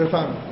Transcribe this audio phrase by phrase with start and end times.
[0.00, 0.50] بفهمید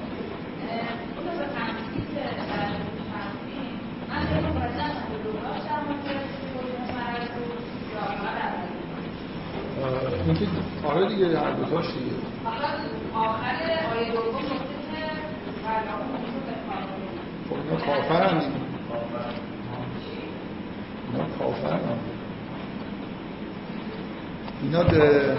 [10.26, 10.46] اینکه
[10.85, 12.17] آره دیگه هر دوتاش دیگه.
[13.14, 13.54] آخر
[13.95, 14.42] آیه دوم
[17.48, 18.41] خب اینا کافر هم
[21.12, 21.98] اینا کافر هم
[24.62, 25.37] اینا ده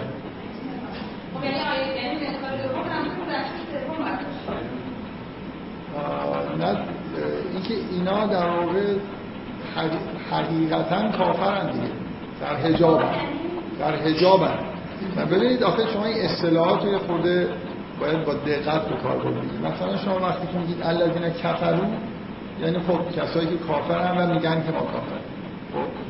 [1.33, 2.19] خب یعنی آیه یعنی
[6.59, 8.95] نه در واقع
[10.31, 11.87] حقیقتا کافرن دیگه.
[12.41, 13.01] در حجاب
[13.79, 14.47] در حجاب
[15.31, 17.47] ببینید آخه شما این اصطلاحات رو خورده
[17.99, 21.97] باید با دقت به کار بگیرید مثلا شما وقتی که میگید الذین کفرون
[22.61, 25.19] یعنی خب کسایی که کافرن و میگن که ما کافر
[25.73, 26.09] خب؟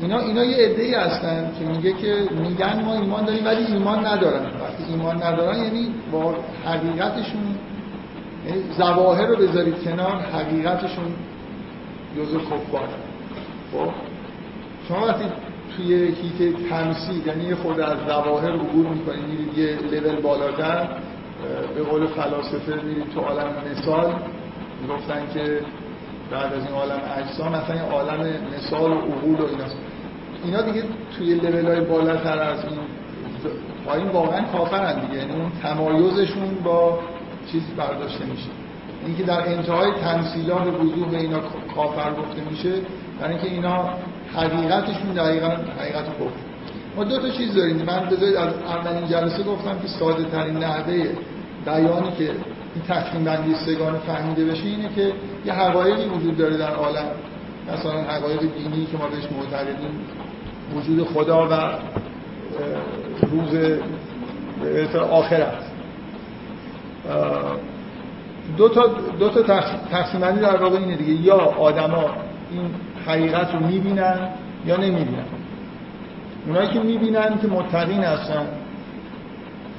[0.00, 4.42] اینا اینا یه عده‌ای هستن که میگه که میگن ما ایمان داریم ولی ایمان ندارن.
[4.44, 6.34] وقتی ایمان ندارن یعنی با
[6.66, 7.54] حقیقتشون
[8.46, 11.14] یعنی ظواهر رو بذارید کنار حقیقتشون
[12.16, 12.88] جزء کفار
[13.72, 13.92] خب؟
[14.88, 15.24] شما وقتی
[15.76, 20.88] توی هیت تمثیل یعنی یه خورده از ظواهر عبور می‌کنید میرید یه لول بالاتر
[21.74, 24.14] به قول فلاسفه میرید تو عالم مثال.
[24.88, 25.60] گفتن که
[26.30, 29.64] بعد از این عالم اجسام مثلا این عالم مثال و عقول و اینا
[30.44, 30.84] اینا دیگه
[31.18, 32.78] توی لول های بالاتر از این
[33.86, 35.18] پایین واقعا کافرن دیگه.
[35.18, 36.98] یعنی اون تمایزشون با
[37.52, 38.48] چیز برداشته میشه.
[39.06, 41.40] اینکه در انتهای تمثیلات وضوح به اینا
[41.76, 42.72] کافر گفته میشه
[43.20, 43.90] برای اینکه اینا
[44.34, 45.48] حقیقتشون دقیقا
[45.78, 46.50] حقیقت کفر
[46.96, 47.76] ما دو تا چیز داریم.
[47.76, 51.08] من بذارید از اولین جلسه گفتم که ساده ترین نحوه
[51.64, 52.24] بیانی که
[52.74, 55.12] این تقسیم بندی سگانه فهمیده بشه اینه که
[55.46, 57.10] یه حقایقی وجود داره در عالم.
[57.72, 60.00] مثلا حقایق دینی که ما بهش معتقدیم.
[60.74, 61.52] وجود خدا و
[63.30, 63.78] روز
[65.10, 65.54] آخرت
[68.56, 68.82] دو تا
[69.18, 69.42] دو تا
[69.90, 71.12] تقسیم بندی در واقع اینه دیگه.
[71.12, 72.10] یا آدما
[72.50, 72.70] این
[73.06, 74.18] حقیقت رو می‌بینن
[74.66, 75.24] یا نمی‌بینن.
[76.46, 78.46] اونایی که می‌بینن که متقین هستن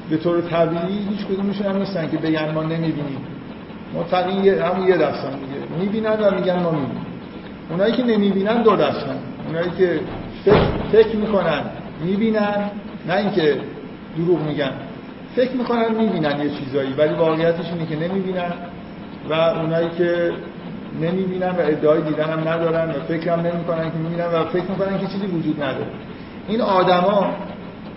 [0.10, 3.26] به طور طبیعی هیچ کدومشون هم نیستن که بگن ما نمی‌بینیم.
[3.94, 5.80] متقین همون یه دستن دیگه.
[5.80, 7.06] می‌بینن و میگن ما می‌بینیم.
[7.70, 10.00] اونایی که نمی‌بینن دو دستن اونایی که
[10.46, 11.62] فکر, فکر می‌کنن
[12.04, 12.72] می‌بینن
[13.08, 13.58] نه اینکه
[14.18, 14.72] دروغ میگن.
[15.36, 18.52] فکر می‌کنن می‌بینن یه چیزایی ولی واقعیتش اینه که نمی‌بینن
[19.30, 20.32] و اونایی که
[21.02, 25.00] نمی‌بینن و ادعای دیدن هم ندارن و فکر هم نمی‌کنن که می‌بینن و فکر می‌کنن
[25.00, 25.92] که چیزی وجود نداره.
[26.48, 27.36] این آدما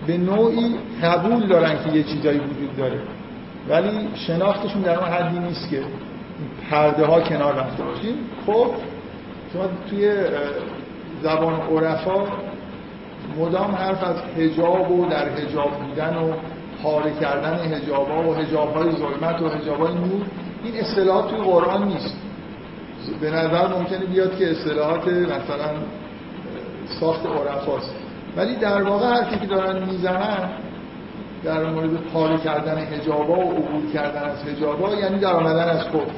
[0.07, 2.99] به نوعی قبول دارن که یه چیزایی وجود داره
[3.69, 5.81] ولی شناختشون در اون حدی نیست که
[6.69, 8.67] پرده ها کنار رفته باشیم خب
[9.53, 10.13] شما توی
[11.23, 12.23] زبان عرفا
[13.39, 16.33] مدام حرف از هجاب و در هجاب بودن و
[16.85, 20.21] پاره کردن هجاب و هجاب های ظلمت و هجاب های نور
[20.63, 22.15] این اصطلاحات توی قرآن نیست.
[23.21, 25.71] به نظر ممکنه بیاد که اصطلاحات مثلا
[26.99, 27.95] ساخت عرفاست.
[28.37, 30.49] ولی در واقع حرفی که دارن می‌زنن
[31.43, 36.15] در مورد پاره کردن هجابا و عبور کردن از هجابا یعنی در آمدن از کفر.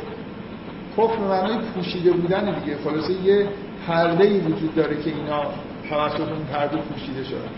[0.98, 2.78] کفر به معنای پوشیده بودن دیگه.
[2.84, 3.48] خلاصه یه
[3.88, 5.42] پرده ای وجود داره که اینا
[5.90, 7.52] توسط اون پرده پوشیده شدن.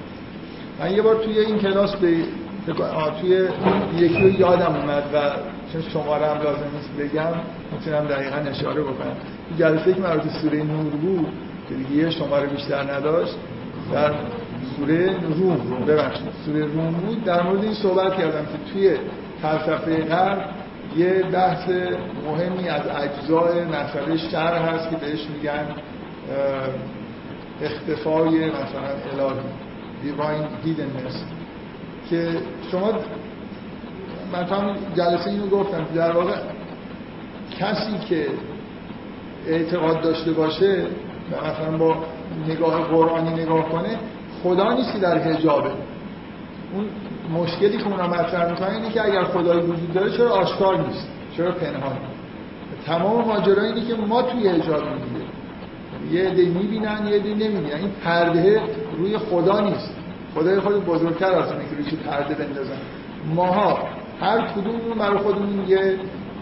[0.80, 2.24] من یه بار توی این کلاس به
[3.22, 3.48] توی
[3.98, 5.20] یکی رو یادم اومد و
[5.74, 7.34] چون شماره هم لازم نیست بگم
[7.72, 9.16] می‌تونم دقیقا اشاره بکنم.
[9.60, 11.28] جلسه که مربوط سوره نور بود
[11.70, 13.36] که دیگه یه شماره بیشتر نداشت
[13.94, 14.12] در
[14.78, 17.24] سوره روم ببخشید سوره روم بود.
[17.24, 18.98] در مورد این صحبت کردم که توی
[19.42, 20.50] فلسفه غرب
[20.98, 21.70] یه بحث
[22.26, 25.66] مهمی از اجزای مسئله شر هست که بهش میگن
[27.62, 29.40] اختفای مثلا الهی
[30.04, 31.16] divine hiddenness
[32.10, 32.28] که
[32.72, 32.94] شما
[34.34, 36.34] من هم جلسه اینو گفتم در واقع
[37.60, 38.28] کسی که
[39.48, 40.86] اعتقاد داشته باشه
[41.28, 41.96] مثلا با
[42.48, 43.98] نگاه قرآنی نگاه کنه
[44.44, 45.70] خدا نیست که در حجابه.
[46.74, 46.86] اون
[47.42, 51.08] مشکلی که اونا مطرح می‌کنن اینه که اگر خدای وجود داره چرا آشکار نیست؟
[51.38, 51.98] چرا پنهان؟
[52.86, 57.76] تمام ماجرا اینه که ما توی حجاب دیگه یه عده می‌بینن یه عده نمی‌بینن.
[57.80, 58.62] این پرده
[58.98, 59.96] روی خدا نیست.
[60.36, 62.78] خدای خود بزرگتر از اینه که پرده بندازن.
[63.36, 63.80] ماها
[64.22, 65.96] هر کدوم برای خودمون یه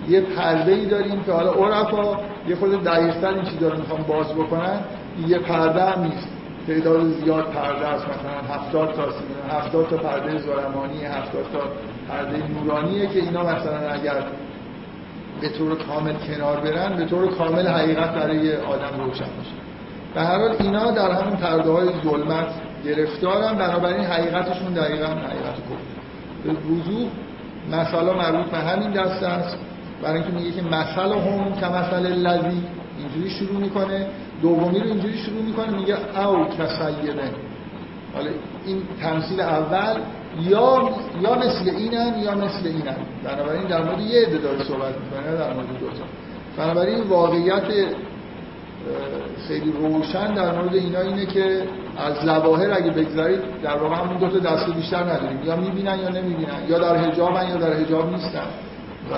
[0.09, 2.17] یه پرده ای داریم که حالا عرفا
[2.47, 4.79] یه خود دقیقتر این چیزا رو می‌خوام باز بکنن.
[5.27, 6.27] یه پرده هم نیست.
[6.67, 8.05] تعداد زیاد پرده است.
[8.05, 9.03] مثلا 70 تا
[9.57, 11.59] 70 تا پرده زرمانی 70 تا
[12.09, 14.23] پرده نورانیه که اینا مثلا اگر
[15.41, 19.51] به طور کامل کنار برن به طور کامل حقیقت برای آدم روشن میشه.
[20.13, 22.47] به هر حال اینا در همون پرده های ظلمت
[22.87, 25.97] گرفتارن بنابراین حقیقتشون دقیقا حقیقت کفر
[26.43, 27.07] به وضوح
[27.71, 29.57] مثلا مربوط به همین دسته است.
[30.03, 32.63] برای اینکه میگه که مثل هم که مثل لذی
[32.99, 34.07] اینجوری شروع می‌کنه
[34.41, 35.95] دومی رو اینجوری شروع می‌کنه میگه
[36.27, 37.31] او کسیده
[38.15, 38.29] حالا
[38.65, 40.01] این تمثیل اول
[40.41, 40.89] یا
[41.21, 42.97] یا مثل اینن یا مثل اینن.
[43.23, 46.05] بنابراین در مورد یه عده داره صحبت می‌کنه در مورد دو تا.
[46.57, 47.63] بنابراین واقعیت
[49.47, 51.61] خیلی روشن در مورد اینا اینه که
[51.97, 55.43] از ظواهر اگه بگذارید در واقع همون دو تا دسته بیشتر نداریم.
[55.43, 56.69] یا می‌بینن یا نمی‌بینن.
[56.69, 58.47] یا در حجابن یا در حجاب نیستن.
[59.11, 59.15] و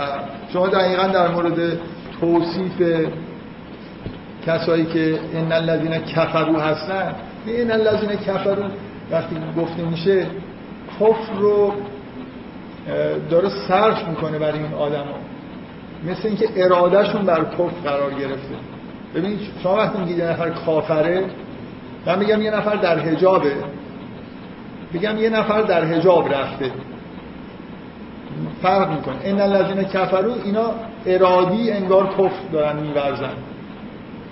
[0.54, 1.80] شما دقیقا در مورد
[2.22, 3.08] توصیف
[4.46, 8.64] کسایی که ان الذين کفرو هستن این الذين کفرو
[9.12, 10.26] وقتی گفته میشه
[11.00, 11.74] کفر رو
[13.30, 15.16] داره صرف می‌کنه برای این آدما
[16.08, 18.56] مثل اینکه ارادهشون بر کفر قرار گرفته.
[19.16, 21.26] ببینید شما وقتی میگید یه نفر کافره
[22.06, 23.54] من میگم یه نفر در حجابه.
[24.94, 26.72] بگم یه نفر در حجاب رفته.
[28.62, 29.16] فرق می‌کنه.
[29.24, 30.72] ان الذين کفرو اینا
[31.06, 33.34] ارادی انگار کفر دارن میورزن.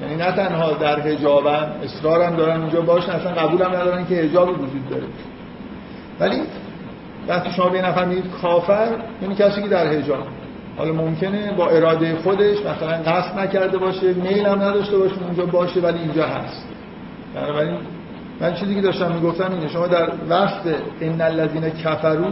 [0.01, 4.89] یعنی نه تنها در حجابن اصرارم دارن اینجا باشن اصلا قبولم ندارن که حجاب وجود
[4.89, 5.03] داره.
[6.19, 6.41] ولی
[7.27, 8.87] وقتی شما به نفر میگید کافر
[9.21, 10.27] یعنی کسی که در حجاب.
[10.77, 15.79] حالا ممکنه با اراده خودش مثلا قصد نکرده باشه میل هم نداشته باشه اونجا باشه
[15.79, 16.67] ولی اینجا هست.
[17.35, 17.77] بنابراین
[18.41, 20.61] من چیزی که داشتم می‌گفتم اینه شما در وقت
[21.01, 22.25] ان الذين کفرو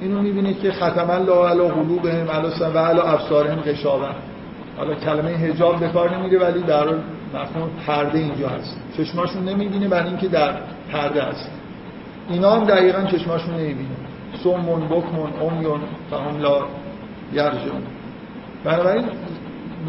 [0.00, 2.28] اینو می‌بینید که ختم الله علی قلوبهم
[2.74, 4.08] و علی ابصارهم غشاوه.
[4.76, 6.84] حالا کلمه حجاب به کار نمیره ولی در
[7.34, 8.80] مفهوم پرده اینجا هست.
[8.96, 10.54] چشماشون نمی‌بینه برای اینکه در
[10.92, 11.50] پرده است
[12.28, 13.96] اینا هم دقیقا چشماشون نمی‌بینه.
[14.42, 16.58] سومون بکمون امیون فهم لا
[17.32, 17.82] یرجون
[18.64, 19.04] بنابراین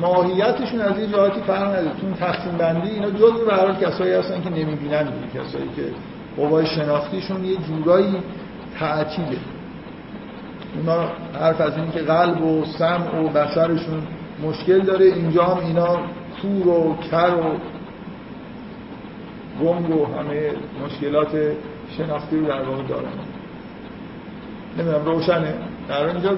[0.02, 1.92] ماهیتشون از این جهاتی فرق نداره.
[2.02, 5.84] تو تقسیم بندی اینا جزء به هر کسایی هستن که نمی‌بینن کسایی که
[6.38, 8.16] قوای شناختیشون یه جورایی
[8.80, 9.38] تعطیله.
[10.76, 11.10] اونا
[11.40, 14.02] حرف از این که قلب و سمع و بسرشون
[14.44, 16.00] مشکل داره اینجا هم اینا
[16.42, 17.58] کور و کر و
[19.64, 20.52] گنگ و همه
[20.86, 21.52] مشکلات
[21.98, 23.12] شناختی رو در واقع دارن.
[24.78, 25.54] نمی‌دونم روشنه؟
[25.90, 26.30] در اینجا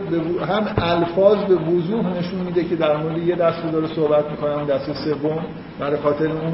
[0.46, 4.66] هم الفاظ به وضوح نشون میده که در مورد یه دسته داره صحبت می‌کنه اون
[4.66, 5.46] دسته سوم.
[5.80, 6.54] برای خاطر اون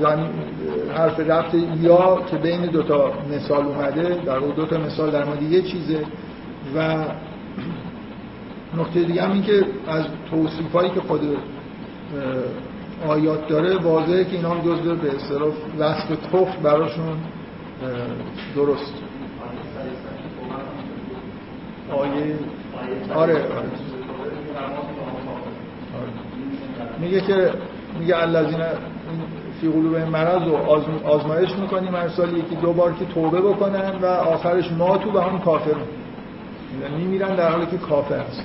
[0.00, 0.28] زن
[0.94, 5.62] حرف رفت یا که بین دوتا مثال اومده در اون دوتا مثال در مورد یه
[5.62, 6.04] چیزه.
[6.76, 7.04] و
[8.76, 11.20] نکته دیگه هم این که از توصیف هایی که خود
[13.08, 17.16] آیات داره واضحه که اینا هم جزء به اصطلاح وصف کفر براشون
[18.56, 18.94] درست.
[21.92, 22.34] آیه
[23.14, 23.44] آره.
[27.00, 27.50] میگه که
[27.98, 28.60] میگه الذین
[29.60, 30.56] فی قلوب مرض و
[31.04, 35.22] آزمایش می‌کنیم هر سال یکی دو بار که توبه بکنن و آخرش ما تو به
[35.22, 35.76] هم کافر
[36.82, 38.42] یعنی میمیرن در حالی که کافر هست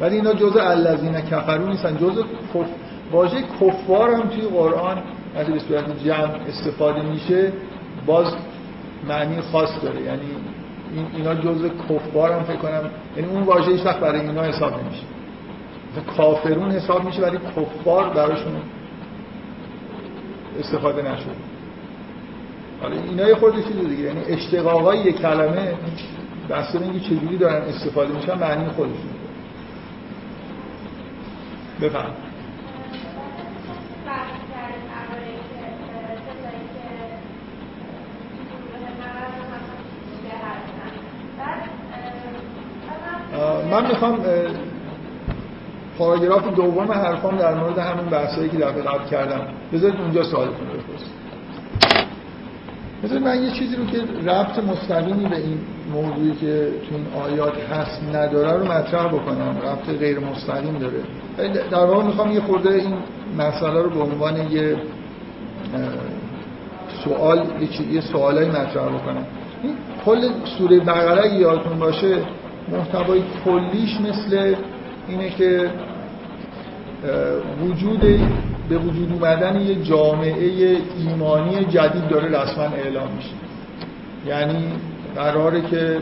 [0.00, 2.66] ولی اینا جزء الذین کفرون نیستن جزء کف...
[3.12, 4.98] واژه کفار هم توی قرآن
[5.36, 7.52] وقتی به صورت جمع استفاده میشه
[8.06, 8.34] باز
[9.08, 10.02] معنی خاص داره.
[10.02, 10.26] یعنی
[10.96, 14.72] این اینا جزء کفار هم فکر کنم یعنی اون واژه هیچ وقت برای اینا حساب
[14.72, 15.02] نمیشه.
[16.16, 18.52] کافرون حساب میشه ولی کفار براشون
[20.60, 21.30] استفاده نشده.
[22.82, 25.74] حالا اینا یه خورده چیز دیگه یعنی اشتقاقای یک کلمه
[26.50, 28.96] بسته اینکه چجوری دارن استفاده میشن معنی خودشون.
[31.82, 32.10] بفهم.
[43.70, 44.18] من می‌خوام
[45.98, 49.40] پاراگراف دوم حرفام در مورد همون بحثایی که دفعه قبل کردم.
[49.72, 51.16] بذارید اونجا سوالتون بپرسید
[53.04, 53.98] بذارید من یه چیزی رو که
[54.30, 55.58] ربط مستقیمی به این
[55.92, 59.56] موضوعی که تو این آیات هست نداره رو مطرح بکنم.
[59.64, 61.02] ربط غیر مستقیم داره.
[61.70, 62.94] در واقع می‌خوام یه خورده این
[63.38, 64.76] مسئله رو به عنوان یه
[67.04, 67.46] سوال
[67.92, 69.26] یه سوالای مطرح بکنم.
[70.04, 70.28] کل
[70.58, 72.16] سوره بقره یادتون باشه
[72.68, 74.54] محتوای کلیش مثل
[75.08, 75.70] اینه که
[77.62, 78.00] وجود
[78.68, 83.30] به وجود اومدن یه جامعه ایمانی جدید داره رسما اعلام میشه.
[84.26, 84.72] یعنی
[85.16, 85.98] قراره که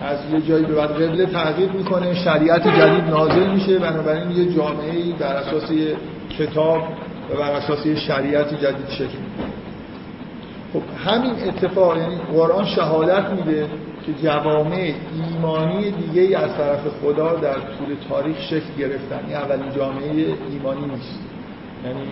[0.00, 5.12] از یه جایی به بعد قبله تغییر می‌کنه شریعت جدید نازل میشه بنابراین یه جامعه
[5.18, 5.96] بر اساس یه
[6.38, 6.82] کتاب
[7.30, 9.18] و بر اساس یه شریعت جدید شکل
[10.72, 13.66] خب همین اتفاق یعنی قرآن شهادت میده.
[14.06, 14.92] که جوامع
[15.32, 19.20] ایمانی دیگه ای از طرف خدا در طول تاریخ شکل گرفتن.
[19.26, 21.18] این اولین جامعه ایمانی نیست.
[21.84, 22.06] یعنی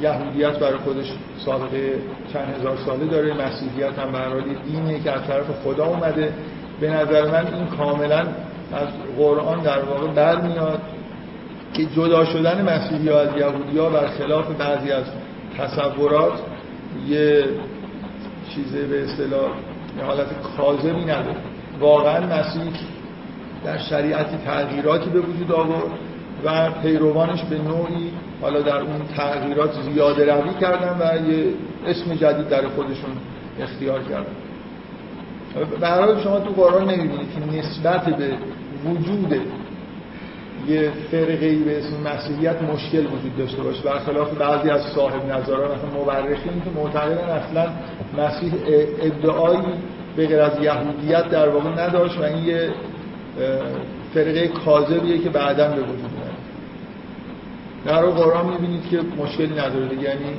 [0.00, 1.12] یهودیت برای خودش
[1.44, 1.94] سابقه
[2.32, 6.32] چند هزار ساله داره مسیحیت هم برای دینه که از طرف خدا اومده.
[6.80, 8.20] به نظر من این کاملا
[8.72, 10.80] از قرآن در واقع برمیاد
[11.74, 15.04] که جدا شدن مسیحی ها از یهودی ها برخلاف بعضی از
[15.58, 16.32] تصورات
[17.08, 17.44] یه
[18.54, 19.50] چیزه به اصطلاح
[20.00, 21.36] حالت کاذبی نداره.
[21.80, 22.72] واقعا مسیح
[23.64, 25.90] در شریعتی تغییراتی به وجود آورد
[26.44, 31.44] و پیروانش به نوعی حالا در اون تغییرات زیاده روی کردن و یه
[31.86, 33.10] اسم جدید در خودشون
[33.60, 34.32] اختیار کردن.
[35.80, 38.36] به شما تو قرآن نمی‌بینید که نسبت به
[38.84, 39.40] وجود
[40.68, 43.82] یه فرقه به اسم مسیحیت مشکل وجود داشته باشه.
[43.82, 47.66] برخلاف بعضی از صاحب نظران مثلا مورخین که معتقدن اصلا
[48.18, 48.52] مسیح
[49.00, 49.60] ادعایی
[50.16, 52.70] به غیر از یهودیت در واقع نداشت و این یه
[54.14, 56.32] فرقه کاذبیه که بعدا به وجود میاد.
[57.86, 59.94] در قرآن می‌بینید که مشکلی نداره.
[59.94, 60.36] یعنی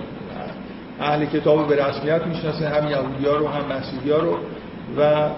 [1.00, 4.38] اهل کتاب به رسمیت می‌شناسه هم یهودی ها رو هم مسیحی ها رو
[4.98, 5.30] و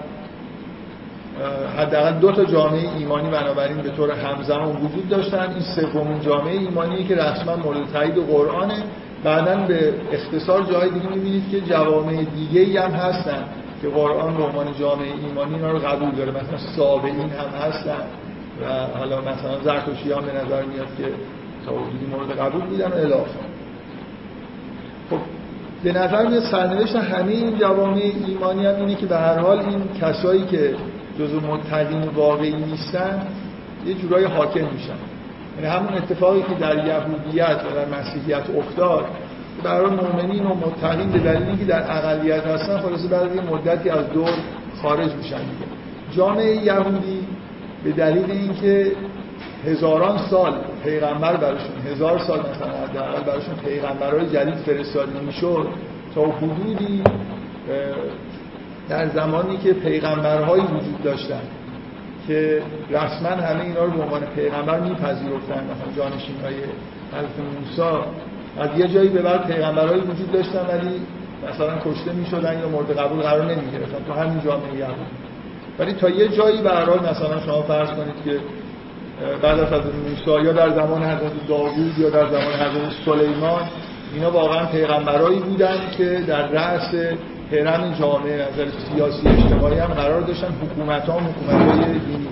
[1.78, 5.50] حداقل دو تا جامعه ایمانی بنابراین به طور همزمان وجود داشتن.
[5.50, 8.82] این سومین جامعه ایمانی که رسما مورد تایید قرآنه.
[9.24, 13.44] بعدا به اختصار جای دیگه می‌بینید که جوامع دیگه ای هم هستن
[13.82, 16.30] که قرآن به عنوان جامعه ایمانی اینا رو قبول داره.
[16.30, 18.02] مثلا سابعین هم هستن
[18.62, 21.04] و حالا مثلا زرتشتی هم به نظر میاد که
[21.66, 21.72] تا
[22.12, 23.46] مورد قبول بودن و الاخر
[25.10, 25.18] خب
[25.84, 29.82] به نظر میاد سرنوشت همه این جوامع ایمانی هم اینه که به هر حال این
[30.00, 30.74] کسایی که
[31.18, 33.26] جزو متقین واقعی نیستن
[33.86, 34.94] یه جورای حاکم میشن.
[35.56, 39.04] یعنی همون اتفاقی که در یهودیت و در مسیحیت افتاد
[39.62, 44.10] برای مؤمنین و متقین به دلیل اینکه در اقلیت هستن خلاصه بعد یه مدتی از
[44.10, 44.30] دور
[44.82, 45.66] خارج میشن دیگه.
[46.16, 47.26] جامعه یهودی
[47.84, 48.92] به دلیل اینکه
[49.66, 50.54] هزاران سال
[50.84, 55.68] پیغمبر براشون هزار سال مثلا حداقل براشون پیغمبرهای جدید فرستاده می‌شد
[56.14, 57.02] تا حدودی
[58.88, 61.40] در زمانی که پیغمبرهایی وجود داشتن
[62.26, 66.54] که رسما همه اینا رو به عنوان پیغمبر میپذیرفتن مثلا جانشین های
[67.12, 68.06] حضرت موسی.
[68.58, 71.00] از یه جایی به بعد پیغمبرهایی وجود داشتن ولی
[71.50, 75.06] مثلا کشته می‌شدن یا مورد قبول قرار نمی گرفتن تو همین جامعه یهود.
[75.78, 76.70] ولی تا یه جایی به
[77.10, 78.40] مثلا شما فرض کنید که
[79.42, 83.62] بعد از حضرت موسی یا در زمان حضرت داوود یا در زمان حضرت سلیمان
[84.14, 86.94] اینا واقعا پیغمبرایی بودن که در رأس
[87.52, 92.28] هرم جامعه نظر سیاسی اجتماعی هم قرار داشتن حکومت ها حکومت های دینی.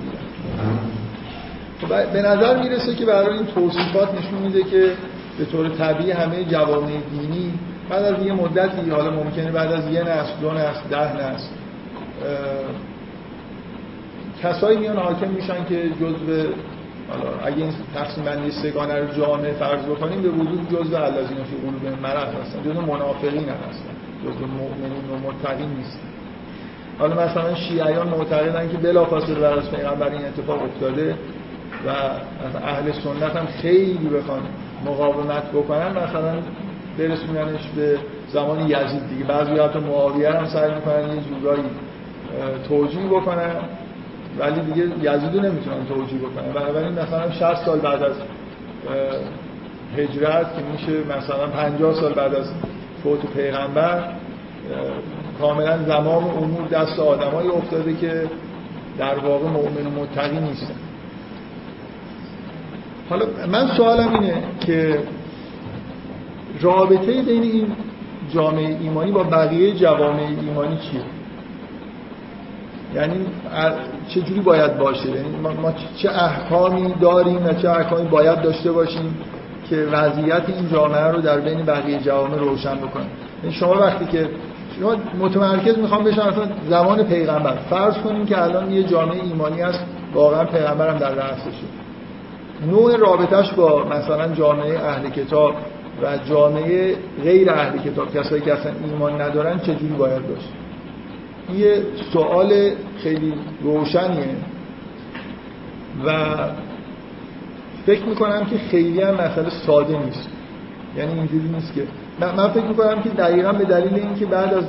[1.80, 4.92] خب به نظر می‌رسه که برای این توصیفات نشون میده که
[5.38, 7.52] به طور طبیعی همه جوامع دینی
[7.90, 11.48] بعد از یه مدتی حالا ممکنه بعد از یه نسل دو نسل ده نسل
[14.42, 16.46] کسایی میان حاکم میشن که جزء
[17.10, 21.56] حالا اگه این تقسیم بندی سگانه رو جامعه فرض بکنیم به وجود جزء الذین فی
[21.66, 23.93] قلوبهم مرض هستن جزء منافقین هستن.
[24.24, 25.98] جزء مؤمنین و متقین نیستن
[26.98, 31.14] حالا مثلا شیعیان معتقدن که بلافاصله بعد از پیغمبر این اتفاق افتاده
[31.86, 31.90] و
[32.64, 34.40] اهل سنت هم خیلی بخوان
[34.86, 36.34] مقاومت بکنن مثلا
[36.98, 37.98] برسوننش به
[38.32, 39.24] زمان یزید دیگه.
[39.24, 41.62] بعضی حتی معاویه هم سعی می‌کنن یه جورایی
[42.68, 43.56] توجیه بکنن
[44.38, 46.52] ولی دیگه یزید نمی‌تونن توجیه بکنن.
[46.52, 48.16] بنابراین مثلا 60 سال بعد از
[49.96, 52.46] هجرت که میشه مثلا 50 سال بعد از
[53.04, 54.12] فوت پیغمبر
[55.40, 58.26] کاملا زمان امور دست آدمایی افتاده که
[58.98, 60.74] در واقع مؤمن و متقی نیستن.
[63.10, 64.98] حالا من سوالم اینه که
[66.60, 67.66] رابطه بین این
[68.34, 71.00] جامعه ایمانی با بقیه جوامع ایمانی چیه؟
[72.94, 73.26] یعنی
[74.08, 79.14] چه جوری باید باشه؟ یعنی ما چه احکامی داریم و چه احکامی باید داشته باشیم؟
[79.70, 83.06] که وضعیت این جامعه رو در بین بقیه جوامع روشن بکنه.
[83.42, 84.28] یعنی شما وقتی که
[84.80, 87.54] شما متمرکز می‌خوام بشم اصلا زمان پیغمبر.
[87.70, 89.80] فرض کنیم که الان یه جامعه ایمانی هست
[90.14, 91.66] واقعا پیغمبرم در رأسشه
[92.70, 95.54] نوع رابطش با مثلا جامعه اهل کتاب
[96.02, 100.48] و جامعه غیر اهل کتاب کسایی که اصلا ایمان ندارن چجوری باید باشه؟
[101.58, 102.70] یه سوال
[103.02, 104.36] خیلی روشنیه.
[106.06, 106.10] و
[107.86, 110.28] فکر می‌کنم که خیلی هم مسئله ساده نیست.
[110.96, 111.82] یعنی اینجوری نیست که
[112.20, 114.64] من فکر می‌کنم که دقیقا به دلیل اینکه بعد از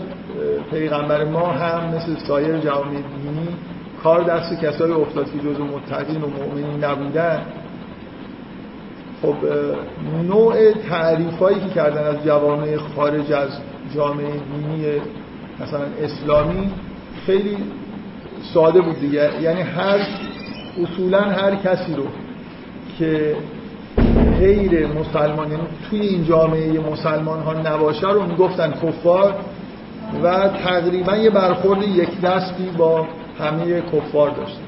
[0.71, 3.47] پیغمبر ما هم مثل سایر جوامع دینی
[4.03, 7.41] کار دست کسایی افتاد که جزو متقین و مؤمنین نبودن
[9.21, 9.35] خب
[10.27, 13.49] نوع تعریف هایی که کردن از جوامع خارج از
[13.95, 15.01] جامعه دینی
[15.59, 16.69] مثلا اسلامی
[17.25, 17.57] خیلی
[18.53, 19.41] ساده بود دیگه.
[19.41, 19.99] یعنی هر
[20.83, 22.03] اصولا هر کسی رو
[22.99, 23.35] که
[24.39, 29.35] غیر مسلمان یعنی توی این جامعه مسلمان ها نباشه رو می‌گفتن کفار
[30.23, 33.07] و تقریبا یه برخورد یک دستی با
[33.39, 34.59] همه کفار داشته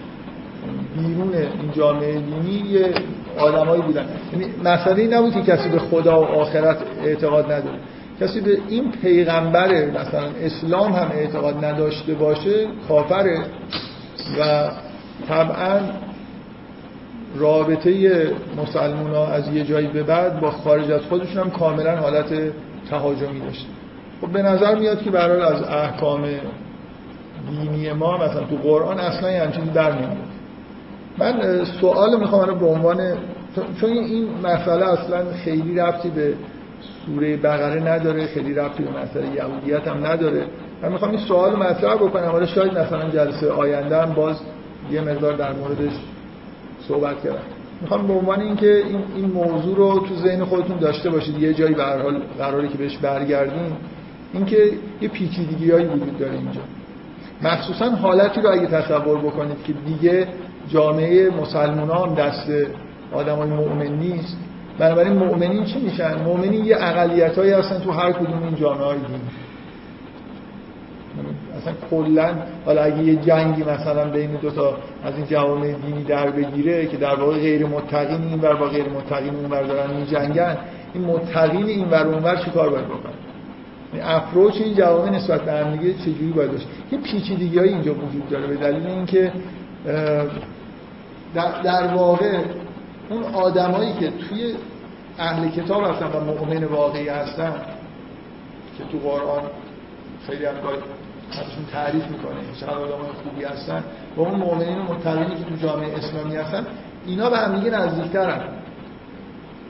[0.98, 2.93] بیرون این جامعه دینی یه
[3.39, 4.05] آدمایی بودن.
[4.34, 7.77] یعنی مسئله این نبود که کسی به خدا و آخرت اعتقاد نداره.
[8.22, 13.39] کسی به این پیغمبر مثلا اسلام هم اعتقاد نداشته باشه کافره
[14.39, 14.69] و
[15.27, 15.79] طبعا
[17.39, 22.34] رابطه مسلمان ها از یه جایی به بعد با خارج از خودشون هم کاملا حالت
[22.89, 23.65] تهاجمی داشته
[24.22, 26.25] خب به نظر میاد که برای از احکام
[27.50, 30.17] دینی ما مثلا تو قرآن اصلا یه همچینی در نمیاد.
[31.17, 33.17] من سوال می‌خوام به عنوان
[33.82, 36.34] چون این مسئله اصلا خیلی ربطی به
[37.06, 40.46] سوره بقره نداره خیلی ربطی به مسئله یهودیت هم نداره.
[40.82, 42.25] من می‌خوام این سوال مطرح بکنم.
[42.25, 44.36] حالا شاید مثلا جلسه آینده هم باز
[44.91, 45.94] یه مقدار در موردش
[46.88, 47.41] صحبت کردم.
[47.82, 51.75] می‌خوام به عنوان اینکه این این موضوع رو تو ذهن خودتون داشته باشید یه جایی
[51.75, 53.77] به هر حال قراری که بهش برگردیم
[54.34, 56.62] اینکه یه پیچیدگیایی وجود داره اینجا.
[57.44, 60.27] مخصوصا حالتی رو اگه تصور بکنید که دیگه
[60.70, 62.51] جامعه مسلمان هم دست
[63.13, 64.38] آدمای مؤمن نیست
[64.79, 68.98] بنابراین مؤمنین چی میشن؟ مؤمنین یه اقلیت هایی هستن تو هر کدوم این جامعه های
[68.98, 69.20] دینی.
[71.68, 76.30] اصلا کلا حالا اگه یه جنگی مثلا بین دو تا از این جوامع دینی در
[76.30, 80.06] بگیره که در واقع غیر متقین این ور با غیر متقین اون ور دارن این
[80.06, 80.58] جنگن
[80.94, 83.14] این متقین این ور اون ور چیکار باید بکنن
[83.94, 88.30] این اپروچ این جوامع نسبت به هم دیگه چجوری باید باشه؟ یه پیچیدگی‌های اینجا وجود
[88.30, 89.32] داره به دلیل اینکه
[91.64, 92.38] در واقع
[93.10, 94.56] اون آدمایی که توی
[95.20, 97.54] اهل کتاب هستن و مؤمن واقعی هستن
[98.78, 99.42] که تو قرآن
[100.28, 100.54] خیلی هم
[101.31, 102.36] ازشون تعریف می‌کنه.
[102.60, 103.84] چقدر آدم خوبی هستن
[104.17, 106.67] و اون مؤمنین و متقینی که تو جامعه اسلامی هستن
[107.05, 108.41] اینا به هم دیگه نزدیکترن.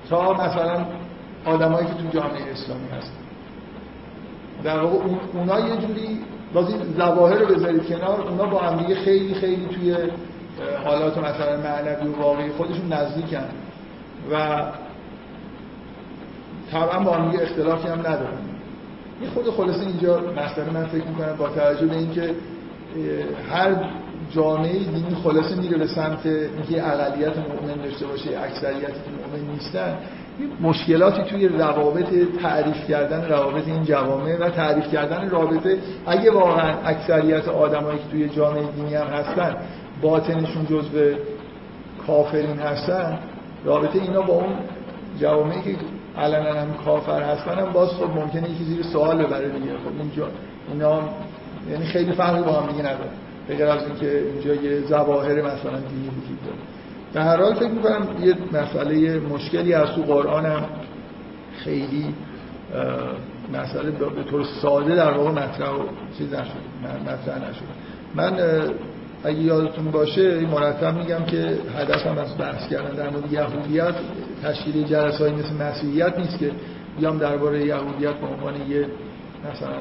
[0.09, 0.85] تا مثلا
[1.45, 3.13] آدمایی که تو جامعه اسلامی هستن.
[4.63, 6.19] در واقع اونا یه جوری
[6.53, 9.95] بازی زواهر رو بذارید کنار اونا با هم دیگه خیلی خیلی توی
[10.85, 13.45] حالات مثلا معنوی و واقعی خودشون نزدیکن.
[14.31, 14.63] و
[16.71, 18.46] طبعا با هم اختلافی هم ندارن.
[19.21, 22.33] این خود خلاصه اینجا مسئله من فکر می‌کنم با توجه به اینکه
[23.51, 23.75] هر
[24.31, 29.97] جامعه دینی خلاصه میره به سمت اینکه اقلیت مؤمن داشته باشه اکثریتی که مؤمن نیستن.
[30.61, 32.09] مشکلاتی توی روابط
[32.41, 35.77] تعریف کردن روابط این جوامع و تعریف کردن رابطه
[36.07, 39.55] اگه واقعا اکثریت آدمایی که توی جامعه دینی هم هستن
[40.01, 41.13] باطنشون جزء
[42.07, 43.19] کافرین هستن
[43.65, 44.55] رابطه اینا با اون
[45.19, 45.75] جوامعی که
[46.17, 49.71] علنا هم کافر هستن هم باز خب ممکنه یکی زیر سوال ببره دیگه.
[49.71, 50.27] خب اینجا
[50.71, 51.01] اینا
[51.71, 53.09] یعنی خیلی فرقی با هم دیگه نداره.
[53.49, 56.57] بغیر از اینکه اینجا یه ظواهر مثلا دینی وجود داره.
[57.13, 60.63] در هر حال فکر می‌کنم یه مسئله مشکلی از تو قرآن هم
[61.57, 62.13] خیلی
[63.53, 65.83] مسئله به طور ساده در واقع مطرح و
[66.17, 66.51] چیز نشد
[67.01, 67.63] مطرح نشد
[68.15, 68.33] من
[69.27, 73.95] اگه یادتون باشه مرتب میگم که هدفم از بحث کردن در مورد یهودیت
[74.43, 76.51] تشکیل جلسه های مثل مسیحیت نیست که
[76.99, 78.87] بیام درباره یهودیت به عنوان یه
[79.51, 79.73] مثلا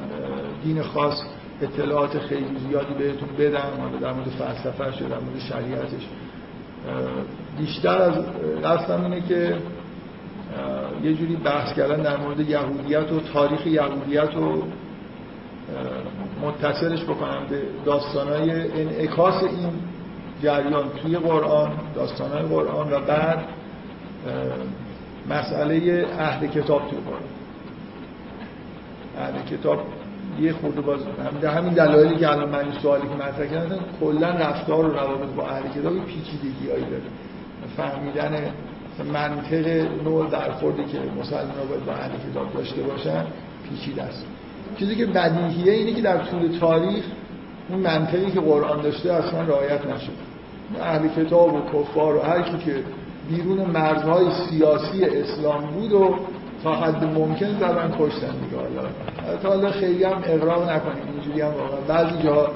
[0.63, 1.21] دین خاص
[1.61, 6.07] اطلاعات خیلی زیادی بهتون بدم در مورد فلسفه یا در مورد شریعتش.
[7.57, 8.13] بیشتر از
[8.63, 9.55] قصدم اینه که
[11.03, 14.63] یه جوری بحث کردن در مورد یهودیت و تاریخ یهودیت و
[16.41, 19.69] متصلش بکنم به داستانهای انعکاس این
[20.43, 23.39] جریان توی قرآن داستانهای قرآن و بعد
[25.29, 27.21] مسئله اهل کتاب توی قرآن.
[29.17, 29.79] اهل کتاب
[30.39, 34.29] یه خورده باز همین همین دلایلی که الان من این سوالی که مطرح کردم کلا
[34.29, 37.03] رفتار و روابط با اهل کتاب پیچیدگی هایی داره.
[37.77, 38.51] فهمیدن
[39.13, 43.25] منطق نوع درخوردی که مسلمان باید با اهل کتاب داشته باشن
[43.69, 44.25] پیچیده است.
[44.79, 47.05] چیزی که بدیهیه اینه که در طول تاریخ
[47.69, 50.11] اون منطقی که قرآن داشته اصلا رعایت نشد.
[50.81, 52.83] اهل کتاب و کفار و هر کی که
[53.29, 56.15] بیرون مرزهای سیاسی اسلام بود و
[56.63, 58.89] تا حد ممکن زدن کشتن دیگه حالا.
[59.43, 61.03] تا حالا خیلی هم اقرار نکنیم.
[61.13, 61.81] اینجوری هم واقعا.
[61.87, 62.51] بعضی جاها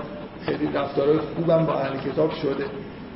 [0.46, 2.66] خیلی رفتارهای خوبم با اهل کتاب شده.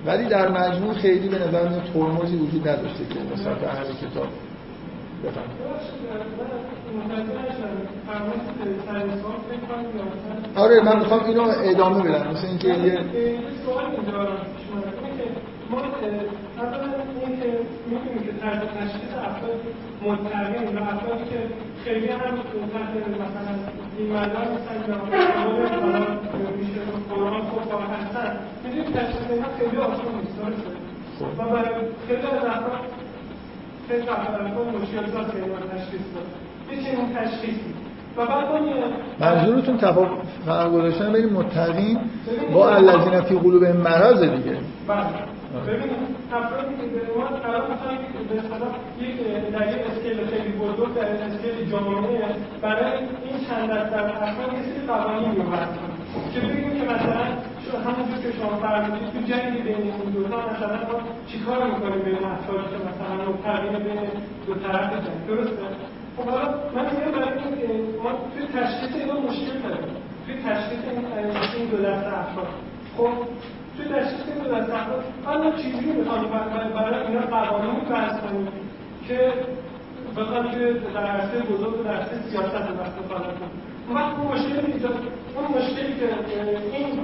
[0.05, 4.27] ولی در مجموع خیلی به نظر ترمزی وجود نداشته که نسبت اهل کتاب.
[10.55, 12.31] آره من می‌خوام اینو ادامه بدم.
[12.31, 12.99] مثل اینکه یه
[13.65, 14.27] سوال اینجا
[15.69, 15.77] ما
[16.57, 16.89] اولا
[17.25, 17.59] اینکه
[17.89, 19.59] می‌دونیم که طرز تشخیص افراد
[20.01, 21.39] متقین و افرادی که
[21.85, 22.19] خیلی هم
[22.73, 22.91] تحت
[23.23, 23.53] مثلا
[23.97, 24.97] ایماندار نیستن یا
[26.57, 30.35] میشه قرآن کفار هستن می‌دونیم تشخیص اینا خیلی آسان نیست
[31.39, 31.75] و برای
[32.07, 33.04] خیلی از افراد
[33.87, 34.41] خیلی افراد
[34.81, 36.27] مشکل دار که اینا تشخیص داد.
[36.71, 37.73] یه چنین تشخیصی
[38.17, 38.47] و بعد
[39.19, 40.09] منظورتون تفاوت
[40.45, 41.99] فرق گذاشتن بین متقین
[42.53, 44.57] با الذین فی قلوبهم مرض دیگه.
[44.87, 45.35] بله.
[45.67, 49.15] ببینید افرادی که به ما قرار که به اصطلاح یک
[49.51, 52.19] در یک اسکیل خیلی بزرگ در اسکیل جامعه
[52.61, 55.81] برای این چند از افراد یه سری قوانین رو وضع
[56.33, 57.25] که بگیم که مثلا
[57.65, 60.97] شو- همونجور که شما فرمودید تو جنگ بین این دو تا مثلا ما
[61.27, 64.01] چیکار می‌کنیم بین افرادی که مثلا مبتقین بین
[64.47, 65.65] دو طرف جنگ درسته؟
[66.17, 67.67] خب حالا من میگم برای اینکه
[68.03, 69.95] ما توی تشخیص اینا مشکل داریم.
[70.25, 70.79] توی تشخیص
[71.55, 72.47] این دو دسته افراد.
[72.97, 73.09] خب
[73.77, 76.25] توی تشخیص این دو دسته افراد حالا چیزی می‌خوام
[76.75, 78.47] برای اینا قوانینی فرض کنیم
[79.07, 79.19] که
[80.17, 83.49] بخوام که در عرصه بزرگ و در عرصه سیاست رو بحث کنیم
[83.87, 84.59] اون وقت مشکل
[85.35, 86.07] اون مشکلی که
[86.73, 86.99] این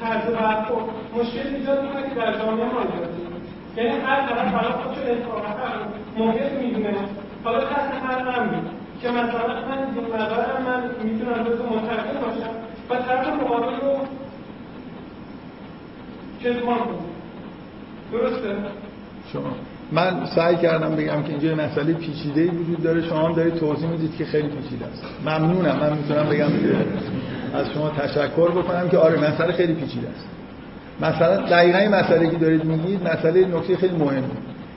[0.00, 0.84] طرز برخورد
[1.16, 3.14] مشکل ایجاد می‌کنه که در جامعه ما ایجاد
[3.76, 5.44] یعنی هر طرف برای خودش انتخابات
[6.16, 6.94] موقع می‌دونه.
[7.44, 8.60] حالا تحت هر امری
[9.02, 12.50] که مثلا من دین مدارم من می‌تونم جزو متقین باشم.
[12.90, 13.98] و طرف مقابل رو
[16.42, 17.04] کتمان کنم.
[18.12, 18.56] درسته؟
[19.32, 19.50] شما.
[19.92, 23.02] من سعی کردم بگم که اینجا مسئله پیچیده ای وجود داره.
[23.02, 25.04] شما هم دارید توضیح می‌دید که خیلی پیچیده است.
[25.26, 25.76] ممنونم.
[25.76, 26.48] من می‌تونم بگم
[27.54, 30.26] از شما تشکر بکنم که آره مسئله خیلی پیچیده است.
[31.00, 34.24] مثلا دقیقا این مسئله که دارید میگید مسئله نکته خیلی مهمه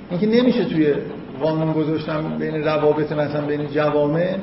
[0.09, 0.93] اینکه نمیشه توی
[1.41, 4.35] قانون گذاشتن بین روابط مثلا بین جوامع.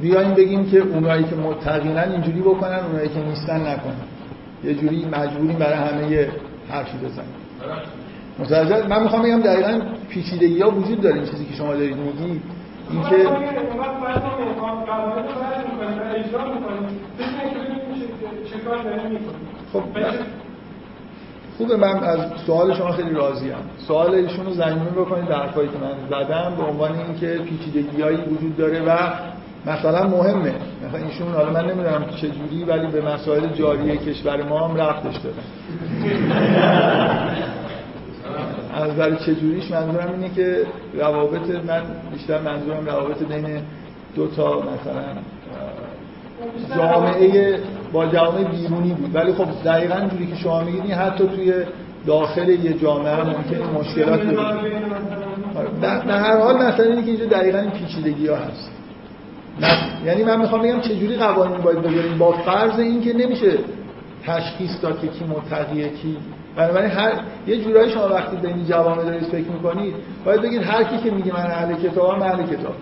[0.00, 3.94] بیایم بگیم که اونایی که متقینن اینجوری بکنن اونایی که نیستن نکنن.
[4.64, 6.28] یه جوری مجبوریم برای همه
[6.70, 7.34] حرفی بزنیم.
[8.38, 12.40] متوجه من می‌خوام بگم دقیقا پیچیدگی ها وجود داره این چیزی که شما دارید میگی
[12.90, 13.28] اینکه
[19.72, 19.82] خب
[21.58, 23.54] خوبه من از سوال شما خیلی راضیم
[23.86, 28.56] سوال ایشون رو زمینی بکنید در حرفایی که من زدم به عنوان اینکه پیچیدگیهایی وجود
[28.56, 28.98] داره و
[29.66, 30.54] مثلا مهمه
[30.88, 35.16] مثلا ایشون حالا من نمی‌دونم چه جوری ولی به مسائل جاری کشور ما هم رفتش
[35.16, 35.42] دادن
[38.74, 43.62] از نظر چجوریش منظورم اینه که روابط من بیشتر منظورم روابط بین
[44.14, 45.04] دو تا مثلا
[46.76, 47.58] جامعه
[47.92, 49.14] با جامعه بیرونی بود.
[49.14, 51.52] ولی خب دقیقا جوری که شما میگید حتی توی
[52.06, 54.20] داخل یه جامعه هم ممکنه مشکلات
[55.82, 58.70] در در هر حال مثلا اینه که اینجا دقیقا این پیچیدگی ها هست.
[60.06, 63.58] یعنی من می‌خوام بگم چجوری قوانین باید بذاریم؟ با فرض اینکه نمیشه
[64.26, 66.16] تشخیص داد که کی متقیه کی
[66.58, 67.12] بنابراین هر
[67.46, 69.94] یه جورایی شما وقتی به این جوامع دارید فکر می‌کنید
[70.24, 72.74] باید بگید هر کی که میگه من اهل کتابم اهل کتاب.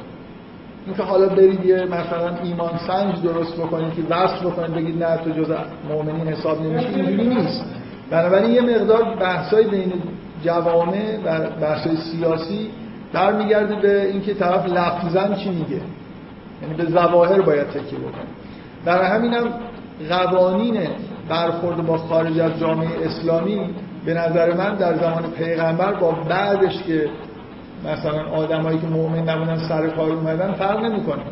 [0.87, 5.31] اینکه حالا برید یه مثلا ایمان سنج درست بکنید که وصل بکنید بگید نه تو
[5.31, 5.53] جز
[5.89, 7.65] مؤمنین حساب نمیشی اینجوری نیست.
[8.11, 9.93] بنابراین یه مقدار بحثای بین
[10.45, 12.71] جوامع و بحثای سیاسی
[13.13, 15.81] برمیگرده به اینکه طرف لفظا چی میگه.
[16.63, 18.29] یعنی به ظواهر باید تکیه بکنید
[18.85, 19.45] در همینم
[20.09, 20.79] قوانین
[21.29, 23.61] برخورد با خارج از جامعه اسلامی
[24.05, 27.09] به نظر من در زمان پیغمبر با بعدش که
[27.85, 31.23] مثلا آدمایی که مؤمن نبودن سر کار اومدن فرق نمی‌کنه.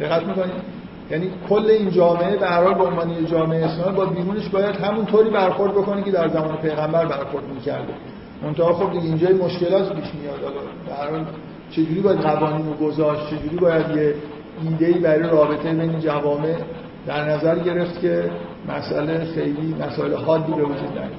[0.00, 0.76] دقت می‌کنید
[1.10, 5.06] یعنی کل این جامعه به هر حال به عنوان جامعه اسلامی با بیرونش باید همون
[5.06, 7.92] طوری برخورد بکنه که در زمان پیغمبر برخورد می‌کرده.
[8.42, 10.52] منتها خب دیگه اینجا مشکلات پیش میاد
[10.88, 11.24] به هر حال
[11.70, 14.14] چجوری باید قوانین رو گذاشت؟ چجوری باید یه
[14.62, 16.54] ایده‌ای برای رابطه بین جوامع
[17.06, 18.30] در نظر گرفت که
[18.68, 21.10] مسئله خیلی مسائل حادی به وجود نیاد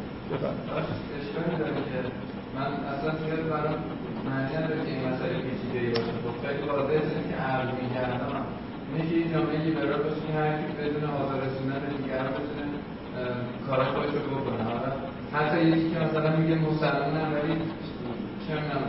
[2.56, 3.80] من اصلا زیاد برام
[4.26, 6.14] معنی نداره که این مسئله پیچیده‌ای باشه.
[6.24, 8.46] خب خیلی واضحه که عرض می‌کردم.
[8.90, 10.22] اینه که این جامعه لیبرال باشه
[10.68, 12.66] که بدون آزار رسوندن دیگران بتونه
[13.68, 14.64] کار خودش رو بکنه.
[14.70, 14.90] حالا
[15.36, 17.54] حتی یکی که مثلا میگه مسلمانم ولی
[18.44, 18.84] چه می‌دونم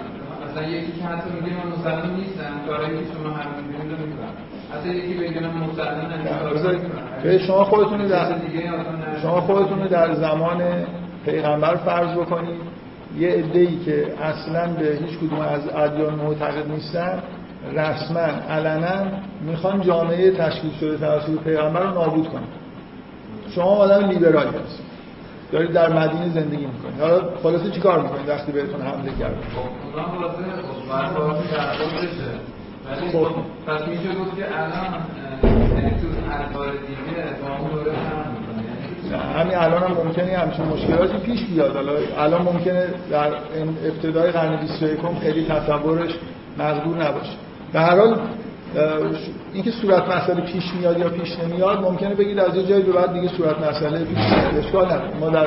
[0.59, 4.29] مثلا یکی که حتی میگه من مسلمان نیستم کارهایی که شما هر می‌بینید رو می‌کنم
[4.75, 7.23] حتی یکی بگه من.
[7.23, 8.35] به شما خودتون در.
[9.23, 10.62] شما خودتون در زمان
[11.25, 12.61] پیغمبر فرض بکنید
[13.18, 17.23] یه عده‌ای که اصلا به هیچ کدوم از ادیان معتقد نیستن
[17.75, 19.07] رسما علنا
[19.40, 22.42] می‌خوان جامعه تشکیل شده توسط پیغمبر رو نابود کنن.
[23.55, 24.88] شما آدم لیبرالی هستید.
[25.52, 27.00] دارید در مدینه زندگی می‌کنید.
[27.00, 29.68] حالا خلاصه چیکار می‌کنید وقتی بهتون حمله کرد؟ خب
[33.12, 33.26] خب خب.
[33.66, 34.94] پس میشه گفت که الان
[35.76, 38.62] یعنی تو ادوار دیگه با دوره می‌کنه.
[39.11, 41.76] یعنی همین الان هم ممکنه همچین مشکلاتی پیش بیاد.
[41.76, 43.32] حالا الان ممکنه در
[43.84, 46.11] ابتدای قرن 21 خیلی تصورش
[46.58, 47.32] مقدور نباشه.
[47.72, 48.20] به هر حال
[49.52, 53.12] اینکه صورت مسئله پیش میاد یا پیش نمیاد ممکنه بگید از یه جایی به بعد
[53.12, 54.64] دیگه صورت مسئله پیش میاد.
[54.64, 55.16] اشکال نداره.
[55.20, 55.46] ما در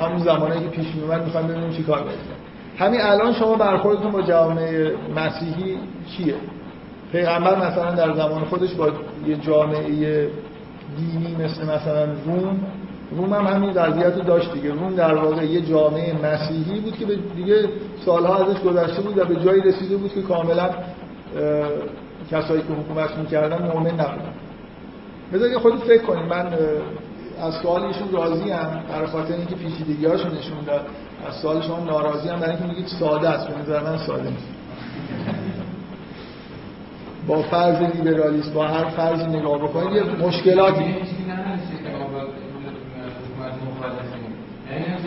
[0.00, 2.18] همون زمانی که پیش میومد می‌خوایم ببینیم چی کار باید.
[2.78, 5.78] همین الان شما برخوردتون با جامعه مسیحی
[6.16, 6.34] چیه؟
[7.12, 8.88] پیغمبر مثلا در زمان خودش با
[9.26, 10.28] یه جامعه
[10.96, 12.60] دینی مثل مثلا روم
[13.10, 14.72] روم هم همین وضعیت رو داشت دیگه.
[14.72, 17.68] روم در واقع یه جامعه مسیحی بود که دیگه
[18.04, 20.70] سالها ازش گذشته بود و به جایی رسیده بود که کاملا
[22.30, 24.32] کسایی که حکومت می‌کردن مؤمن نبودن.
[25.32, 26.46] بذارید خودت فکر کنید من
[27.42, 30.86] از سوال ایشون راضی ام برای خاطر اینکه پیچیدگی هاشون نشون داد.
[31.28, 33.48] از سوال شما ناراضی ام برای اینکه میگید ساده است.
[33.48, 34.48] به نظر من ساده نیست.
[37.26, 40.94] با فرض لیبرالیسم با هر فرضی نگاه بکنید یه مشکلاتی یعنی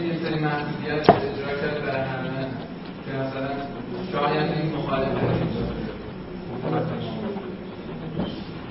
[0.07, 2.47] یه سری محدودیت اجرا کرد برای همه.
[3.05, 3.49] که مثلا
[4.11, 5.68] شاید این مخالفت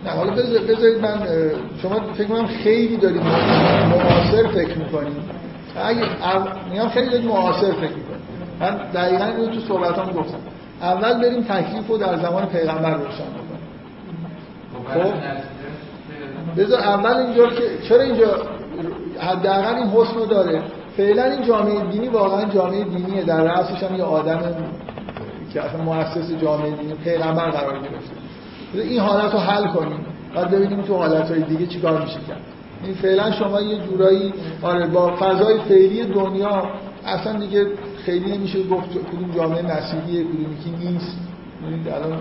[0.04, 0.30] نه حالا
[0.68, 1.18] بذارید من
[1.82, 3.22] شما فکر کنم خیلی دارید
[3.90, 5.38] معاصر فکر می‌کنید.
[5.84, 6.02] اگه
[6.70, 8.18] میگم خیلی دارید معاصر فکر می‌کنید.
[8.60, 10.38] من دقیقا اینو تو صحبتام گفتم.
[10.82, 13.24] اول بریم تکلیف رو در زمان پیغمبر روشن
[14.94, 15.12] خب؟
[16.56, 18.26] بذار اول اینجا که چرا اینجا
[19.20, 20.62] حداقل این حسن رو داره؟
[20.96, 23.22] فعلا این جامعه دینی واقعا جامعه دینیه.
[23.22, 24.40] در رأسش هم یه آدم
[25.54, 28.14] که اصلا مؤسس جامعه دینی پیغمبر قرار گرفته.
[28.74, 32.40] این حالت رو حل کنیم بعد ببینیم تو حالت های دیگه چیکار میشه کرد.
[32.84, 34.32] این فعلا شما یه جورایی
[34.62, 36.62] آره با فضای فعلی دنیا
[37.06, 37.66] اصلا دیگه
[38.04, 41.18] خیلی نمیشه گفت کدوم جامعه مسیحیه کدومی که نیست.
[41.86, 42.20] الان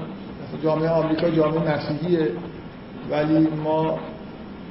[0.63, 2.31] جامعه آمریکا جامعه مسیحیه
[3.11, 3.83] ولی ما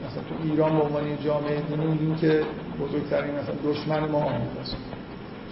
[0.06, 2.42] مثلا تو ایران به عنوان جامعه دینی که
[2.80, 4.76] بزرگترین مثلا دشمن ما آمریکاست.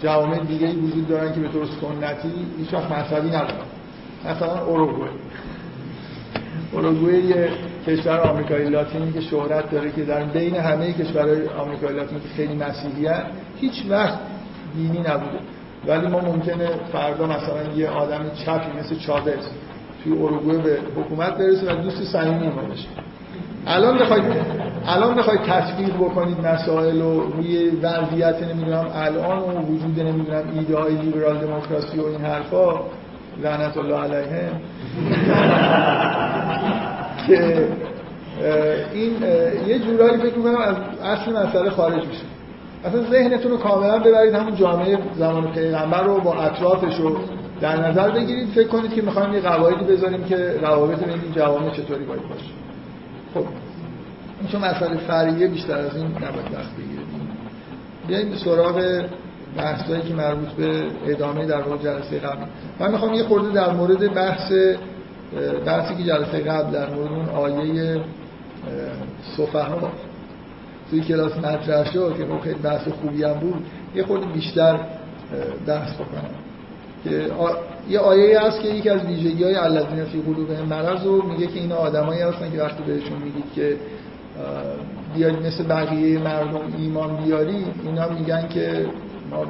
[0.03, 3.65] جوامع دیگه وجود دارن که به طور سنتی هیچ وقت مذهبی ندارن.
[4.25, 5.09] مثلا اروگوئه
[6.73, 7.49] اروگوئه یه
[7.87, 12.55] کشور آمریکای لاتینی که شهرت داره که در بین همه کشورهای آمریکای لاتینی که خیلی
[12.55, 13.27] مسیحی هست
[13.61, 14.19] هیچ وقت
[14.75, 15.39] دینی نبوده.
[15.87, 19.33] ولی ما ممکنه فردا مثلا یه آدم چپی مثل چاوز
[20.03, 22.87] توی اروگوئه به حکومت برسه و دوست صمیمی ما بشه.
[23.67, 24.23] الان بخواید
[24.87, 30.95] الان بخواید تطبیق بکنید مسائل و روی وضعیت نمی‌دونم الان و وجود نمی‌دونم ایده های
[30.95, 32.79] لیبرال دموکراسی و این حرفا.
[33.43, 34.51] لعنت الله علیه.
[37.27, 37.67] که
[38.93, 39.13] این
[39.67, 42.23] یه جورایی فکر می‌کنم از اصل مسئله خارج میشه.
[42.85, 47.17] اصلا ذهنتون رو کاملا ببرید همون جامعه زمان پیغمبر رو با اطرافش رو
[47.61, 48.47] در نظر بگیرید.
[48.47, 52.64] فکر کنید که می‌خوایم یه قواعدی بذاریم که روابط بین این جوامع چطوری باید باشه.
[53.35, 53.45] خب
[54.39, 57.07] این چون مسئله فریه بیشتر از این نباید دست بگیرید
[58.07, 59.05] بیاییم به سراغ
[59.57, 62.45] بحثایی که مربوط به ادامه در واقع جلسه قبل.
[62.79, 64.51] من می‌خوام یه خورده در مورد بحث
[65.65, 68.01] بحثی که جلسه قبل در مورد اون آیه
[69.37, 69.91] صفحه
[70.89, 74.79] توی کلاس مطرح شد که خیلی بحث خوبی هم بود یه خورده بیشتر
[75.67, 76.44] بحث بکنم.
[77.05, 77.31] که
[77.89, 81.59] یه آیه هست که یکی از ویژگی های الذین فی قلوبهم مرض رو میگه که
[81.59, 83.77] این آدمایی هستن که وقتی بهشون میگید که
[85.15, 88.85] بیاید مثل بقیه مردم ایمان بیاری اینا میگن که
[89.31, 89.45] ما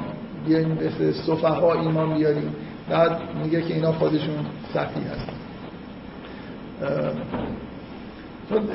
[0.46, 2.54] بیایم مثل صفحه ایمان بیاریم.
[2.90, 5.28] بعد میگه که اینا خودشون سفی هست
[8.48, 8.68] چون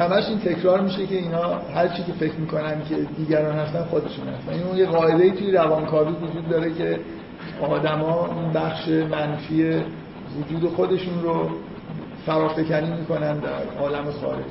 [0.00, 4.28] همش این تکرار میشه که اینا هر چی که فکر می‌کنن که دیگران هستن خودشون
[4.28, 4.52] هستن.
[4.52, 6.98] این یه قاعده توی روانکاوی وجود داره که
[7.60, 9.82] آدما این بخش منفی
[10.38, 11.50] وجود خودشون رو
[12.26, 14.44] فرافکنی می‌کنن در عالم خارج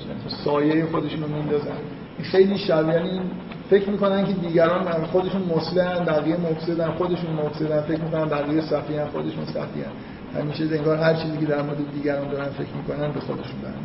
[0.46, 1.78] سایه خودشون رو میندازن.
[2.22, 3.22] خیلی شبیه یعنی
[3.70, 9.46] فکر می‌کنن که دیگران خودشون مسلمن بقیه مفسدن خودشون مفسدن فکر می‌کنن بقیه صفیان خودشون
[9.46, 9.92] صفیان.
[10.36, 13.76] همیشه انگار هر چیزی که در مورد دیگران دارن فکر می‌کنن به خودشون دارن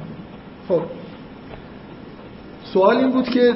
[0.69, 0.83] خب
[2.65, 3.55] سوال این بود که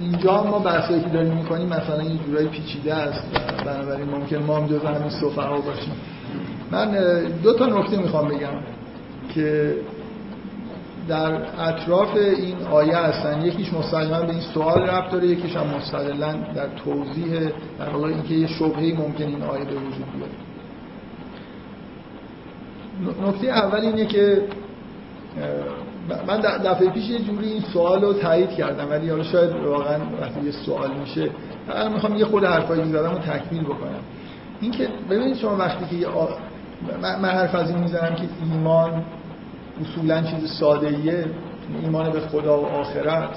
[0.00, 3.22] اینجا ما بحثایی که داریم می‌کنیم مثلا یه جورایی پیچیده است
[3.66, 5.92] بنابراین ممکن ما هم جز همین صفحه باشیم.
[6.70, 6.90] من
[7.42, 8.52] دو تا نکته می‌خوام بگم
[9.34, 9.74] که
[11.08, 13.42] در اطراف این آیه هستن.
[13.42, 18.34] یکیش مسلما به این سوال رفت داره یکیش هم مستقلا در توضیح در واقع اینکه
[18.34, 20.30] یه شبهه ممکن این آیه به وجود بیاد.
[23.28, 24.42] نکته اول اینه که
[26.26, 30.40] من دفعه پیش یه جوری این سوال رو تایید کردم ولی حالا شاید واقعا وقتی
[30.44, 31.30] یه سوال میشه
[31.68, 34.00] من می‌خوام یه خود حرفایی زدم رو تکمیل بکنم.
[34.60, 36.06] اینکه ببینید شما وقتی که
[37.02, 39.04] من حرف از این می‌زنم که ایمان
[39.80, 41.24] اصولا چیز ساده ایه
[41.82, 43.30] ایمان به خدا و آخرت.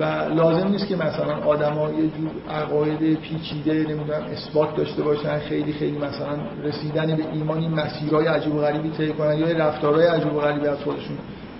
[0.00, 5.72] و لازم نیست که مثلا آدما یه جور عقاید پیچیده نمی‌دونم اثبات داشته باشن خیلی
[5.72, 10.34] خیلی مثلا رسیدن به ایمان این مسیرهای عجیب و غریبی طی کنن یا رفتارهای عجیب
[10.34, 11.18] و غریبی از خودشون.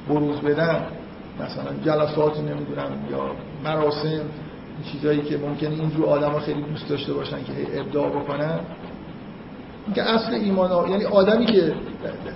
[0.09, 0.87] بروز بدن
[1.41, 3.21] مثلا جلسات نمی‌دونم یا
[3.65, 4.21] مراسم
[4.93, 8.61] چیزایی که ممکنه اینجور آدما خیلی دوست داشته باشن که ابداع بکنن.
[9.87, 10.89] اینکه اصل ایمان ها...
[10.89, 11.75] یعنی آدمی که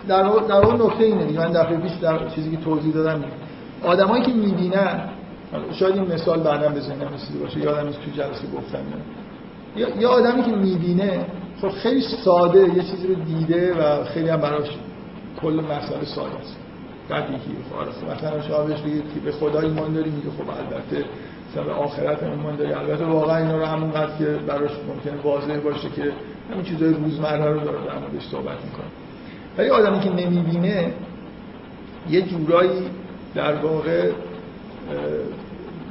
[0.09, 3.25] در در واقع نکته اینه دیگه من دفعه پیش در چیزی که توضیح دادم
[3.85, 5.09] آدمایی که می‌بینن
[5.73, 7.09] شاید این مثال بعدا به ذهنم
[7.43, 8.79] باشه یادم نیست تو جلسه گفتم
[9.77, 11.27] یا یه آدمی که می‌بینه
[11.61, 14.69] خب خیلی ساده یه چیزی رو دیده و خیلی هم براش
[15.43, 16.57] کل مسئله ساده است.
[17.13, 21.05] بدیهی خب مثلا شما بهش بگید که به خدا ایمان داری میگه خب البته
[21.51, 22.73] مثلا به آخرت ایمان داری.
[22.73, 26.13] البته واقعا اینا رو همونقدر که براش ممکنه واضح باشه که
[26.53, 28.87] همین چیزای روزمره رو داره در موردش صحبت می‌کنه.
[29.59, 30.93] ولی آدمی که نمی‌بینه
[32.11, 32.91] یه جورایی
[33.35, 34.11] در واقع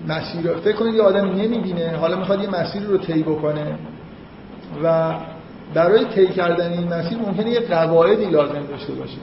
[0.08, 3.76] مسیر فکر کنید یه آدمی نمی‌بینه حالا می‌خواد یه مسیر رو طی بکنه
[4.84, 5.14] و
[5.74, 9.18] برای طی کردن این مسیر ممکنه یه قواعدی لازم داشته باشه.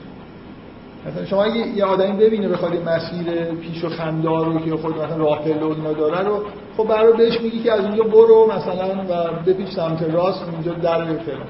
[1.07, 5.17] مثلا شما اگه یه آدمی ببینه بخواد مسیر پیش و خندار رو که خود مثلا
[5.17, 6.39] راه پله و اینا داره رو
[6.77, 11.05] خب برای بهش میگی که از اینجا برو مثلا و بپیچ سمت راست اینجا در
[11.05, 11.47] فلان.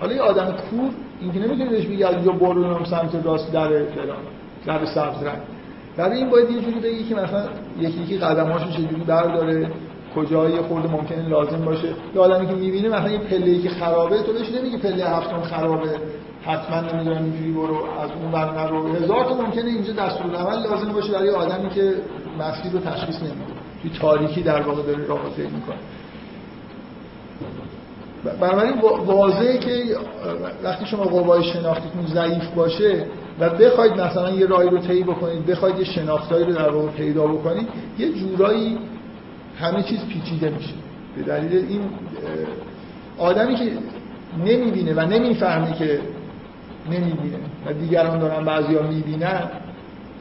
[0.00, 4.16] حالا یه آدم کور اینکه نمی‌تونه بهش بگی از اینجا برو سمت راست در فلان
[4.66, 5.40] در سبز رنگ.
[5.96, 7.44] برای این باید یه جوری بگی که مثلا
[7.80, 9.70] یکی یکی قدماشو چجوری برداره
[10.16, 11.88] کجای خورده ممکنه لازم باشه.
[12.14, 15.90] یه آدمی که می‌بینه مثلا یه پله که خرابه تو بهش نمیگی پله هفتم خرابه.
[16.46, 18.94] حتما نمی‌دونم اینجوری برو از اون ور نرو.
[18.94, 21.94] هزار تا ممکنه اینجا دستورالعمل لازم باشه برای آدمی که
[22.38, 23.52] مسیر رو تشخیص نمیده.
[23.82, 25.76] توی تاریکی در واقع داره راه طی می‌کنه
[28.40, 29.96] بنابراین واضحه که
[30.64, 33.06] وقتی شما قوای شناختیتون ضعیف باشه
[33.40, 37.26] و بخواید مثلا یه راهی رو طی بکنید بخواید یه شناختایی رو در واقع پیدا
[37.26, 38.78] بکنید یه جورایی
[39.60, 40.74] همه چیز پیچیده میشه.
[41.16, 41.80] به دلیل این
[43.18, 43.72] آدمی که
[44.44, 46.00] نمی‌بینه و نمی‌فهمه که
[46.90, 47.38] نمی‌بینه.
[47.66, 49.50] و دیگران دارن بعضیا می‌بینن.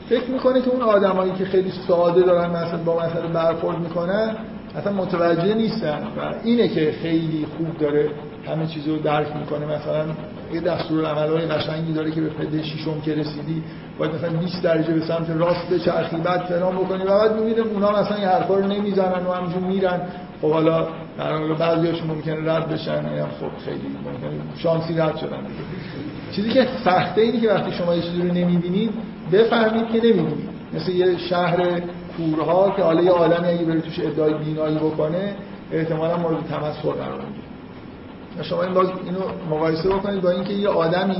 [0.09, 4.35] فکر می‌کنه که اون آدمایی که خیلی ساده دارن مثلا با مسئله برخورد می‌کنن
[4.75, 5.99] اصلا متوجه نیستن.
[6.17, 8.09] و اینه که خیلی خوب داره
[8.47, 9.65] همه چیز رو درک می‌کنه.
[9.65, 10.05] مثلا
[10.53, 13.63] یه دستور عملهای قشنگی داره که به پده شیشم که رسیدی
[13.99, 17.91] باید مثلا 20 درجه به سمت راست بچرخی بعد فلان بکنی و بعد می‌بینه اونا
[17.91, 20.01] مثلا این حرفا رو نمی‌زنن و همینجور میرن.
[20.41, 23.15] خب حالا در واقع بعضیاشون ممکنه رد بشن.
[23.17, 25.37] یا خب خیلی ممکنه شانسی رد شدن.
[25.37, 28.91] دیگه چیزی که سخته اینه که وقتی شما یه چیزی رو نمی‌بینید
[29.31, 30.49] بفهمید که نمی‌بینید.
[30.73, 31.81] مثل یه شهر
[32.17, 35.35] کورها که حالا یه آدمی اگه بره توش ادعای بینایی بکنه
[35.71, 41.17] احتمالا مورد تمسخر قرار می‌گیره شما این باز اینو مقایسه بکنید با اینکه یه آدمی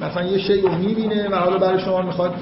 [0.00, 2.34] مثلا یه شی رو می‌بینه و حالا برای شما می‌خواد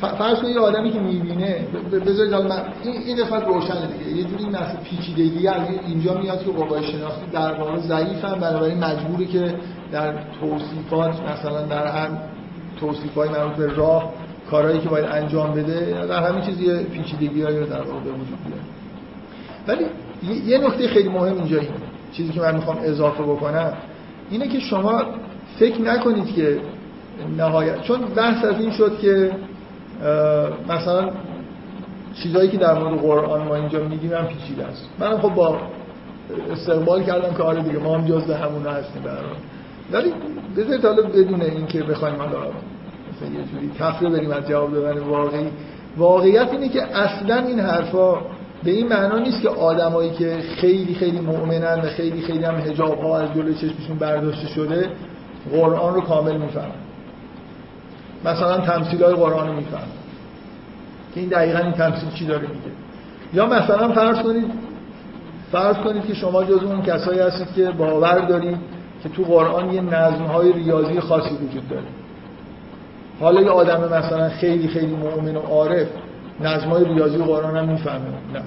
[0.00, 1.66] فرض کنید آدمی که می‌بینه
[2.06, 4.16] بذارید من این قسمت روشنه دیگه.
[4.16, 9.26] یه جوری مثلا پیچیدگی از اینجا میاد که قوای شناختی در واقع ضعیفن بنابراین مجبوری
[9.26, 9.54] که
[9.92, 12.18] در توصیفات مثلا در هم
[12.80, 14.12] توصیفای مربوط به راه
[14.50, 18.38] کارهایی که باید انجام بده در همین چیز یه پیچیدگی رو در واقع به وجود
[18.46, 18.62] بیاره.
[19.68, 19.84] ولی
[20.46, 21.74] یه نکته خیلی مهم اینجا اینه.
[22.12, 23.72] چیزی که من می‌خوام اضافه بکنم
[24.30, 25.02] اینه که شما
[25.58, 26.60] فکر نکنید که
[27.36, 29.30] نهایت چون بحث از این شد که
[30.68, 31.10] مثلا
[32.22, 34.88] چیزایی که در مورد قرآن ما اینجا میگیم هم پیچیده است.
[34.98, 35.58] من خب با
[36.52, 39.22] استقبال کردم که آره دیگه ما هم جزء همون هستیم برای
[39.92, 40.12] ولی
[40.56, 45.48] بذارید حالا بدون اینکه بخوایم حالا مثلا یه جوری تفره بریم از جواب دادن واقعی.
[45.96, 48.14] واقعیت اینه که اصلا این حرفا
[48.64, 53.00] به این معنا نیست که آدمایی که خیلی خیلی مؤمنن و خیلی خیلی هم حجاب
[53.00, 54.90] ها از جلوی چشمشون برداشته شده
[55.52, 56.85] قرآن رو کامل می‌فهمن.
[58.26, 59.82] مثلا تمثیل های قرآن رو می‌فهمن
[61.14, 62.70] که این دقیقا این تمثیل چی داره میگه.
[63.34, 64.50] یا مثلا فرض کنید
[65.52, 68.58] فرض کنید که شما جز اون کسایی هستید که باور دارید
[69.02, 71.86] که تو قرآن یه نظم های ریاضی خاصی وجود داره.
[73.20, 75.86] حالا یه آدم مثلا خیلی خیلی مؤمن و عارف
[76.40, 78.08] نظمای ریاضی قرآن هم می‌فهمه.
[78.34, 78.42] نه.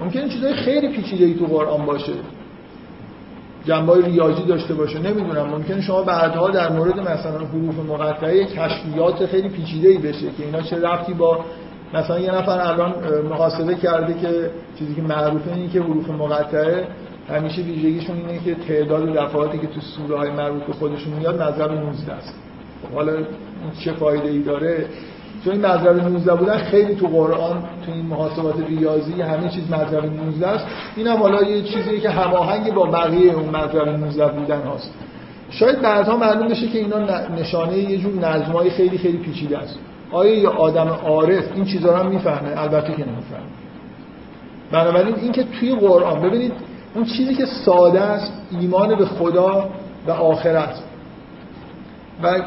[0.00, 2.12] ممکنه چیزای خیلی پیچیده ای تو قرآن باشه.
[3.64, 5.46] جنبای ریاضی داشته باشه نمی‌دونم.
[5.46, 10.62] ممکنه شما بعدها در مورد مثلا حروف مقطعه کشفیات خیلی پیچیده ای بشه که اینا
[10.62, 11.44] چه رفتی با
[11.94, 12.94] مثلا یه نفر الان
[13.30, 16.88] محاسبه کرده که چیزی که معروفه اینه که حروف مقطعه
[17.28, 21.72] همیشه ویژگیشون اینه که تعداد دفعاتی که تو سوره های مربوط به خودشون میاد مذهب
[21.72, 22.34] 19 است.
[22.94, 23.12] حالا
[23.84, 24.86] چه فایده ای داره؟
[25.44, 30.04] چون این مذهب 19 بودن خیلی تو قرآن تو این محاسبات ریاضی همه چیز مذهب
[30.04, 30.66] 19 است.
[30.96, 34.90] این هم حالا یه چیزیه که هماهنگ با بقیه اون مذهب 19 بودن هاست.
[35.50, 36.98] شاید بعدها معلوم بشه که اینا
[37.38, 39.78] نشانه یه جور نظمای خیلی خیلی پیچیده است.
[40.12, 43.44] آیا یه آدم عارف این چیزا رو می‌فهمه؟ البته که نمی‌فهمه.
[44.72, 46.52] بنابراین اینکه توی قرآن ببینید
[46.94, 49.68] اون چیزی که ساده است ایمان به خدا
[50.06, 50.74] و آخرت.
[52.22, 52.40] و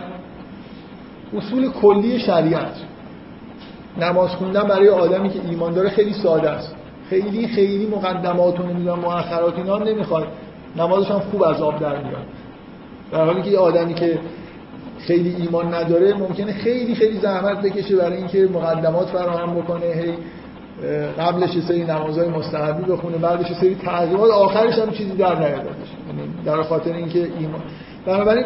[1.34, 2.74] اصول کلی شریعت.
[4.02, 6.76] نماز خوندن برای آدمی که ایمان داره خیلی ساده است.
[7.10, 10.28] خیلی خیلی مقدمات و نمی‌دونم مؤخرات اینا نمی‌خواد
[10.76, 12.26] نمازش هم خوب از آب در میاد.
[13.12, 14.20] در حالی که آدمی که
[15.00, 20.14] خیلی ایمان نداره ممکنه خیلی خیلی زحمت بکشه برای اینکه مقدمات فراهم بکنه هی
[21.20, 26.34] قبلش یه سری نمازهای مستحبی بخونه بعدش سری تعقیبات آخرش هم چیزی در نیادش یعنی
[26.46, 27.62] در خاطر اینکه ایمان
[28.06, 28.46] بنابراین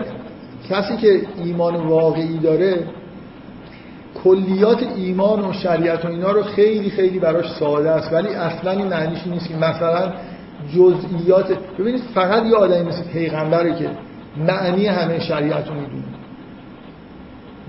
[0.71, 2.83] کسی که ایمان واقعی داره
[4.23, 8.13] کلیات ایمان و شریعت و اینا رو خیلی خیلی براش ساده است.
[8.13, 10.13] ولی اصلا این معنیش نیست که مثلا
[10.75, 13.89] جزئیات ببینید فقط یه آدمی مثل پیغمبره که
[14.47, 16.03] معنی همه شریعت رو می‌دونه.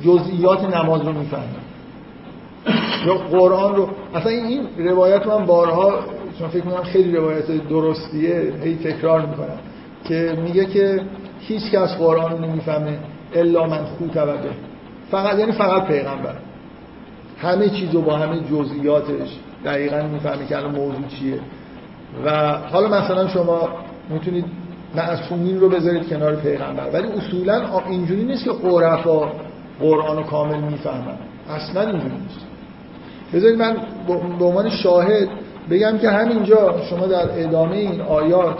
[0.04, 1.62] جزئیات نماز رو می‌فهمه.
[3.06, 5.94] یا قرآن رو اصلا این روایت من بارها
[6.38, 9.58] چون فکر می‌کنم خیلی روایت درستیه هی تکرار می‌کنم.
[10.04, 11.00] که میگه که
[11.48, 12.98] هیچ کس قرآن نمی‌فهمه
[13.34, 14.34] الا من خود به
[15.10, 16.34] فقط یعنی فقط پیغمبر.
[17.38, 21.38] همه چیزو با همه جزئیاتش دقیقا می‌فهمه که الان موضوع چیه.
[22.24, 23.68] و حالا مثلا شما
[24.10, 24.44] می‌تونید
[24.94, 26.90] معصومین رو بذارید کنار پیغمبر.
[26.92, 29.32] ولی اصولا اینجوری نیست که عرفا
[29.80, 31.16] قرآن رو کامل می‌فهمن.
[31.50, 32.46] اصلا اینجوری نیست.
[33.34, 33.76] بذارید من
[34.38, 35.28] به عنوان شاهد
[35.70, 38.56] بگم که همینجا شما در ادامه این آیات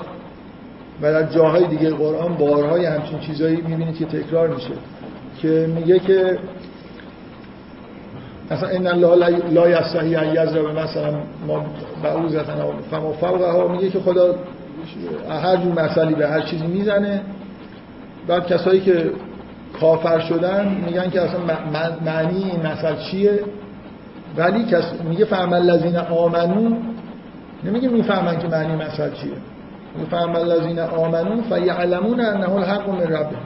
[1.02, 4.72] و در جاهای دیگه قرآن بارهای همچین چیزایی می‌بینید که تکرار میشه
[5.42, 6.38] که میگه که
[8.50, 11.14] مثلا ان الله لا یستحی ان یضرب مثلا
[11.46, 11.66] ما
[12.02, 12.54] بعوزتن
[12.90, 13.68] فما فوقها.
[13.68, 14.34] میگه که خدا
[15.30, 17.22] هر جور مسئله به هر چیزی می‌زنه.
[18.28, 19.10] بعد کسایی که
[19.80, 21.40] کافر شدن میگن که اصلا
[22.04, 23.40] معنی این مثل چیه؟
[24.36, 26.76] ولی کس میگه فهم الذین آمنو
[27.64, 29.51] نمیگه می‌فهمن که معنی مثل چیه.
[30.10, 33.36] فهم الذین آمنو فیعلمون انه الحق من ربه.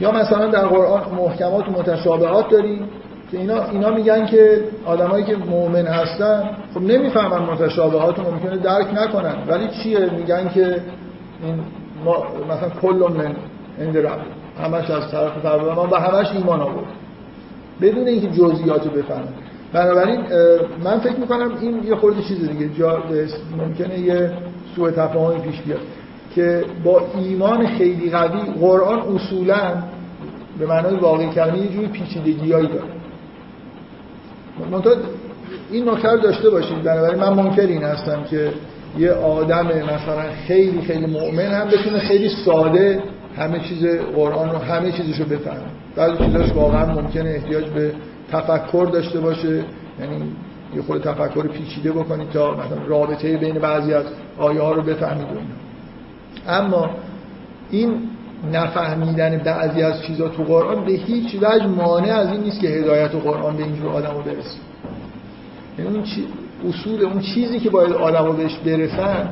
[0.00, 2.88] یا مثلا در قرآن محکمات و متشابهات داریم
[3.30, 8.86] که اینا اینا میگن که آدمایی که مؤمن هستن خب نمی‌فهمن متشابهات رو ممکنه درک
[8.94, 9.34] نکنن.
[9.48, 10.80] ولی چیه؟ میگن که
[11.42, 11.60] این
[12.04, 13.36] ما مثلا کل من
[13.80, 14.18] عند رب.
[14.62, 16.86] همش از طرف پروردگار و همش ایمان آورد
[17.80, 19.28] بدون اینکه جزئیات رو بفهمن.
[19.72, 20.20] بنابراین
[20.84, 22.68] من فکر می‌کنم این یه خورده چیز دیگه.
[22.68, 23.02] جا
[23.58, 24.30] ممکنه یه
[24.78, 25.80] سوء تفاهمی پیش بیاد
[26.34, 29.74] که با ایمان خیلی قوی قرآن اصولا
[30.58, 32.84] به معنای واقعی کلمه یه جوری پیچیدگیایی داره.
[34.70, 34.92] منتها
[35.70, 36.82] این نکته رو داشته باشید.
[36.82, 38.52] بنابراین من منکر این هستم که
[38.98, 43.02] یه آدم مثلا خیلی خیلی مؤمن هم بتونه خیلی ساده
[43.36, 45.58] همه چیز قرآن رو همه چیزش رو بفهمه.
[45.96, 47.92] بعضی چیزاش واقعا ممکنه احتیاج به
[48.32, 49.64] تفکر داشته باشه.
[50.00, 50.32] یعنی
[50.76, 54.04] یه خود تفکر پیچیده بکنید تا مثلا رابطه بین بعضی از
[54.38, 55.26] آیه ها رو بفهمید
[56.48, 56.90] اما
[57.70, 58.00] این
[58.52, 63.14] نفهمیدن بعضی از چیزا تو قرآن به هیچ وجه مانع از این نیست که هدایت
[63.14, 64.58] و قرآن به اینجور آدم رو برسه.
[65.78, 66.04] یعنی اون
[66.68, 69.28] اصول اون چیزی که باید آدم رو بهش برسن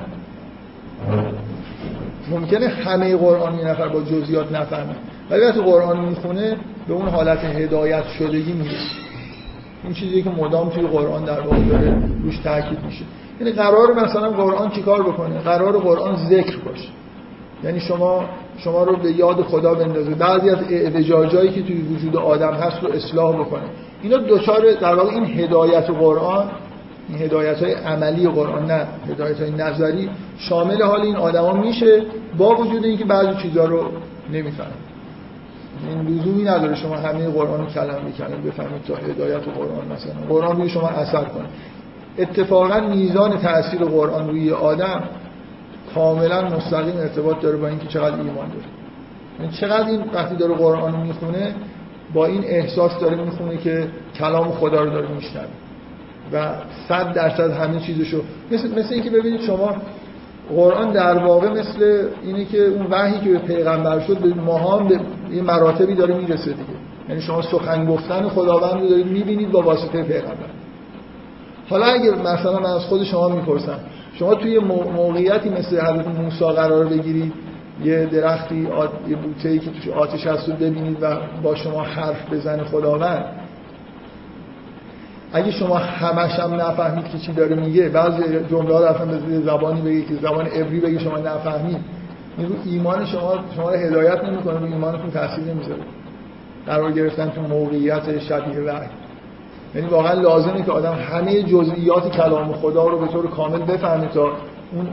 [2.31, 4.97] ممکنه همه قرآن یه نفر با جزئیات نفهمه.
[5.31, 6.57] ولی وقتی قرآن می‌خونه
[6.89, 9.06] به اون حالت هدایت شدگی می‌رسه.
[9.87, 13.05] این چیزی که مدام توی قرآن در واقع داره روش تاکید میشه.
[13.41, 16.89] یعنی قرار مثلا قرآن چیکار بکنه؟ قرار قرآن ذکر باشه.
[17.65, 18.25] یعنی شما
[18.59, 20.15] شما رو به یاد خدا بندازه.
[20.15, 23.63] بعضی از اعوجاجایی که توی وجود آدم هست رو اصلاح بکنه.
[24.03, 26.51] اینا دوچار در واقع این هدایت قرآن
[27.09, 30.09] این هدایت های عملی قرآن نه هدایت های نظری
[30.39, 32.03] شامل حال این آدما میشه
[32.39, 33.85] با وجود اینکه بعضی چیزها رو
[34.33, 34.86] نمی‌فهمن.
[35.89, 37.99] این لزومی نداره شما همه قرآن رو کلم
[38.43, 40.29] به بفهمید تا هدایت قرآن مثلا.
[40.29, 41.47] قرآن روی شما اثر کنه.
[42.19, 45.03] اتفاقا میزان تاثیر قرآن روی آدم
[45.95, 48.67] کاملا مستقیم ارتباط داره با اینکه چقدر ایمان داره.
[49.41, 51.55] یعنی چقدر این وقتی داره قرآن رو می‌خونه
[52.15, 55.47] با این احساس داره می‌خونه که کلام خدا رو داره میشنوه.
[56.33, 56.55] و
[56.89, 59.77] صد درصد همه چیزشو مثل مثل اینکه ببینید شما
[60.55, 65.01] قرآن در واقع مثل اینه که اون وحی که به پیغمبر شد به ماها به
[65.33, 66.65] یه مراتبی داره می‌رسه دیگه.
[67.09, 70.51] یعنی شما سخن گفتن خداوند رو دارید می‌بینید با واسطه پیغمبر.
[71.69, 73.79] حالا اگه مثلا من از خود شما می‌پرسم
[74.15, 77.33] شما توی موقعیتی مثل حضرت موسی قرار بگیرید؟
[77.85, 78.69] یه درختی.
[79.09, 83.25] یه بوته که توش آتش هست رو ببینید و با شما حرف بزنه خداوند.
[85.33, 89.81] اگه شما همش هم نفهمید که چی داره میگه بعضی جمله ها اصلا به زبانی
[89.81, 91.79] بگه که زبان عبری بگه شما نفهمید.
[92.39, 95.83] این ایمان شما شما هدایت نمی‌کنه رو ایمانتون تاثیر نمی‌ذاره.
[96.67, 98.89] قرار گرفتن تو موقعیت شبیه وحی
[99.75, 104.33] یعنی واقعا لازمه که آدم همه جزئیات کلام خدا رو به طور کامل بفهمه تا
[104.73, 104.87] اون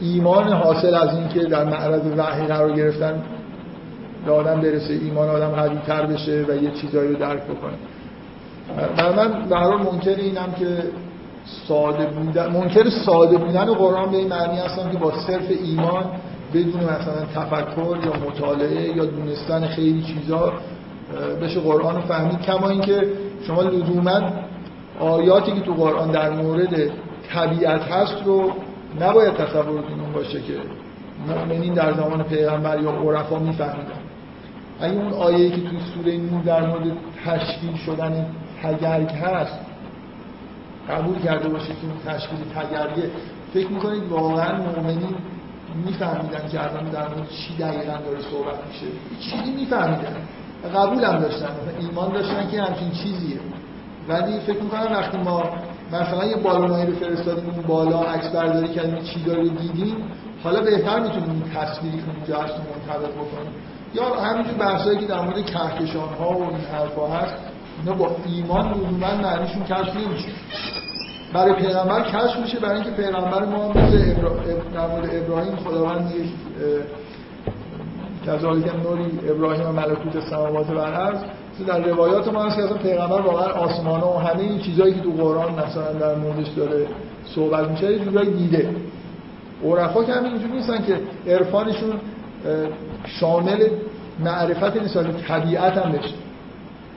[0.00, 3.22] ایمان حاصل از این که در معرض وحی قرار گرفتن
[4.26, 7.76] به آدم برسه ایمان آدم قوی تر بشه و یه چیزایی رو درک بکنه.
[9.16, 10.66] من به منکر اینم که
[11.68, 16.04] ساده بودن منکر ساده بودن قرآن به این معنی هستن که با صرف ایمان
[16.54, 20.52] بدون مثلا تفکر یا مطالعه یا دونستن خیلی چیزا
[21.42, 22.40] بشه قرآن رو فهمید.
[22.40, 23.08] کما اینکه
[23.46, 24.20] شما لزوما
[25.00, 26.90] آیاتی که تو قرآن در مورد
[27.34, 28.52] طبیعت هست رو
[29.00, 30.54] نباید تصورتون اون باشه که
[31.28, 34.00] مؤمنین در زمان پیغمبر یا عرفا میفهمیدن.
[34.80, 36.92] اگه اون آیه که توی سوره نور در مورد
[37.26, 38.26] تشکیل شدن
[38.62, 39.58] تگرگ هست
[40.90, 43.10] قبول کرده باشه که اون تشکیل تگرگه
[43.54, 45.14] فکر می‌کنید واقعا مؤمنین
[45.84, 48.86] میفهمیدن که الان در مورد چی دقیقا داره صحبت میشه؟
[49.20, 50.16] چیزی میفهمیدن.
[50.74, 51.48] قبول هم داشتن
[51.80, 53.40] ایمان داشتن که همچین چیزیه.
[54.08, 55.42] ولی فکر می‌کنم وقتی ما
[55.92, 59.96] مثلا یه بالونایی رو فرستادیم اون بالا عکس برداری کردیم چی داره دیدیم
[60.44, 63.52] حالا بهتر می‌تونیم این تصویری که اونجا هست منطبق بکنیم.
[63.94, 67.34] یا همینجور بحثایی که در مورد کهکشان ها و این حرفا هست
[67.78, 70.28] اینا با ایمان لزوما معنیشون کشف نمیشه.
[71.32, 74.14] برای پیغمبر کشف میشه برای اینکه پیغمبر ما مثل
[74.74, 76.26] در مورد ابراهیم خداوند یک
[78.26, 81.18] کذالک نوری ابراهیم و ملکوت سماوات و عرض
[81.66, 85.10] در روایات ما هست که اصلا پیغمبر واقعا آسمان و همه این چیزهایی که تو
[85.10, 86.86] قرآن مثلا در موردش داره
[87.34, 88.70] صحبت میشه یه جورایی دیده.
[89.64, 91.00] عرفا که همین اینجور نیستن که
[91.32, 91.92] عرفانشون
[93.04, 93.68] شامل
[94.20, 96.14] معرفت نسال طبیعت هم بشه.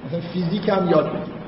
[0.10, 1.40] مثلا فیزیک هم یاد بگیر.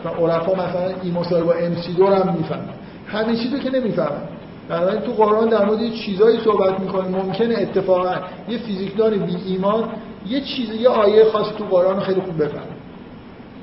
[0.00, 2.68] مثلا عرفا مثلا این مسابقه با ام سی دور هم می‌فهمن.
[3.06, 4.22] همه چیزو که نمی‌فهمن.
[4.68, 8.14] در تو قرآن در مورد چیزایی صحبت می‌کنه ممکنه اتفاقا
[8.48, 9.84] یه فیزیکدان بی ایمان
[10.26, 12.62] یه چیز یه آیه خاص تو قرآن خیلی خوب بفهمه.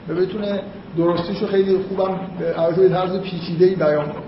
[0.10, 0.62] و بتونه
[0.98, 4.24] درستیشو خیلی خوبم به طرز پیچیده‌ای بیان کنه.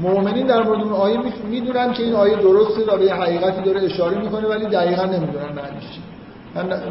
[0.00, 1.18] مؤمنین در مورد اون آیه
[1.50, 5.90] می‌دونن که این آیه درسته و به حقیقتی داره اشاره می‌کنه ولی دقیقا نمی‌دونن معنیش
[5.94, 6.00] چی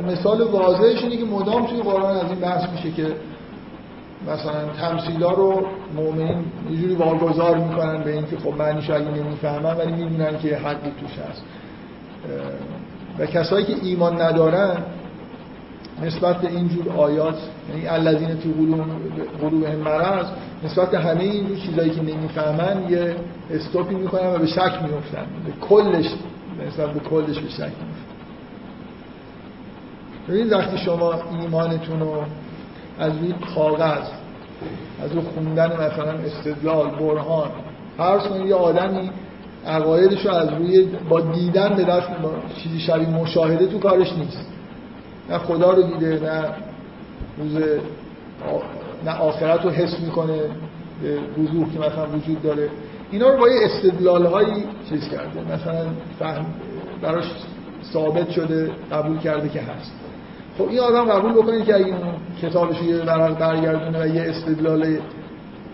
[0.08, 3.16] مثال واضحش اینه که مدام توی قرآن از این بحث میشه که
[4.28, 9.92] مثلا تمثیلا رو مؤمنین یه جوری واگذار می‌کنن به اینکه خب معنیش اگه نمی‌فهمن ولی
[9.92, 11.44] می‌دونن که حقی توش هست.
[13.20, 14.78] و کسایی که ایمان ندارن
[16.02, 17.38] نسبت به اینجور آیات
[17.70, 18.50] یعنی الذین تو
[19.42, 20.26] قلوب مرض
[20.64, 23.16] نسبت به همه اینجور چیزایی که نمی‌فهمن یه
[23.52, 26.06] استوپی می‌کنن و به شک میفتن به کلش
[26.68, 28.01] نسبت به کلش به شک میفتن
[30.30, 32.24] ببینید وقتی شما ایمانتون رو
[33.00, 34.08] از روی کاغذ
[35.04, 37.50] از روی خوندن مثلا استدلال برهان
[37.98, 39.12] فرض کنید یه آدمی
[39.68, 42.08] عقایدش رو از روی با دیدن به دست
[42.64, 44.46] چیزی شبیه مشاهده تو کارش نیست.
[45.30, 46.44] نه خدا رو دیده نه
[47.38, 47.64] روز
[49.06, 50.40] نه آخرت رو حس می‌کنه
[51.38, 52.70] وضوح که مثلا وجود داره.
[53.12, 55.54] اینا رو با یه استدلال هایی چیز کرده.
[55.54, 55.86] مثلا
[56.20, 56.46] فهم
[57.02, 57.26] براش
[57.94, 59.92] ثابت شده قبول کرده که هست.
[60.58, 61.96] خب این آدم قبول بکنه که اگه این
[62.42, 64.98] کتابش یه ورق برگردونه و یه استدلال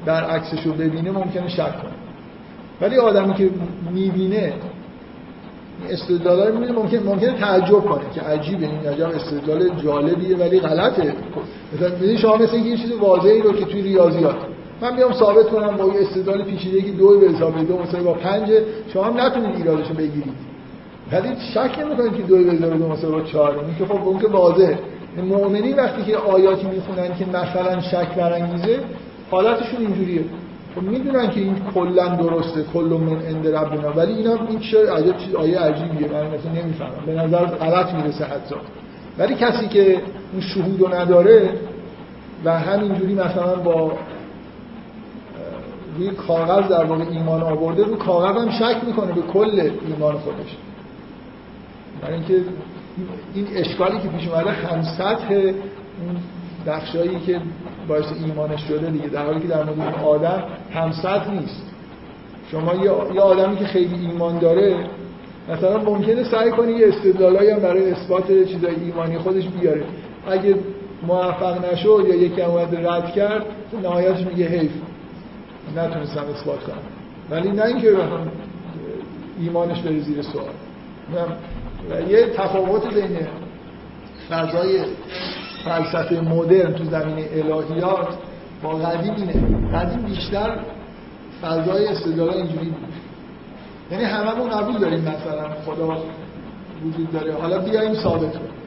[0.05, 1.91] برعکسش رو ببینه ممکنه شک کنه.
[2.81, 3.49] ولی آدمی که
[3.93, 4.53] می‌بینه
[5.89, 11.13] استدلال رو ممکن ممکنه تعجب کنه که عجیبه این عجب استدلال جالبیه ولی غلطه.
[11.75, 14.35] مثلا شما مثل یه چیز واضحی رو که توی ریاضیات
[14.81, 18.13] من بیام ثابت کنم با یه استدلال پیچیده که دو به حساب دو مساوی با
[18.13, 18.49] پنج
[18.93, 20.56] شما هم نتونید ایرادشو بگیرید.
[21.11, 24.79] ولی شک نمی‌کنید که دو به دو مساوی با چهار که خب اون که واضحه.
[25.17, 28.79] مؤمنین وقتی که آیاتی می‌خونن که مثلا شک برانگیزه
[29.31, 30.23] حالتشون اینجوریه.
[30.75, 33.91] خب می‌دونن که این کلا درسته کل من عند ربنا.
[33.91, 36.07] ولی اینا این چه عجب چیز آیه عجیبیه.
[36.07, 37.05] من مثلا نمی‌فهمم.
[37.05, 38.55] به نظر غلط می‌رسه حتی.
[39.17, 40.01] ولی کسی که
[40.33, 41.49] اون شهود نداره
[42.45, 43.91] و همینجوری مثلا با
[45.97, 50.57] روی کاغذ در واقع ایمان آورده رو کاغذ شک می‌کنه به کل ایمان خودش.
[52.01, 52.41] برای اینکه
[53.33, 56.17] این اشکالی که پیش اومده هم سطح اون
[56.67, 57.41] بخشایی که
[57.87, 60.43] باعث ایمانش شده دیگه در حالی که در مورد آدم
[60.73, 61.63] همسط نیست.
[62.51, 62.75] شما
[63.13, 64.75] یه آدمی که خیلی ایمان داره
[65.49, 69.83] مثلا ممکنه سعی کنی یه استدلالایی هم برای اثبات چیزای ایمانی خودش بیاره.
[70.29, 70.55] اگه
[71.07, 73.45] موفق نشد یا یکی اومد رد کرد
[73.83, 74.71] نهایتش میگه حیف.
[75.77, 76.77] نتونستم اثبات کنم.
[77.29, 77.95] ولی نه اینکه
[79.39, 80.45] ایمانش بره زیر سوال.
[81.89, 83.27] و یه تفاوت بین
[84.29, 84.83] فضای
[85.65, 88.07] فلسفه مدرن تو زمینه الهیات
[88.63, 89.33] با قدیم اینه.
[89.73, 90.59] قدیم بیشتر
[91.41, 92.93] فضای استدلال اینجوری بود.
[93.91, 95.97] یعنی هممون قبول داریم مثلا خدا
[96.85, 97.33] وجود داره.
[97.33, 98.57] حالا بیایم ثابت کنیم.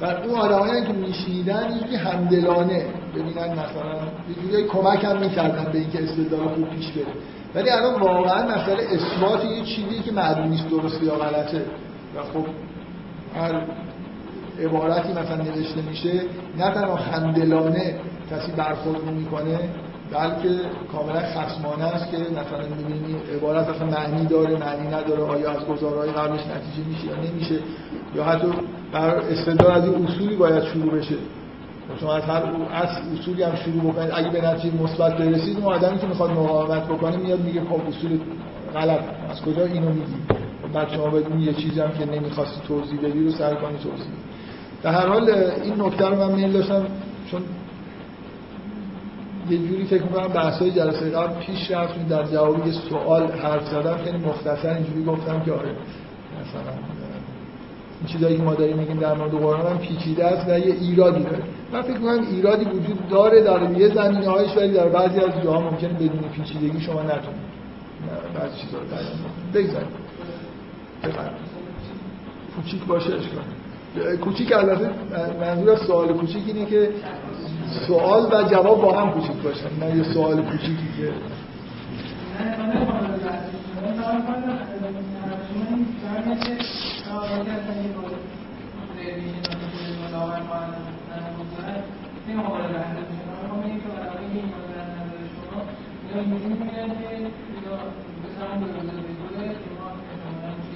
[0.00, 6.02] و اون آدمایی که میشنیدن اینجوری همدلانه ببینن مثلا یه کمک هم می‌کردن به اینکه
[6.02, 7.06] استدلال خوب پیش بره.
[7.54, 11.64] ولی الان واقعا مسئله اثبات یه چیزی که معلوم نیست درسته یا غلطه.
[12.16, 12.46] و خب
[13.36, 13.62] هر
[14.60, 16.20] عبارتی مثلا نوشته میشه
[16.58, 17.94] نه تنها همدلانه
[18.30, 19.58] کسی برخورد می‌کنه
[20.12, 20.60] بلکه
[20.92, 26.10] کاملا خصمانه است که مثلا می‌بینی عبارت اصلا معنی داره معنی نداره آیا از گزارهای
[26.10, 27.58] قبلش نتیجه میشه یا نمیشه
[28.14, 28.46] یا حتی
[28.92, 31.14] بر استدلال از این اصولی باید شروع بشه.
[32.00, 32.42] شما از هر
[32.72, 32.88] از
[33.20, 34.10] اصولی هم شروع بکنید.
[34.14, 38.20] اگه به نتیجه مثبت برسید اون آدمی که می‌خواد مقاومت بکنه میاد میگه خب اصول
[38.74, 39.00] غلط.
[39.30, 40.41] از کجا اینو میگی؟
[40.72, 44.06] بعد شما بدون یه چیزی هم که نمی‌خواستی توضیح بدی رو سر کنی توضیح
[44.82, 46.86] در هر حال این نکته رو من میل داشتم
[47.30, 47.42] چون
[49.50, 53.96] یه جوری فکر می‌کنم بحثای جلسه قبل پیش رفت در جواب یه سوال حرف زدم
[54.04, 55.70] خیلی مختصر اینجوری گفتم که آره
[56.40, 56.72] مثلا
[58.00, 61.22] این چیزایی که ما داریم میگیم در مورد قرآن هم پیچیده است و یه ایرادی
[61.22, 61.42] داره.
[61.72, 65.60] من فکر می‌کنم ایرادی وجود داره در یه زمینه هایش ولی در بعضی از جاها
[65.60, 67.52] ممکنه بدون پیچیدگی شما نتونید.
[68.34, 68.84] بعضی چیزا رو
[69.54, 70.01] بگذارید.
[72.56, 74.90] کوچیک باشه اشکال کوچیک البته
[75.40, 76.90] منظور از سوال کوچیک اینه که
[77.86, 81.12] سوال و جواب با هم کوچیک باشن نه یه سوال کوچیکی که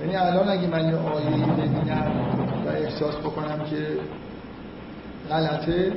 [0.00, 2.12] یعنی الان اگه من یه آیه ببینم
[2.66, 3.86] و احساس بکنم که
[5.30, 5.92] غلطه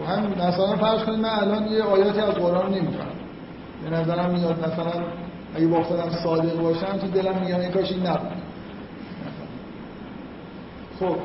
[0.00, 3.06] و هم مثلا فرض کنید من الان یه آیاتی از قرآن نمیفهم
[3.84, 5.04] به نظرم میاد مثلا
[5.54, 5.84] اگه با
[6.22, 8.32] صادق باشم تو دلم میگم این کاش این نبود.
[11.00, 11.16] خب.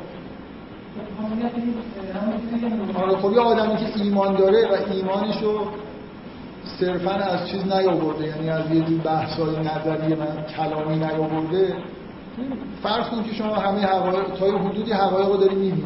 [2.95, 5.67] آره خب یه آدمی که ایمان داره و ایمانش رو
[6.65, 8.27] صرفا از چیز نیاورده.
[8.27, 11.73] یعنی از یه جور بحثای نظری من کلامی نیاورده.
[12.83, 15.85] فرض کن که شما همه حقایق تا حدودی حقایق رو داری می‌بینی.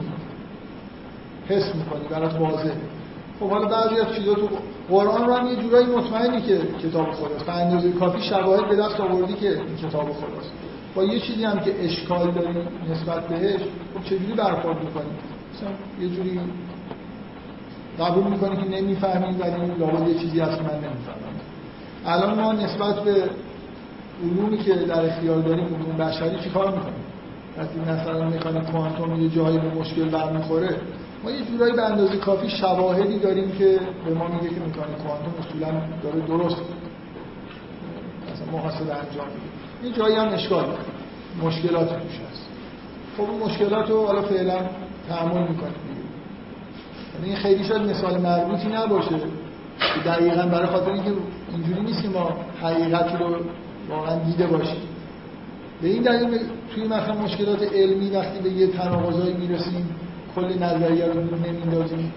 [1.47, 2.78] حس می‌کنی برات واضحه.
[3.39, 4.49] خب حالا بعضی از چیزا تو
[4.89, 7.45] قرآن رو هم یه جورایی مطمئنی که کتاب خداست.
[7.45, 10.51] به اندازه کافی شواهد به دست آوردی که این کتاب خداست.
[10.95, 12.55] با یه چیزی هم که اشکال داری
[12.91, 13.61] نسبت بهش
[13.93, 15.05] خب چجوری برخورد می‌کنی؟
[15.55, 15.69] مثلا
[16.01, 16.39] یه جوری
[18.00, 21.34] قبول می‌کنی که نمی‌فهمی ولی لابد یه چیزی هست که من نمی‌فهمم.
[22.06, 23.24] الان ما نسبت به
[24.24, 27.04] علومی که در اختیار داریم علوم بشری چیکار می‌کنیم؟
[27.58, 30.78] وقتی مثلا مکانیک کوانتوم یه جایی به مشکل برمیخوره
[31.24, 35.34] ما یه جورایی به اندازه کافی شواهدی داریم که به ما میگه که مکانیک کوانتوم
[35.39, 36.62] اصولا داره درست
[38.34, 39.89] مثلا محاسبه انجام میده.
[39.89, 40.66] یه جایی هم اشکال
[41.44, 42.46] مشکلات توش هست.
[43.18, 44.60] خب اون مشکلات رو حالا فعلا
[45.10, 46.03] تحمل می‌کنیم.
[47.24, 49.16] این خیلی شاید مثال مربوطی نباشه.
[50.05, 51.11] دقیقا برای خاطر اینکه
[51.51, 52.30] اینجوری نیست که ما
[52.61, 53.36] حقیقت رو
[53.89, 54.82] واقعا دیده باشیم.
[55.82, 56.39] به این دلیل
[56.76, 59.95] توی مثلا مشکلات علمی وقتی به یه تناقضایی می‌رسیم
[60.36, 62.14] کل نظریه رو نمیندازیم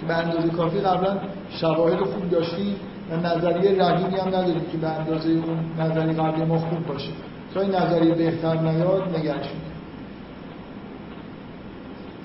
[0.00, 1.18] که به اندازه کافی قبلا
[1.50, 2.76] شواهد خوب داشتیم
[3.10, 7.10] و نظریه رقیمی هم نداریم که به اندازه اون نظریه قبلی ما خوب باشه.
[7.54, 9.46] تا این نظریه بهتر نیاد نگرش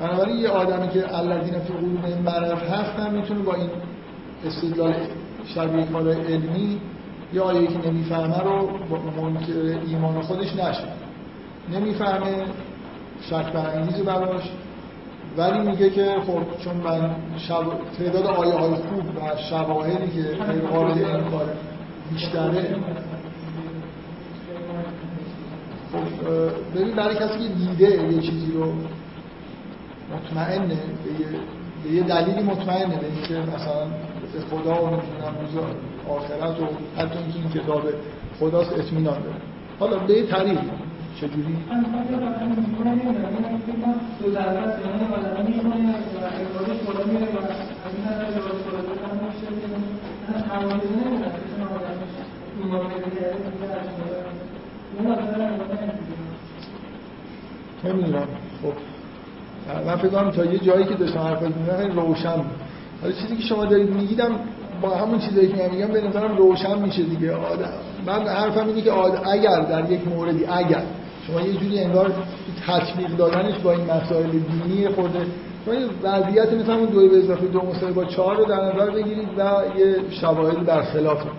[0.01, 3.69] بنابراین یه آدمی که الذین فی قلوبهم مرض هستن می‌تونه با این
[4.45, 4.93] استدلال
[5.45, 6.81] شبیه کار علمی
[7.33, 8.69] یا آیه که نمی‌فهمه رو
[9.21, 10.83] منکر ایمان خودش نشه.
[11.73, 12.45] نمی‌فهمه
[13.21, 14.51] شک برانگیز براش
[15.37, 17.63] ولی میگه که خب چون من شب...
[17.97, 21.45] تعداد آیه های خوب و شواهدی که غیر قابل انکار
[22.11, 22.75] بیشتره.
[25.91, 26.25] خب
[26.75, 28.73] ببین برای کسی که دیده یه چیزی رو
[30.15, 30.77] مطمئنه
[31.85, 33.85] به یه, دلیلی مطمئنه به اینکه مثلا
[34.33, 35.63] به خدا و نمی‌دونم روز
[36.09, 36.65] آخرت و
[36.97, 37.83] حتی اینکه این کتاب
[38.39, 39.35] خداست اطمینان داره
[39.79, 40.59] حالا به یه طریق
[41.15, 41.57] چجوری؟
[57.83, 58.27] نمی‌دونم
[58.61, 58.73] خب
[59.85, 61.39] من فکر تا یه جایی که داشتم حرف
[61.79, 62.41] خیلی روشن
[63.01, 64.39] حالا چیزی که شما دارید میگیدم
[64.81, 67.33] با همون چیزایی که من میگم به نظرم روشن میشه دیگه.
[67.33, 67.69] آدم
[68.05, 68.93] من حرفم اینه که
[69.29, 70.83] اگر در یک موردی اگر.
[71.27, 72.13] شما یه جوری انگار
[72.67, 75.11] تطبیق دادنش با این مسائل دینی خود
[75.65, 78.89] شما یه وضعیت مثل اون دوی به اضافه دو مساوی با چهار رو در نظر
[78.89, 79.41] بگیرید و
[79.79, 81.29] یه شواهد برخلافه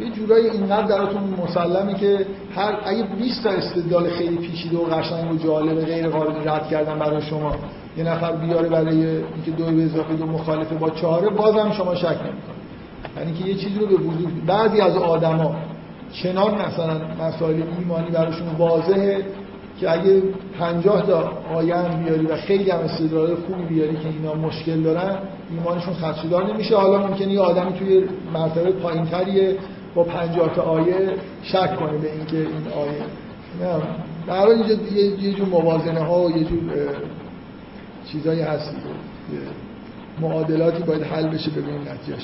[0.00, 5.32] یه جورایی اینقدر دراتون مسلمه که هر اگه 20 تا استدلال خیلی پیچیده و قشنگ
[5.32, 7.54] و جالب غیر قابل رد کردن برای شما
[7.96, 12.06] یه نفر بیاره برای اینکه دو به اضافه دو مخالفه با چهاره بازم شما شک
[12.06, 12.62] نمی‌کنید.
[13.18, 15.54] یعنی که یه چیزی رو به وجود بعضی از آدما
[16.12, 19.24] چنان مثلا مسائل ایمانی براشون واضحه
[19.80, 20.22] که اگه
[20.58, 21.74] 50 تا آیه
[22.04, 25.18] بیاری و خیلی هم استدلال خوبی بیاری که اینا مشکل دارن
[25.50, 26.76] ایمانشون خدشه‌دار نمیشه.
[26.76, 29.56] حالا ممکنه یه آدمی توی مرتبه پایینتریه
[29.94, 33.02] با 50 تا آیه شک کنه به اینکه این آیه
[33.60, 33.82] نه.
[34.26, 34.74] در اینجا
[35.20, 36.60] یه جور موازنه ها و یه جور
[38.12, 38.74] چیزایی هست.
[40.20, 42.18] معادلاتی باید حل بشه ببینیم نتیجه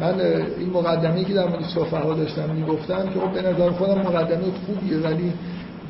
[0.00, 0.20] من
[0.58, 4.98] این مقدمه که در مورد صفحه داشتم می‌گفتم که خب به نظر خودم مقدمه خوبیه
[4.98, 5.32] ولی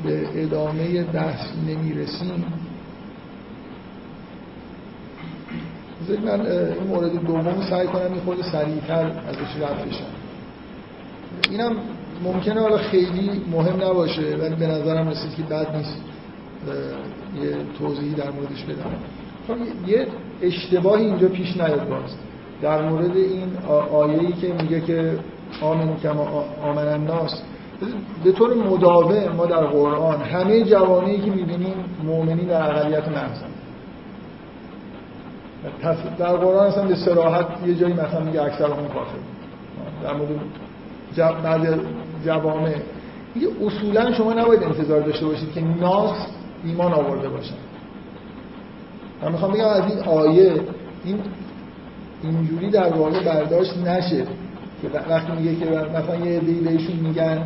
[0.03, 2.45] به ادامه بحث نمی‌رسیم.
[6.25, 10.22] من این مورد دوم سعی کنم این خود سریعتر ازش رد بشم.
[11.49, 11.75] اینم
[12.23, 16.01] ممکنه حالا خیلی مهم نباشه ولی به نظرم رسید که بد نیست
[17.41, 18.91] یه توضیحی در موردش بدم.
[19.47, 20.07] خب یه
[20.41, 22.15] اشتباهی اینجا پیش نیاد باز.
[22.61, 23.57] در مورد این
[23.93, 25.19] آیه‌ای که میگه که
[25.61, 27.41] آمن کما آمن الناس.
[28.23, 31.73] به طور مداوم ما در قرآن همه جوانهایی که می‌بینیم
[32.03, 33.53] مؤمنین در اقلیت محضن
[36.17, 39.17] در قرآن اصلا به سراحت یه جایی مثلا میگه اکثر اون کافر.
[40.03, 40.29] در مورد
[41.19, 41.67] بعضی
[42.25, 42.75] جوامع.
[43.35, 46.17] میگه اصولا شما نباید انتظار داشته باشید که ناس
[46.63, 47.55] ایمان آورده باشن.
[49.23, 50.61] من می‌خوام بگم از این آیه
[51.03, 51.19] این
[52.23, 54.25] اینجوری در واقع برداشت نشه
[54.81, 57.43] که وقتی میگه که مثلا یه عده‌ای بهشون میگن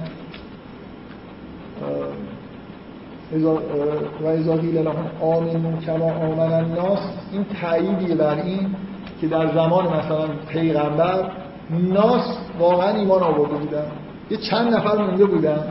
[4.21, 6.99] و ازا قیل لهم آمنون کما آمن الناس.
[7.31, 8.75] این تاییدیه بر این
[9.21, 11.31] که در زمان مثلا پیغمبر
[11.69, 13.85] ناس واقعا ایمان آورده بودن.
[14.31, 15.63] یه چند نفر مونده بودن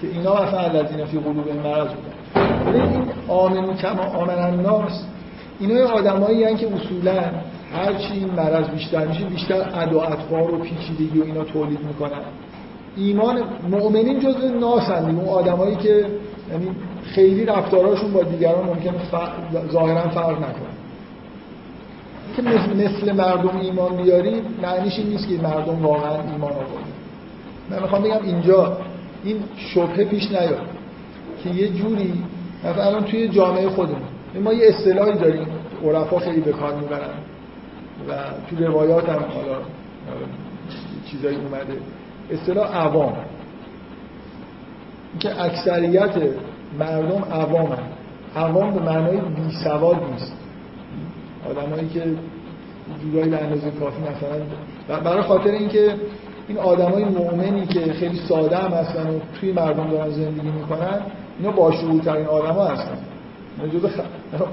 [0.00, 2.82] که اینا مثلا الذین فی قلوب مرض بودن.
[2.84, 5.04] این آمنون کما آمن الناس
[5.60, 7.22] اینا آدمایی هستن که اصولا
[7.74, 10.06] هرچی این مرض بیشتر میشه بیشتر ادعا
[10.54, 12.22] و پیچیدگی و اینا تولید می‌کنن.
[12.96, 16.06] ایمان مؤمنین جزء ناس اون آدمایی که
[16.52, 16.70] یعنی
[17.04, 18.94] خیلی رفتارهاشون با دیگران ممکنه
[19.72, 20.77] ظاهرا فرق نکنه.
[22.42, 26.92] که مثل مردم ایمان بیاری معنیش این نیست که مردم واقعا ایمان آورده
[27.70, 28.76] من می‌خوام بگم اینجا
[29.24, 30.60] این شبهه پیش نیاد
[31.44, 32.24] که یه جوری
[32.64, 34.02] مثلا الان توی جامعه خودمون
[34.44, 35.46] ما یه اصطلاحی داریم
[35.84, 37.14] عرفا خیلی به کار می‌برن
[38.08, 38.12] و
[38.50, 39.58] تو روایات هم حالا
[41.10, 41.78] چیزایی اومده.
[42.30, 43.12] اصطلاح عوام.
[45.20, 46.10] که اکثریت
[46.78, 47.78] مردم عوام هم.
[48.36, 50.37] عوام به معنای بی سواد نیست.
[51.50, 52.02] آدمایی که
[53.02, 55.94] جورایی به اندازه کافی مثلا برای خاطر اینکه
[56.48, 61.00] این آدمای مؤمنی که خیلی ساده هم هستن و توی مردم دارن زندگی می‌کنن
[61.38, 61.70] اینا با
[62.04, 62.98] ترین آدما هستن.
[63.72, 64.00] جزء خ...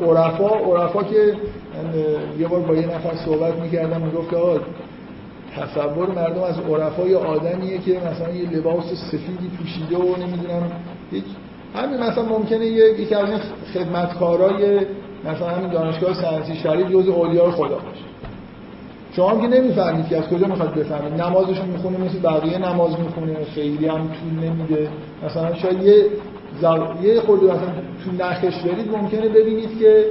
[0.04, 1.34] عرفا عرفا که
[2.40, 4.36] یه بار با یه نفر صحبت می‌کردم و گفت که
[5.56, 10.72] تصور مردم از عرفا یه آدمیه که مثلا یه لباس سفیدی پوشیده و نمی‌دونم
[11.76, 13.42] همین مثلا ممکنه یکی از
[13.74, 14.86] خدمتکارای
[15.28, 18.06] مثلا همین دانشگاه صنعتی شریف جز اولیاء خدا باشه.
[19.16, 21.22] شما هم که نمی‌فهمید که از کجا می‌خواد بفهمید.
[21.22, 23.36] نمازش می‌خونه مثل بقیه نماز می‌خونه.
[23.56, 24.90] خیلی هم طول نمیده.
[25.26, 26.06] مثلا شاید یه
[27.04, 27.72] یه خود مثلا
[28.06, 30.06] تو نخش برید ممکنه ببینید که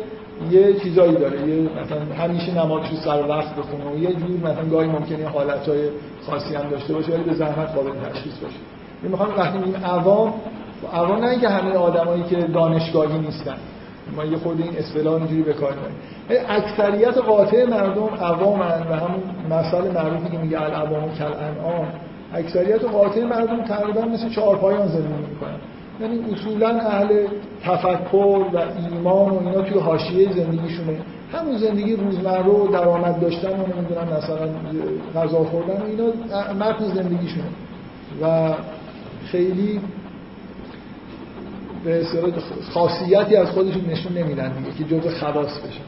[0.51, 1.49] یه چیزایی داره.
[1.49, 3.85] یه مثلا همیشه نمازش رو سر وقت بخونه.
[3.85, 5.89] و یه جور مثلا گاهی ممکنه حالتهای
[6.27, 8.57] خاصی هم داشته باشه ولی به زحمت قابل تشخیص باشه.
[9.03, 10.35] این می‌خوام وقتی این عوام
[10.93, 13.57] عوام نه اینکه همه آدمایی که دانشگاهی نیستن.
[14.17, 15.75] ما یه خود این اصطلاح اینجوری به کار
[16.49, 21.87] اکثریت قاطع مردم عوامن و همون مسئله معروفی که میگه العوام کل انعام
[22.35, 25.59] اکثریت قاطع مردم تقریبا مثل چهارپایان زندگی می‌کنن.
[26.01, 27.27] یعنی اصولا اهل
[27.65, 28.59] تفکر و
[28.93, 30.99] ایمان و اینا توی حاشیه زندگیشونه.
[31.33, 34.49] همون زندگی روزمره و درآمد داشتن و نمی‌دونم مثلا
[35.15, 36.05] غذا خوردن اینا
[36.55, 37.47] متن زندگیشونه.
[38.23, 38.55] و
[39.27, 39.81] خیلی
[41.85, 42.07] به
[42.73, 45.85] خاصیتی از خودشون نشون نمیدن دیگه که جزء خواص بشن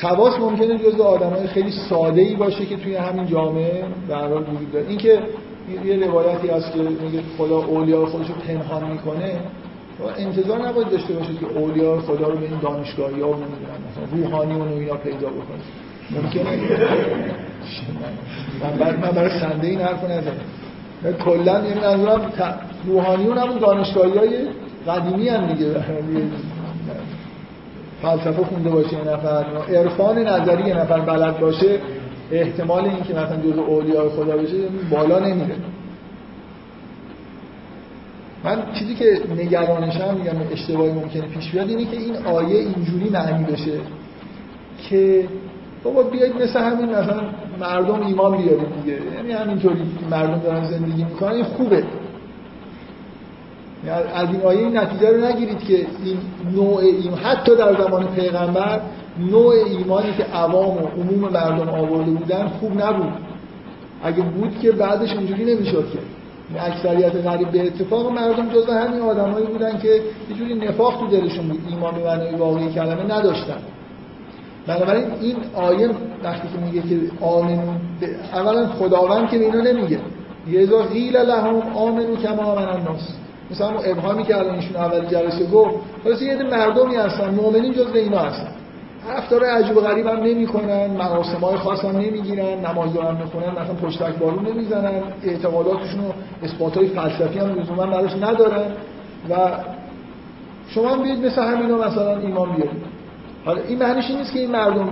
[0.00, 4.72] خواص ممکنه جزء آدمای خیلی ساده ای باشه که توی همین جامعه در حال وجود
[4.72, 4.88] داره.
[4.88, 5.22] اینکه
[5.84, 9.32] یه روایتی هست که میگه خدا اولیاء خودش رو پنهان می‌کنه
[10.00, 14.04] و انتظار نباید داشته باشید که اولیاء خدا رو به این دانشگاهی ها نمی‌دونن مثلا
[14.16, 15.62] روحانی اون اینا پیدا بکنه
[16.10, 16.58] ممکنه.
[19.00, 20.40] من برای خنده این حرف نزدم
[21.24, 22.32] کلا این منظورم
[22.86, 24.48] روحانیون همون دانشگاهی های
[24.88, 25.66] قدیمی هم دیگه.
[28.02, 29.44] فلسفه خونده باشه یه نفر
[29.74, 31.78] عرفان نظری یه نفر بلد باشه
[32.32, 34.56] احتمال اینکه مثلا جزء اولیاء خدا بشه
[34.90, 35.56] بالا نمیره.
[38.44, 43.44] من چیزی که نگرانشم میگم اشتباهی ممکنه پیش بیاد اینه که این آیه اینجوری معنی
[43.44, 43.72] بشه
[44.88, 45.28] که
[45.86, 47.20] بابا بیاید مثل همین مثلا
[47.60, 48.98] مردم ایمان بیارید دیگه.
[49.16, 51.32] یعنی همینطوری مردم دارن زندگی می‌کنن.
[51.32, 51.84] این خوبه.
[53.86, 56.18] یعنی از این آیه نتیجه رو نگیرید که این
[56.54, 58.80] نوع ایمان حتی در زمان پیغمبر
[59.18, 63.12] نوع ایمانی که عوام و عموم مردم آورده بودن خوب نبود.
[64.02, 65.98] اگه بود که بعدش اونجوری نمی‌شد که.
[66.54, 71.06] یعنی اکثریت غریب به اتفاق مردم جزو همین آدمایی بودن که یه جوری نفاق تو
[71.06, 71.60] دلشون بود.
[71.68, 73.58] ایمان به معنای واقعی کلمه نداشتن.
[74.66, 75.90] بنابراین این آیه
[76.24, 77.80] وقتی که میگه که آمنون
[78.32, 79.98] اولا خداوند که به اینا نمیگه.
[80.48, 83.14] یه ذا قیل لهم آمنو کما آمن الناس.
[83.50, 87.94] مثلا اون ابهامی که الان ایشون اول جلسه گفت خلاص یه مردمی هستن مؤمنین جز
[87.94, 88.52] اینا هستن.
[89.08, 93.74] رفتار عجیب و غریب هم نمی‌کنن مراسم های خاص هم نمی‌گیرن نماز هم می‌خونن مثلا
[93.82, 95.02] پشتک بارون نمی‌زنن.
[95.22, 96.12] اعتقاداتشون و
[96.42, 98.70] اثبات های فلسفی هم لزوما براش ندارن.
[99.30, 99.34] و
[100.68, 102.95] شما هم بیاید مثل همینا مثلا ایمان بیارید.
[103.46, 104.88] حالا این معنیش نیست که این مردم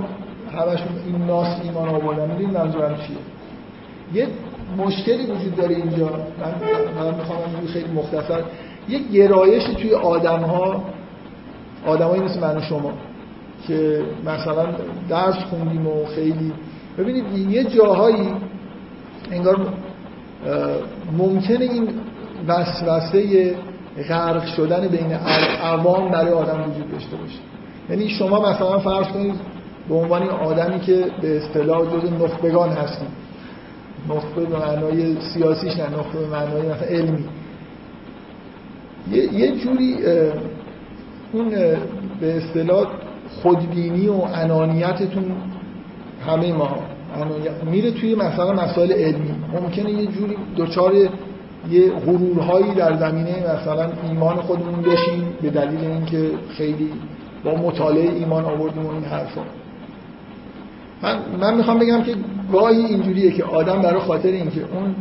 [0.53, 2.31] همشون این ناس ایمان آوردن.
[2.31, 3.17] می‌دونید منظورم چیه؟
[4.15, 4.29] یه
[4.77, 6.07] مشکلی وجود داره اینجا.
[6.07, 6.55] من
[6.97, 7.39] من می‌خوام
[7.73, 8.41] خیلی مختصر.
[8.89, 10.85] یه گرایشی توی آدم ها
[11.87, 12.93] آدمایی مثل من و شما
[13.67, 14.67] که مثلا
[15.09, 16.53] درس خوندیم و خیلی
[16.99, 18.29] ببینید یه جاهایی
[19.31, 19.67] انگار
[21.19, 21.89] ممکنه این
[22.49, 23.55] وسوسه
[24.09, 25.13] غرق شدن بین
[25.63, 27.39] عوام برای آدم وجود داشته باشه.
[27.91, 29.35] یعنی شما مثلا فرض کنید
[29.89, 33.09] به عنوان آدمی که به اصطلاح جز نخبگان هستید.
[34.09, 37.25] نخبه به معنای سیاسیش نه نخبه به معنای مثلا علمی.
[39.11, 39.97] یه, یه جوری
[41.33, 41.51] اون
[42.21, 42.87] به اصطلاح
[43.43, 45.25] خودبینی و انانیتتون
[46.27, 46.77] همه ما
[47.71, 49.35] میره توی مثلا مسائل علمی.
[49.53, 50.93] ممکنه یه جوری دوچار
[51.71, 56.91] یه غرورهایی در زمینه مثلا ایمان خودمون بشیم به دلیل اینکه خیلی
[57.45, 59.41] با مطالعه ایمان آوردیم و این حرفا.
[61.03, 62.15] من, من می‌خوام بگم که
[62.53, 64.95] گاهی اینجوریه که آدم برای خاطر اینکه اون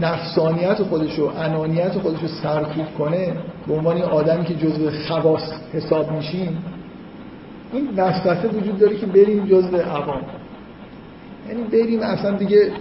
[0.00, 3.32] نفسانیت خودش و انانیت خودش رو سرکوب کنه
[3.66, 5.42] به عنوان آدمی که جزو خواص
[5.72, 6.58] حساب میشیم
[7.72, 10.22] این وسوسه وجود داره که بریم جزو عوام.
[11.48, 12.72] یعنی بریم اصلا دیگه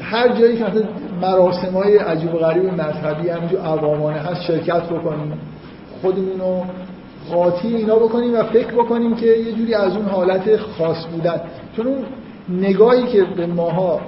[0.00, 0.82] هر جایی که مثلا
[1.20, 5.32] مراسم های عجیب و غریب مذهبی همینجور عوامانه هست شرکت بکنیم
[6.02, 6.64] خودمون رو
[7.30, 11.40] قاطی اینا بکنیم و فکر بکنیم که یه جوری از اون حالت خاص بودن.
[11.76, 12.04] چون اون
[12.48, 14.00] نگاهی که به ماها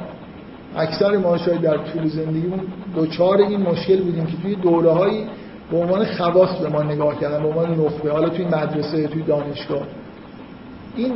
[0.76, 2.60] اکثر ما شاید در طول زندگیمون
[2.94, 5.26] دوچار این مشکل بودیم که توی دوره هایی
[5.70, 9.82] به عنوان خواص به ما نگاه کردن به عنوان نخبه حالا توی مدرسه توی دانشگاه.
[10.96, 11.12] این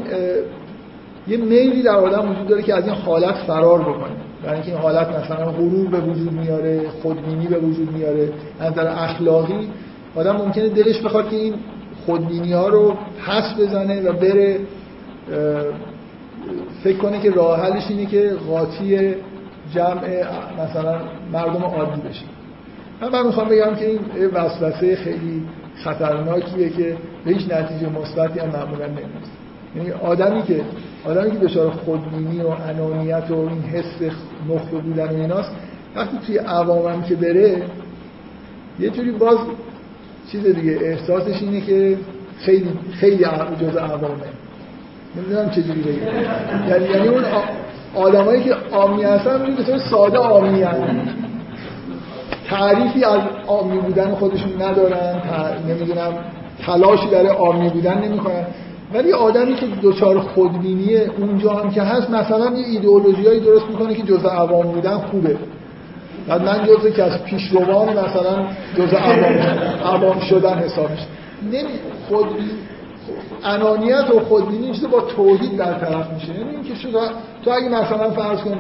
[1.29, 4.17] یه میلی در آدم وجود داره که از این حالت فرار بکنه.
[4.45, 8.33] یعنی اینکه این حالت مثلا غرور به وجود میاره خودبینی به وجود میاره.
[8.61, 9.69] از نظر اخلاقی
[10.17, 11.55] آدم ممکنه دلش بخواد که این
[12.07, 12.97] خودبینی ها رو
[13.27, 14.59] پس بزنه و بره
[16.85, 19.15] فکر کنه که راه حلش اینه که قاطی
[19.75, 20.25] جمع
[20.65, 21.01] مثلا
[21.33, 22.25] مردم عادی بشه.
[23.13, 24.01] من می‌خوام بگم که این
[24.33, 25.43] وسوسه خیلی
[25.85, 29.33] خطرناکیه که به هیچ نتیجه مثبتی هم معمولا نمی‌رسه.
[29.77, 30.61] یعنی آدمی که
[31.05, 34.15] آدمی که دچار خودبینی و انانیت و این حس
[34.49, 35.51] نخبه بودن و ایناست
[35.97, 37.63] وقتی توی عوامم که بره
[38.81, 39.39] یه جوری باز
[40.33, 41.97] چیز دیگه احساسش اینه که
[42.39, 43.24] خیلی خیلی
[43.61, 44.14] جز عوامه.
[45.16, 46.68] نمی‌دونم چجوری بگم.
[46.68, 47.24] یعنی یعنی اون
[47.95, 51.14] آدمایی که آمی هستن به طور ساده آمی هستن.
[52.49, 55.22] تعریفی از آمی بودن خودشون ندارن
[55.68, 56.12] نمی‌دونم
[56.66, 58.47] تلاشی برای آمی بودن نمی‌کنن.
[58.95, 64.03] ولی آدمی که دوچار خودبینیه اونجا هم که هست مثلا یه ایدئولوژیایی درست می‌کنه که
[64.03, 65.37] جزء عوام بودن خوبه.
[66.29, 68.47] بعد من جزء که از پیشروان مثلا
[68.79, 69.39] جزء عوام
[69.85, 71.07] عوام شدن حسابش.
[71.53, 72.27] نمی خود
[73.45, 76.29] انانیت و خودبینی چیز با توحید برطرف میشه.
[76.39, 76.75] یعنی اینکه
[77.45, 78.59] تو اگه مثلا فرض کن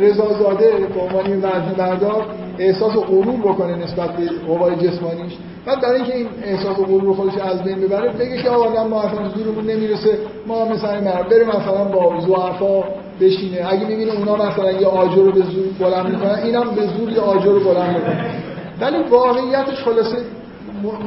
[0.00, 2.26] رضا زاده به عنوان مرد بردار
[2.58, 5.32] احساس غرور بکنه نسبت به قوای جسمانیش.
[5.66, 9.02] بعد برای اینکه این احساس و غرور خودش از بین ببره بگه که آقا ما
[9.02, 10.18] اصلا زورمون نمی‌رسه.
[10.46, 11.00] ما مثلا
[11.30, 12.84] بره مثلا با زعفا
[13.20, 13.66] بشینه.
[13.68, 17.20] اگه می‌بینه اونا مثلا یه آجر رو به زور بلند می‌کنن اینم به زور یه
[17.20, 18.42] آجر رو بلند می‌کنه
[18.80, 20.16] ولی واقعیتش خلاصه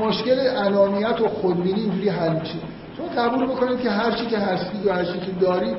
[0.08, 2.56] مشکل انانیت و خودبینی اینجوری حل میشه.
[2.98, 5.76] چون قبول بکنید که هر چی که هستید و هر چی که دارید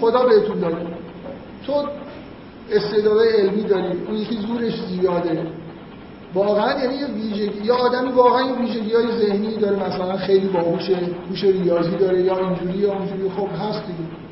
[0.00, 0.76] خدا بهتون داره.
[1.66, 1.72] تو
[2.72, 5.46] استعداد علمی داری اون یکی زورش زیاده.
[6.34, 10.96] واقعا یعنی یه ویژگی یا آدمی واقعا یه ویژگی های ذهنی داره مثلا خیلی باهوشه
[11.30, 14.25] هوش ریاضی داره یا اینجوری یا اونجوری خب هست دیگه.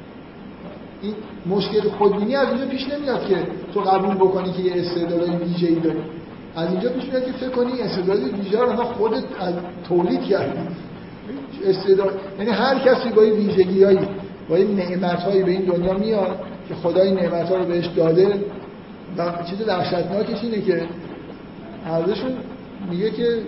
[1.05, 1.15] این
[1.47, 3.37] مشکل خودبینی از اینجا پیش نمیاد که
[3.75, 6.03] تو قبول بکنی که یه استعداد ویژه‌ای داری.
[6.57, 9.55] از اینجا پیش میاد که فکر کنی استعداد ویژه رو خودت از
[9.89, 10.59] تولید کردی.
[11.65, 13.99] استعداد یعنی هر کسی با این ویژگی‌هایی
[14.49, 16.39] با این نعمت‌هایی به این دنیا میاد
[16.69, 18.45] که خدای نعمت‌ها رو بهش داده.
[19.19, 20.83] و چیز وحشتناکش اینه که
[21.87, 22.33] ازشون
[22.91, 23.39] میگه که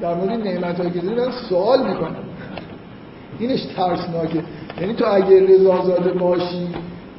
[0.00, 2.16] در مورد نعمت‌هایی که داری سوال می‌کنه
[3.40, 4.42] اینش ترسناکه.
[4.80, 6.68] یعنی تو اگه رضازاده باشی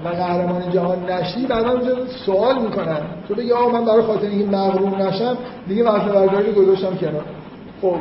[0.05, 1.79] و قهرمان جهان نشی بعدا
[2.25, 2.99] سوال می‌کنن.
[3.27, 7.25] تو بگی آقا من برای خاطر اینکه مغرور نشم دیگه وزن برداری گذاشتم کنار.
[7.81, 7.95] خب.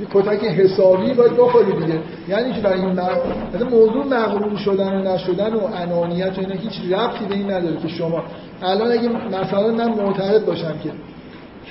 [0.00, 2.00] یه کتک حسابی باید بخوری دیگه.
[2.28, 6.92] یعنی که برای این مغرور موضوع مغرور شدن و نشدن و انانیت و اینا هیچ
[6.92, 8.22] ربطی به این نداره که شما.
[8.62, 10.90] الان اگه مثلا من معتقد باشم که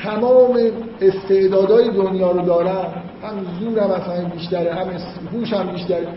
[0.03, 0.59] تمام
[1.01, 4.87] استعدادهای دنیا رو دارم هم زورم مثلا بیشتره هم
[5.33, 6.07] هوشم بیشتره.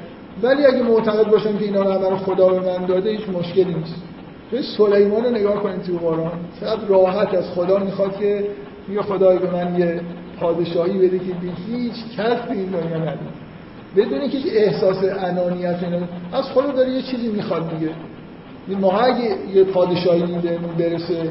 [0.43, 3.95] ولی اگه معتقد باشم که اینا رو خدا به من داده هیچ مشکلی نیست.
[4.51, 8.45] تو سلیمان رو نگاه کنید تو قرآن چقدر راحت از خدا می‌خواد که
[8.89, 10.01] میگه خدای به من یه
[10.41, 13.19] پادشاهی بده که به هیچ کس به این دنیا نده
[13.97, 15.97] بدون که احساس انانیت اینا.
[16.33, 17.93] از خدا داره یه چیزی می‌خواد دیگه.
[18.81, 21.31] ما اگه یه پادشاهی بهمون برسه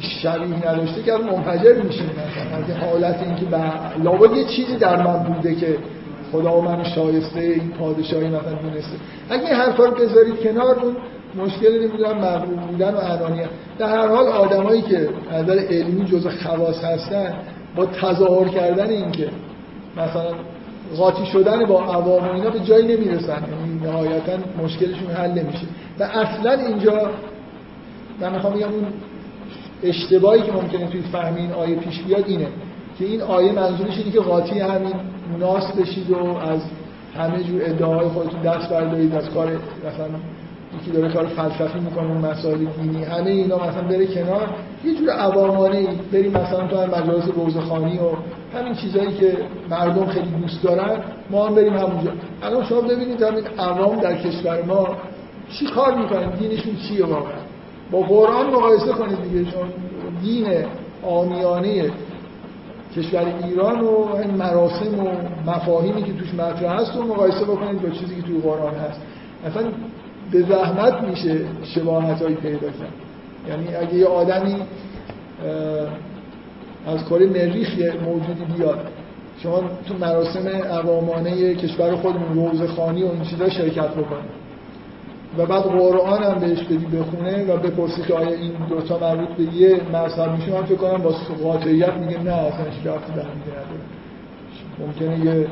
[0.00, 3.46] شبیه نداشته که منفجر میشیم مثلا از حالت اینکه
[4.02, 5.78] لابد یه چیزی در من بوده که
[6.32, 8.96] خدا من شایسته این پادشاهی مثلا دونسته
[9.30, 10.96] اگه حرفا رو بذارید کنار اون
[11.36, 16.30] مشکل نمی‌دونم مغرور بودن و انانیت در هر حال آدمایی که از نظر علمی جزء
[16.30, 17.34] خواص هستن
[17.76, 19.30] با تظاهر کردن اینکه
[19.96, 20.34] مثلا
[20.96, 23.42] قاطی شدن با عوام و اینا به جایی نمی‌رسن.
[23.50, 24.32] یعنی نهایتا
[24.64, 25.66] مشکلشون حل نمیشه.
[25.98, 27.10] و اصلا اینجا
[28.20, 28.84] من می‌خوام بگم اون
[29.82, 32.46] اشتباهی که ممکنه توی فهم این آیه پیش بیاد اینه
[32.98, 34.94] که این آیه منظورش اینه که قاطی همین
[35.40, 36.60] ناس بشید و از
[37.16, 40.08] همه جور ادعاهای خودتون دست بردارید از کار مثلا
[40.82, 44.48] یکی داره کار فلسفی می‌کنه اون مسائل دینی همه اینا مثلا بره کنار.
[44.84, 48.10] یه جور عوامانه بریم مثلا تو مجالس روزخانی و
[48.58, 49.36] همین چیزایی که
[49.70, 51.00] مردم خیلی دوست دارن
[51.30, 52.10] ما هم بریم همونجا.
[52.42, 54.88] الان شما ببینید همین عوام در کشور ما
[55.58, 57.45] چی کار می‌کنن؟ دینشون چیه واقعا؟
[57.90, 59.62] با قرآن مقایسه کنید دیگه شما
[60.22, 60.46] دین
[61.02, 61.90] آمیانه
[62.96, 65.08] کشور ایران و این مراسم و
[65.50, 69.00] مفاهیمی که توش مطرح هست و مقایسه بکنید با چیزی که توی قرآن هست.
[69.46, 69.62] اصلا
[70.30, 72.92] به زحمت میشه شباهت هایی پیدا کرد.
[73.48, 74.56] یعنی اگه یه آدمی
[76.86, 78.86] از کره مریخ یه موجودی بیاد
[79.42, 84.35] شما تو مراسم عوامانه کشور خودمون روزخانی و این چیزا شرکت بکنید.
[85.38, 89.42] و بعد قرآن هم بهش بدی بخونه و بپرسی که آیا این دوتا مربوط به
[89.42, 91.10] یه مذهب میشه من فکر کنم با
[91.42, 93.30] قاطعیت میگه نه اصلا هیچ رفتی به هم
[94.78, 95.46] ممکنه یه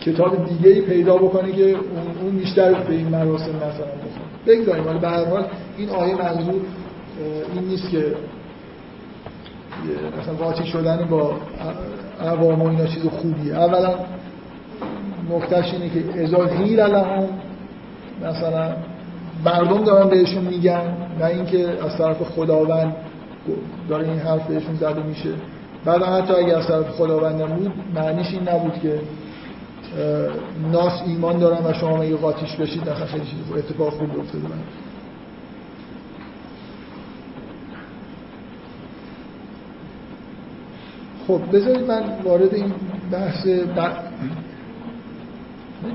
[0.00, 1.78] کتاب دیگه ای پیدا بکنه که اون,
[2.22, 4.26] اون بیشتر به این مراسم مثلا بخونه.
[4.46, 4.86] بگذاریم.
[4.86, 5.46] ولی به هر حال
[5.76, 6.60] این آیه منظور
[7.54, 8.14] این نیست که
[10.22, 11.34] مثلا قاطی شدن با
[12.20, 13.54] عوام و اینا چیز خوبیه.
[13.54, 13.94] اولا
[15.30, 17.28] نکتهش اینه که ازا غیر لهم
[18.22, 18.76] مثلا
[19.44, 22.96] مردم دارن بهشون میگن نه اینکه از طرف خداوند
[23.88, 25.30] داره این حرف بهشون زده میشه.
[25.84, 29.00] بعد حتی اگه از طرف خداوند بود معنیش این نبود که
[30.72, 32.88] ناس ایمان دارن و شما اگه قاتیش بشید.
[32.88, 34.44] اصلا خیلی چیز اتفاق خوب افتاده
[41.26, 42.72] خب بذارید من وارد این
[43.12, 43.46] بحث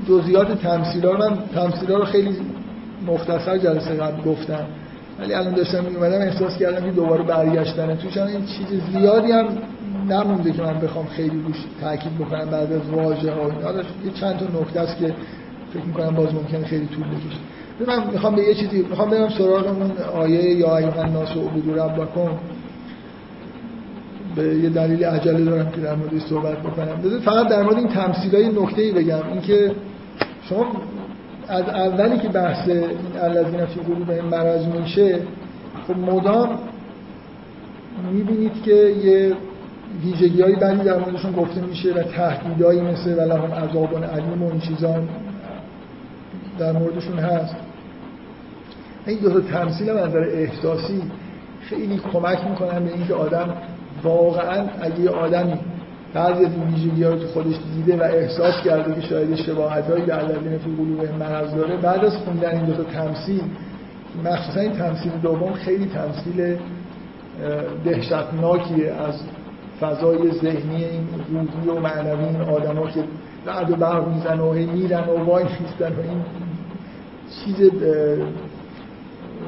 [0.08, 2.36] جزئیات تمثیل ها من تمثیل ها رو خیلی
[3.06, 4.64] مختصر جلسه قبل گفتم.
[5.20, 9.46] ولی الان داشتم میومدم احساس کردم که دوباره برگشتن توش این چیز زیادی هم
[10.08, 13.72] نمونده که من بخوام خیلی روش تاکید بکنم بعد از واژه ها اینا
[14.04, 15.14] یه چند تا نکته است که
[15.74, 17.38] فکر می‌کنم باز ممکنه خیلی طول بکشه.
[17.86, 22.30] من می‌خوام به یه چیزی می‌خوام برم سراغ اون آیه یا ایها الناس عبدوا ربکم
[24.36, 27.20] به یه دلیل عجله دارم که در موردش صحبت بکنم.
[27.24, 29.28] فقط در مورد این تمثیلای نکته‌ای بگم.
[29.32, 29.74] اینکه
[30.48, 30.66] شما
[31.48, 32.88] از اولی که بحث این
[33.22, 35.18] الذین فی قلوبهم مرض میشه
[35.88, 36.58] خب مدام
[38.12, 38.74] می‌بینید که
[39.04, 39.32] یه
[40.04, 44.50] ویژگی هایی بعدی در موردشون گفته میشه و تهدیدهایی مثل و لهم عذاب علیم و
[44.50, 44.94] این چیزا
[46.58, 47.56] در موردشون هست.
[49.06, 51.02] این دو تا تمثیل هم از نظر احساسی
[51.60, 53.54] خیلی کمک می‌کنن به اینکه آدم
[54.04, 55.58] واقعا اگه آدمی
[56.14, 60.04] بعضی از این ویژگی رو تو خودش دیده و احساس کرده که شاید شباهت هایی
[60.04, 63.42] به الذین فی قلوب مرض داره بعد از خوندن این دو تا تمثیل
[64.24, 66.56] مخصوصا این تمثیل دوم خیلی تمثیل
[67.84, 69.14] دهشتناکیه از
[69.80, 73.04] فضای ذهنی این روحی و معنوی این آدما که
[73.46, 76.24] بعد و برق میزن و میرن و وای میستن و این
[77.44, 77.70] چیز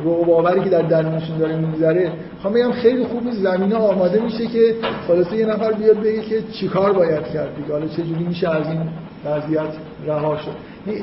[0.04, 2.12] باوری که در درونشون داره میگذره.
[2.44, 4.74] خواهم بگم خیلی خوب زمینه آماده میشه که
[5.08, 7.72] خلاصه یه نفر بیاد بگه که چیکار باید کرد دیگه.
[7.72, 8.80] حالا چجوری میشه از این
[9.24, 9.72] وضعیت
[10.06, 10.56] رها شد.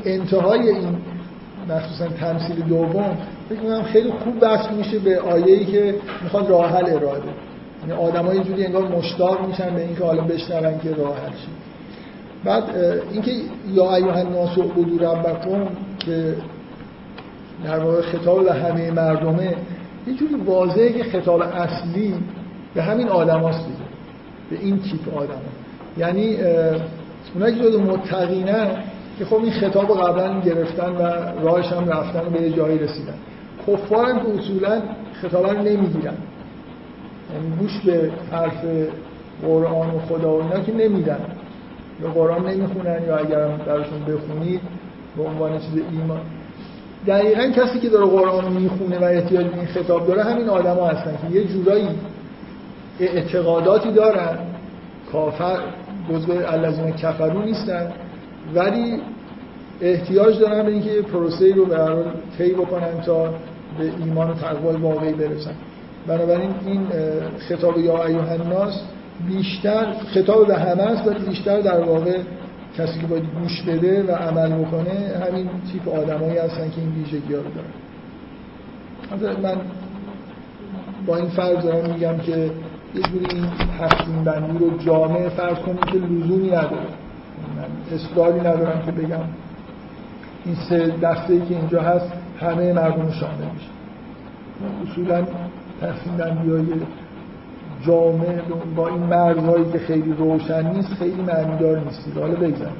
[0.06, 0.98] انتهای این
[1.70, 3.18] مخصوصا تمثیل دوم
[3.50, 7.22] فکر می‌کنم خیلی خوب بحث میشه به آیه‌ای که می‌خواد راه حل ارائه
[7.88, 11.48] یعنی آدمای جوری انگار مشتاق میشن به اینکه حالا بشنون که راه حل شه.
[12.44, 12.64] بعد
[13.12, 13.32] اینکه
[13.74, 15.68] یا ایها الناس اعبدوا ربکم
[16.00, 16.36] که
[17.66, 19.56] در واقع خطاب به همه مردمه
[20.08, 22.14] یه جوری واضحه که خطاب اصلی
[22.74, 23.80] به همین آدم هاست دیگه.
[24.49, 25.41] به این تیپ آدم
[25.97, 26.38] یعنی
[27.34, 28.68] اونایی که جزو متقینن
[29.20, 31.02] که خب این خطاب رو قبلا گرفتن و
[31.41, 33.14] راهش هم رفتن و به جایی رسیدن.
[33.68, 34.82] کفار هم که اصولا
[35.22, 36.14] خطاب رو نمی‌گیرن.
[37.34, 38.66] یعنی گوش به حرف
[39.43, 41.20] قرآن و خدا و اینا که نمیدن.
[42.02, 44.62] یا قرآن نمی‌خونن یا اگر درشون بخونید
[45.18, 46.20] به عنوان چیز ایمان
[47.08, 51.18] دقیقا کسی که داره قرآن می‌خونه و احتیاج به این خطاب داره همین آدما هستن
[51.22, 51.88] که یه جورایی
[52.99, 54.38] اعتقاداتی دارن.
[55.12, 55.60] کافر
[56.10, 57.91] جزء الذین کفرو نیستن
[58.56, 59.02] ولی
[59.82, 61.95] احتیاج دارن به اینکه پروسه رو به هر
[62.38, 63.24] طی بکنن تا
[63.78, 65.54] به ایمان و تقوای واقعی برسن.
[66.08, 66.88] بنابراین این
[67.49, 68.82] خطاب یا ایها الناس
[69.28, 72.18] بیشتر خطاب به همه است ولی بیشتر در واقع
[72.78, 77.34] کسی که باید گوش بده و عمل بکنه همین تیپ آدمایی هستن که این ویژگی
[77.34, 79.39] رو دارن.
[79.43, 79.57] من
[81.05, 82.51] با این فرض دارم میگم که
[82.95, 83.45] یه جوری این
[83.80, 86.88] تقسیم بندی رو جامعه فرض کنید که لزومی نداره.
[87.57, 89.24] من اصلالی ندارم که بگم.
[90.45, 93.72] این سه دسته که اینجا هست همه مردم شامل میشه.
[94.91, 95.26] اصولا
[95.82, 96.65] تقسیم بندی های
[97.88, 98.42] جامعه
[98.76, 102.76] با این مرزهایی که خیلی روشن نیست خیلی معنیدار نیستید حالا بگذارم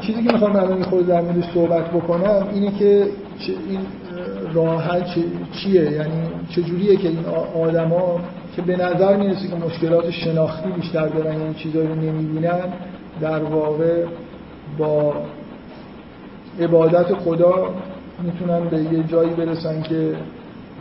[0.00, 3.06] چیزی که می‌خوام الان خود در موردش صحبت بکنم اینه که
[3.68, 3.80] این
[4.54, 4.88] راه
[5.52, 8.20] چیه؟ یعنی چجوریه که این آدما
[8.56, 12.60] که به نظر می‌رسه که مشکلات شناختی بیشتر دارن یعنی چیزایی رو نمی‌بینن
[13.20, 14.04] در واقع
[14.78, 15.14] با
[16.60, 17.74] عبادت خدا
[18.22, 20.14] می‌تونن به یه جایی برسن که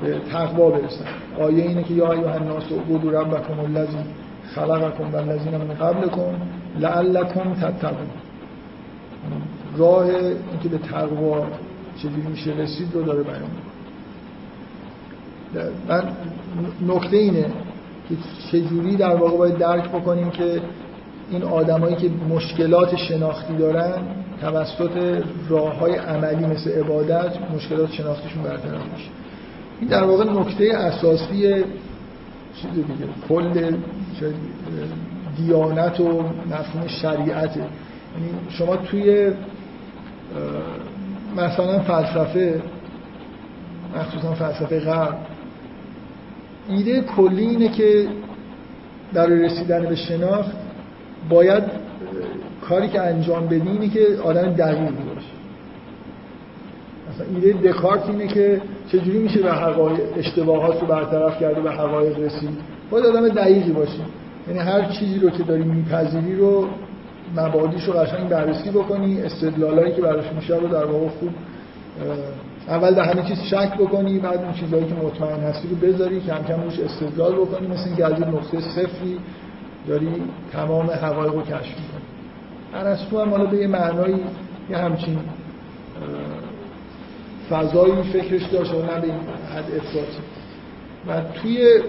[0.01, 1.05] به تقوا برسن.
[1.39, 3.97] آیه اینه که یا ایها الناس اعبدوا ربکم الذی
[4.55, 6.35] خلقکم والذین من قبلکم
[6.79, 8.07] لعلکم تتقون.
[9.77, 11.47] راه اینکه به تقوا
[11.97, 13.49] چجوری میشه رسید رو داره بیان
[15.87, 16.03] من
[16.87, 17.45] نکته اینه
[18.09, 18.15] که
[18.51, 20.61] چجوری در واقع باید درک بکنیم که
[21.31, 23.93] این آدمایی که مشکلات شناختی دارن
[24.41, 29.09] توسط راه های عملی مثل عبادت مشکلات شناختیشون برطرف میشه.
[29.79, 31.63] این در واقع نکته اساسی
[32.55, 33.77] چیز دیگه کل
[35.37, 36.21] دیانت و
[36.51, 37.69] مفهوم شریعته یعنی
[38.49, 39.31] شما توی
[41.37, 42.61] مثلا فلسفه
[43.95, 45.17] مخصوصا فلسفه غرب
[46.69, 48.07] ایده کلی اینه که
[49.13, 50.51] برای رسیدن به شناخت
[51.29, 51.63] باید
[52.61, 55.27] کاری که انجام بدی اینه که آدم دقیقی باشه.
[57.09, 58.61] مثلا ایده دکارت اینه که
[58.91, 62.49] چجوری میشه به حقایق اشتباهات رو برطرف کرده به حقایق رسید؟
[62.89, 64.01] باید آدم دقیقی باشی.
[64.47, 66.67] یعنی هر چیزی رو که داری میپذیری رو
[67.37, 71.29] مبادیش رو قشنگ بررسی بکنی استدلالایی که براش میشه رو در واقع خوب
[72.67, 76.43] اول به همه چیز شک بکنی بعد اون چیزهایی که مطمئن هستی رو بذاری کم
[76.47, 79.19] کم روش استدلال بکنی مثل اینکه از این نقطه صفری
[79.87, 82.05] داری تمام حقایق رو کشف می‌کنی.
[82.73, 84.19] ارسطو هم حالا به یه معنایی
[84.69, 85.17] یه همچین
[87.49, 89.19] فضایی فکرش داشت و نه به این
[89.55, 90.19] حد افراطی.
[91.07, 91.81] و توی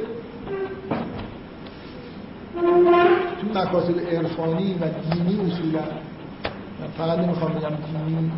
[3.41, 5.81] تو مکاسب عرفانی و دینی اصولا
[6.99, 7.69] فقط نمی‌خوام بگم
[8.09, 8.31] دینی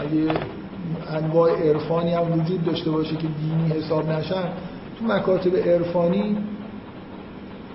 [0.00, 0.40] اگه
[1.10, 4.44] انواع عرفانی هم وجود داشته باشه که دینی حساب نشن
[4.98, 6.36] تو مکاتب عرفانی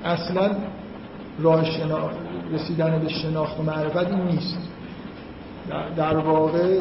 [0.06, 0.56] اصلا
[1.39, 2.10] راه شنا...
[2.53, 4.57] رسیدن به شناخت و معرفت این نیست
[5.95, 6.80] در واقع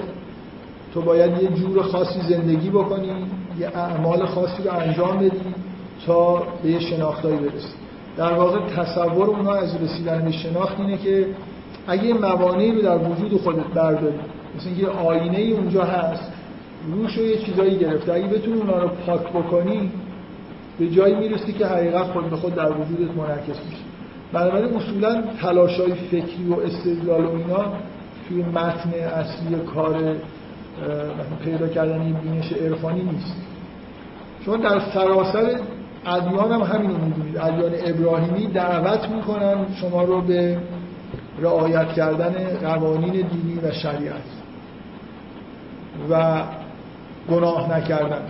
[0.95, 3.13] تو باید یه جور خاصی زندگی بکنی
[3.59, 5.55] یه اعمال خاصی رو انجام بدی
[6.07, 7.75] تا به یه شناختایی برسی.
[8.17, 11.27] در واقع تصور اونها از رسیدن به شناخت اینه که
[11.87, 14.19] اگه موانعی رو در وجود خودت برداری
[14.57, 16.33] مثل اینکه آینه ای اونجا هست
[16.93, 19.91] روش یه چیزایی گرفته اگه بتونی اونا رو پاک بکنی
[20.79, 23.83] به جایی می‌رسی که حقیقت خود به خود در وجودت منعکس میشه.
[24.33, 27.65] بنابراین اصولا تلاشای فکری و استدلال و اینا
[28.29, 30.17] توی متن اصلی کار
[31.45, 33.37] پیدا کردن این بینش عرفانی نیست.
[34.45, 35.61] چون در سراسر
[36.07, 37.39] ادیان هم همین رو می‌دونید.
[37.39, 40.59] ادیان ابراهیمی دعوت می‌کنن شما رو به
[41.41, 44.23] رعایت کردن قوانین دینی و شریعت
[46.11, 46.43] و
[47.31, 48.23] گناه نکردن.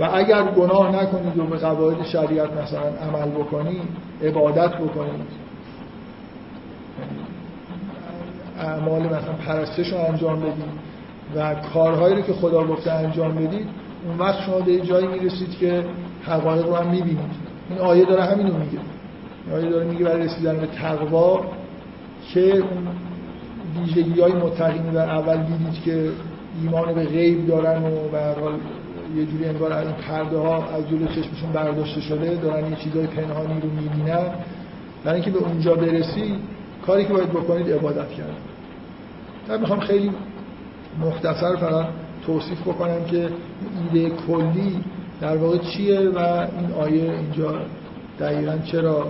[0.00, 3.82] و اگر گناه نکنید و به قواعد شریعت مثلا عمل بکنید
[4.22, 5.42] عبادت بکنید
[8.58, 10.91] اعمال مثلا پرستش رو انجام بدید
[11.36, 13.66] و کارهایی رو که خدا گفته انجام بدید
[14.06, 15.84] اون وقت شما به جایی می‌رسید که
[16.24, 17.42] حقایق رو هم می‌بینید.
[17.70, 18.78] این آیه داره همین رو میگه
[19.54, 21.40] آیه داره میگه برای رسیدن به تقوا
[22.34, 22.88] که اون
[23.78, 26.08] ویژگی های متقین در اول دیدید که
[26.62, 28.52] ایمان به غیب دارن و به حال
[29.16, 33.60] یه جوری انگار این پرده ها از جلو چشمشون برداشته شده دارن یه چیزای پنهانی
[33.60, 34.24] رو می‌بینن.
[35.04, 36.36] برای اینکه به اونجا برسی
[36.86, 38.36] کاری که باید بکنید عبادت کرد
[39.48, 40.10] من می‌خوام خیلی
[41.00, 41.86] مختصر فقط
[42.26, 43.28] توصیف بکنم که
[43.92, 44.84] ایده کلی
[45.20, 47.54] در واقع چیه و این آیه اینجا
[48.20, 49.06] دقیقا چرا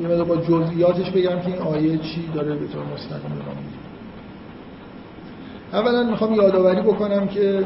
[0.00, 3.32] یه با جزئیاتش بگم که این آیه چی داره به طور مستقیم
[5.70, 7.64] به اولا می‌خوام یادآوری بکنم که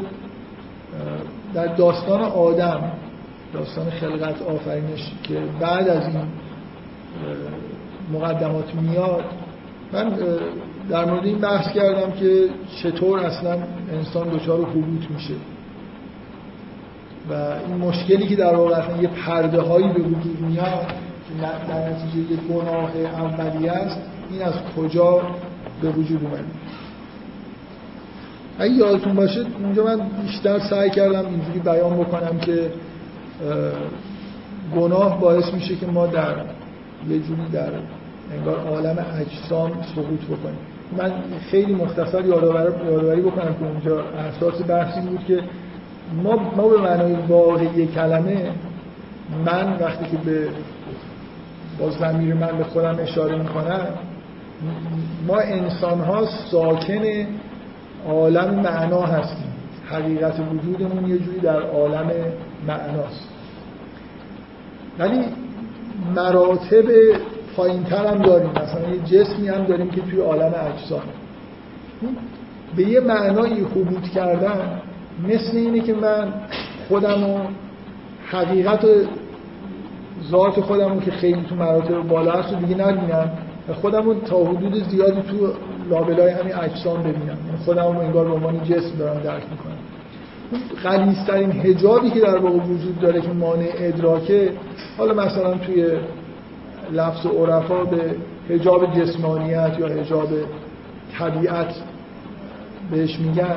[1.53, 2.91] در داستان آدم
[3.53, 6.21] داستان خلقت آفرینش که بعد از این
[8.13, 9.23] مقدمات میاد
[9.93, 10.13] من
[10.89, 12.49] در مورد این بحث کردم که
[12.81, 13.57] چطور اصلا
[13.91, 15.33] انسان دچار حبوط میشه.
[17.29, 17.33] و
[17.67, 20.87] این مشکلی که در واقع اصلا یه پرده هایی به وجود میاد
[21.27, 23.99] که در نتیجه یه گناه اولی است
[24.31, 25.21] این از کجا
[25.81, 26.43] به وجود اومده؟
[28.59, 32.71] اگه یادتون باشه اونجا من بیشتر سعی کردم اینجوری بیان بکنم که
[34.75, 36.35] گناه باعث میشه که ما در
[37.09, 37.71] یه جوری در
[38.37, 40.76] انگار عالم اجسام سقوط بکنیم.
[40.97, 41.11] من
[41.51, 45.43] خیلی مختصر یادآوری بکنم که اونجا اساس بحثی بود که
[46.23, 48.51] ما, ما به معنای واقعی کلمه
[49.45, 50.47] من وقتی که به
[51.79, 53.87] با زمیر من به خودم اشاره می‌کنم
[55.27, 57.03] ما انسان ها ساکن
[58.07, 59.53] عالم معنا هستیم.
[59.89, 62.11] حقیقت وجودمون یه جوری در عالم
[62.67, 63.29] معناست.
[64.99, 65.19] ولی
[66.15, 66.85] مراتب
[67.57, 68.49] پایینتر هم داریم.
[68.49, 71.01] مثلا یه جسمی هم داریم که توی عالم اجسام.
[72.75, 74.81] به یه معنایی حبوط کردن
[75.27, 76.33] مثل اینه که من
[76.87, 77.39] خودم و
[78.27, 78.87] حقیقت و
[80.31, 83.31] ذات خودم که خیلی تو مراتب بالا هست و دیگه نبینم
[83.81, 85.53] خودم رو تا حدود زیادی تو
[85.89, 87.37] لابلای همین اجسام ببینم.
[87.45, 89.77] یعنی خودم رو انگار به عنوان جسم دارم درک می‌کنم.
[90.83, 94.51] غلیظترین هجابی که در واقع وجود داره که مانع ادراکه
[94.97, 95.85] حالا مثلا توی
[96.91, 98.15] لفظ عرفا به
[98.49, 100.29] هجاب جسمانیت یا هجاب
[101.19, 101.75] طبیعت
[102.91, 103.55] بهش میگن.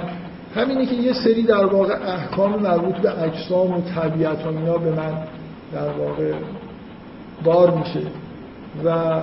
[0.55, 4.91] همینه که یه سری در واقع احکام مربوط به اجسام و طبیعت و اینا به
[4.91, 5.13] من
[5.73, 6.33] در واقع
[7.45, 8.01] بار میشه.
[8.85, 9.21] و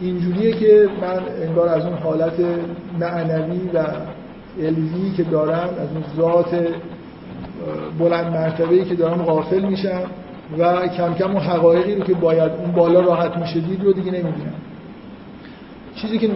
[0.00, 2.40] اینجوریه که من انگار از اون حالت
[3.00, 3.84] معنوی و
[4.62, 6.68] علمی که دارم از اون ذات
[7.98, 10.02] بلند مرتبه‌ای که دارم غافل میشم.
[10.58, 14.10] و کم کم اون حقایقی رو که باید اون بالا راحت میشه دید رو دیگه
[14.10, 14.54] نمی‌بینم.
[15.94, 16.30] چیزی که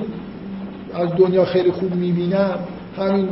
[0.95, 2.59] از دنیا خیلی خوب می‌بینم
[2.99, 3.29] همین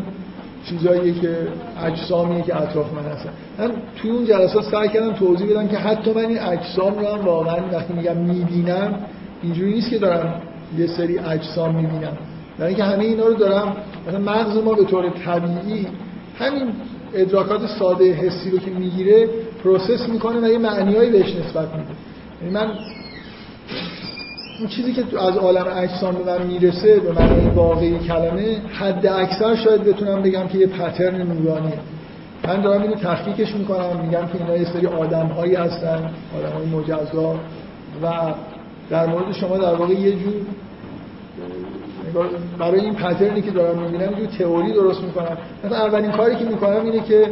[0.65, 1.37] چیزاییه که
[1.85, 3.31] اجسامیه که اطراف من هستن.
[3.59, 7.25] من توی اون جلسات سعی کردم توضیح بدم که حتی من این اجسام رو هم
[7.25, 8.95] واقعا وقتی میگم می‌بینم
[9.43, 10.43] اینجوری نیست که دارم
[10.79, 12.17] یه سری اجسام می‌بینم.
[12.59, 13.77] در اینکه همه اینا رو دارم
[14.09, 15.87] مثلا مغز ما به طور طبیعی
[16.39, 16.73] همین
[17.15, 19.29] ادراکات ساده حسی رو که می‌گیره
[19.65, 21.91] پروسس می‌کنه و یه معنیایی بهش نسبت میده.
[22.43, 22.71] یعنی من
[24.59, 29.55] اون چیزی که از عالم اجسام به من می‌رسه به معنی واقعی کلمه حد اکثر
[29.55, 31.79] شاید بتونم بگم که یه پترن نورانیه.
[32.49, 36.67] من دارم اینو تحقیقش می‌کنم میگم که اینا یه سری آدم هایی هستن آدم های
[36.67, 37.35] مجزا
[38.03, 38.35] و
[38.91, 40.33] در مورد شما در واقع یه جور
[42.59, 45.39] برای این پترنی که دارم می‌بینم یه تئوری درست می‌کنم.
[45.65, 47.27] مثلا اولین کاری که می‌کنم اینه که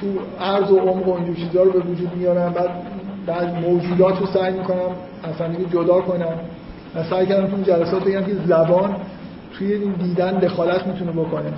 [0.00, 0.06] تو
[0.40, 2.70] عرض و عمق و اینجور چیزا رو به وجود میارم بعد
[3.26, 4.90] بعد موجودات رو سعی می‌کنم
[5.24, 6.34] اصلا دیگه جدا کنم
[6.94, 8.96] و سعی کردم تو جلسات بگم که زبان
[9.58, 11.52] توی این دیدن دخالت می‌تونه بکنه.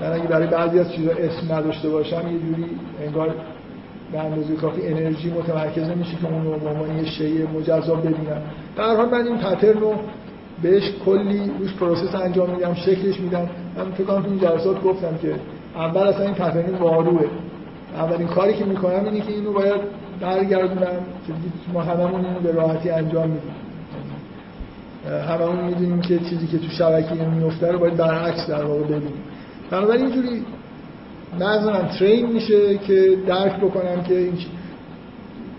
[0.00, 2.66] من اگه برای بعضی از چیزا اسم نداشته باشم یه جوری
[3.06, 3.34] انگار
[4.12, 8.42] به اندازه کافی انرژی متمرکز نمیشه که اون رو به عنوان یه شیء مجزا ببینم.
[8.76, 9.94] در حال من این pattern رو
[10.62, 13.48] بهش کلی روش process انجام میدم شکلش میدم.
[13.76, 15.34] من فکر کنم تو این جلسات گفتم که
[15.76, 17.24] اول اصلا این پترن واروه.
[17.96, 19.80] اولین کاری که می‌کنم اینه که اینو باید
[20.20, 20.96] برگردونم.
[21.26, 21.32] که
[21.72, 23.54] ما هممون اینو به راحتی انجام میدیم.
[25.28, 29.22] هممون می‌دونیم که چیزی که تو شبکه میفته رو باید برعکس در واقع ببینیم.
[29.70, 30.44] بنابراین اینجوری
[31.40, 34.34] مغزم ترین میشه که درک بکنم که این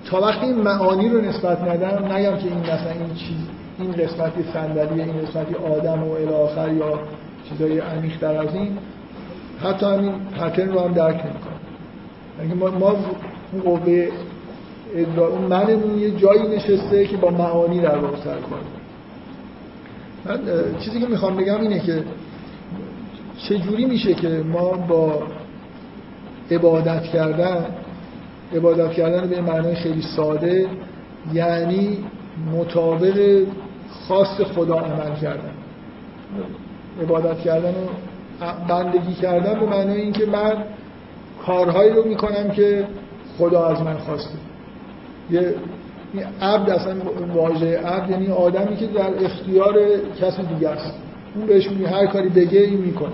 [0.05, 3.37] تا وقتی این معانی رو نسبت ندم نگم که این مثلا این چیز
[3.79, 6.99] این قسمتی صندلی این قسمتی آدم و الی آخر یا
[7.49, 8.77] چیزای عمیق‌تر از این
[9.63, 11.46] حتی همین پترن رو هم درک نمی‌کنم.
[12.39, 12.95] یعنی ما, ما
[13.51, 14.09] اون قوه
[15.17, 18.37] اون منمون یه جایی نشسته که با معانی در واقع سر
[20.25, 20.39] من
[20.79, 22.03] چیزی که می‌خوام بگم اینه که
[23.37, 25.23] چجوری میشه که ما با
[26.51, 27.65] عبادت کردن
[28.55, 30.67] عبادت کردن به معنای خیلی ساده
[31.33, 31.97] یعنی
[32.53, 33.43] مطابق
[34.07, 35.51] خاص خدا عمل کردن.
[37.01, 37.73] عبادت کردن
[38.41, 40.53] و بندگی کردن به معنای اینکه من
[41.47, 42.87] کارهایی رو می‌کنم که
[43.37, 44.37] خدا از من خواسته.
[45.31, 45.55] یه
[46.41, 46.95] عبد اصلا
[47.33, 49.75] واژه عبد یعنی آدمی که در اختیار
[50.21, 50.93] کسی دیگه است.
[51.35, 53.11] اون بهش میگه هر کاری بگه این می‌کنه.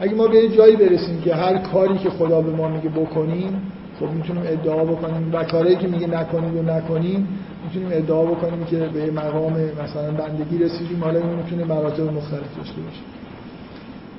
[0.00, 4.06] اگه ما به جایی برسیم که هر کاری که خدا به ما میگه بکنیم خب
[4.06, 5.30] می‌تونیم ادعا بکنیم.
[5.32, 7.28] و کاری که میگه نکنیم و نکنیم
[7.64, 11.04] می‌تونیم ادعا بکنیم که به مقام مثلا بندگی رسیدیم.
[11.04, 13.00] حالا این می‌تونه مراتب مختلف داشته باشه.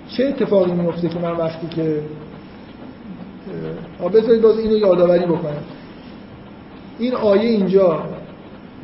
[0.07, 1.99] چه اتفاقی میفته که من وقتی که
[4.13, 5.63] بذارید باز اینو یادآوری بکنم.
[6.99, 8.03] این آیه اینجا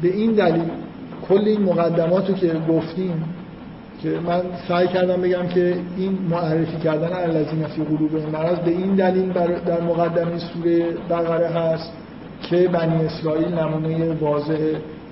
[0.01, 0.69] به این دلیل
[1.29, 3.23] کل این مقدمات که گفتیم
[4.03, 8.95] که من سعی کردم بگم که این معرفی کردن الذین فی قلوب مرض به این
[8.95, 9.33] دلیل
[9.65, 11.91] در مقدمه سوره بقره هست
[12.41, 14.57] که بنی اسرائیل نمونه واضح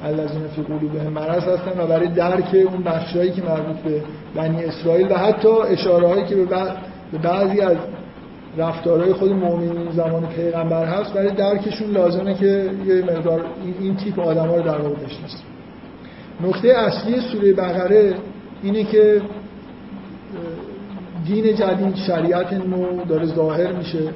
[0.06, 4.02] الذین فی قلوب مرض هستن و برای درک اون بخشایی که مربوط به
[4.36, 7.78] بنی اسرائیل و حتی اشاره هایی که به بعضی از
[8.58, 13.46] رفتارهای خود مؤمنین زمان پیغمبر هست برای درکشون لازمه که یه مقدار
[13.80, 15.46] این تیپ آدما رو در واقع بشناسیم
[16.44, 18.14] نکته اصلی سوره بقره
[18.64, 19.22] اینه که
[21.26, 24.10] دین جدید شریعت نو داره ظاهر میشه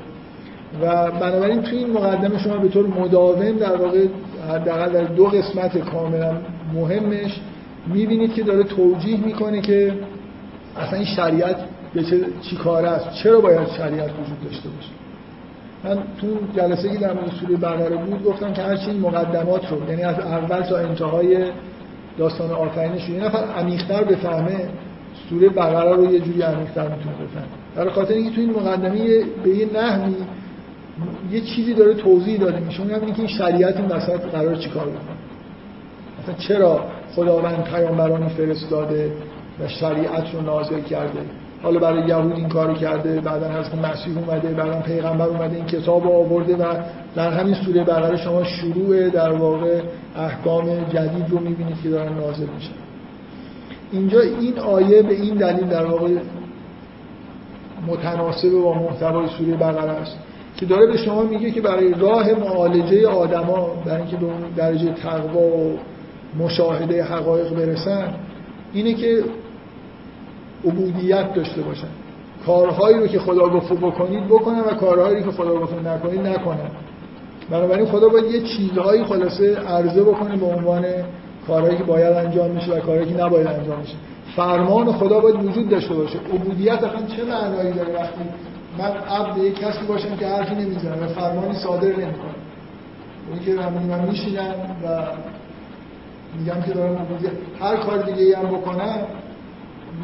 [0.81, 4.05] و بنابراین توی این مقدمه شما به طور مداوم در واقع
[4.49, 6.37] حداقل در دو قسمت کاملا
[6.73, 7.41] مهمش
[7.87, 9.93] می‌بینید که داره توجیه می‌کنه که
[10.77, 11.55] اصلا این شریعت
[12.03, 14.89] چه چی کار است؟ چرا باید شریعت وجود داشته باشه؟
[15.83, 19.89] من تو جلسه که در مورد سوره بقره بود گفتم که هرچی این مقدمات رو
[19.89, 21.51] یعنی از اول تا انتهای
[22.17, 24.69] داستان آفرینش یه نفر عمیق‌تر بفهمه
[25.29, 27.47] سوره بقره رو یه جوری عمیق‌تر می‌تونه بفهمه.
[27.75, 30.15] برای خاطر اینکه تو این مقدمه به یه نحوی
[31.31, 35.17] یه چیزی داره توضیح داده میشه اون که این شریعت این وسط قرار چیکار بکنه؟
[36.23, 36.85] مثلا چرا
[37.15, 39.11] خداوند پیامبران فرستاده
[39.59, 41.19] و شریعت رو نازل کرده؟
[41.65, 46.07] حالا برای یهود این کارو کرده بعدا حضرت مسیح اومده بعدا پیغمبر اومده این کتاب
[46.07, 46.73] آورده و
[47.15, 49.81] در همین سوره بقره شما شروع در واقع
[50.15, 52.71] احکام جدید رو می‌بینید که دارن نازل میشن.
[53.91, 56.17] اینجا این آیه به این دلیل در واقع
[57.87, 60.17] متناسب با محتوای سوره بقره است
[60.57, 64.93] که داره به شما میگه که برای راه معالجه آدما برای اینکه به اون درجه
[64.93, 65.77] تقوا و
[66.39, 68.13] مشاهده حقایق برسن
[68.73, 69.23] اینه که
[70.65, 71.87] عبودیت داشته باشن.
[72.45, 76.69] کارهایی رو که خدا گفت بکنید بکنن و کارهایی رو که خدا گفت نکنید نکنن.
[77.49, 80.85] بنابراین خدا باید یه چیزهایی خلاصه عرضه بکنه به عنوان
[81.47, 83.93] کارهایی که باید انجام میشه و کارهایی که نباید انجام میشه
[84.35, 86.19] فرمان خدا باید وجود داشته باشه.
[86.33, 88.21] عبودیت اصلا چه معنایی داره وقتی
[88.77, 92.35] من عبد یک کسی باشم که حرفی نمی‌زنم و فرمانی صادر نمی‌کنم؟
[93.29, 95.03] اون که من میشینم و
[96.39, 97.31] میگم که دارم عبودیت.
[97.59, 98.99] هر کار دیگه ای هم بکنم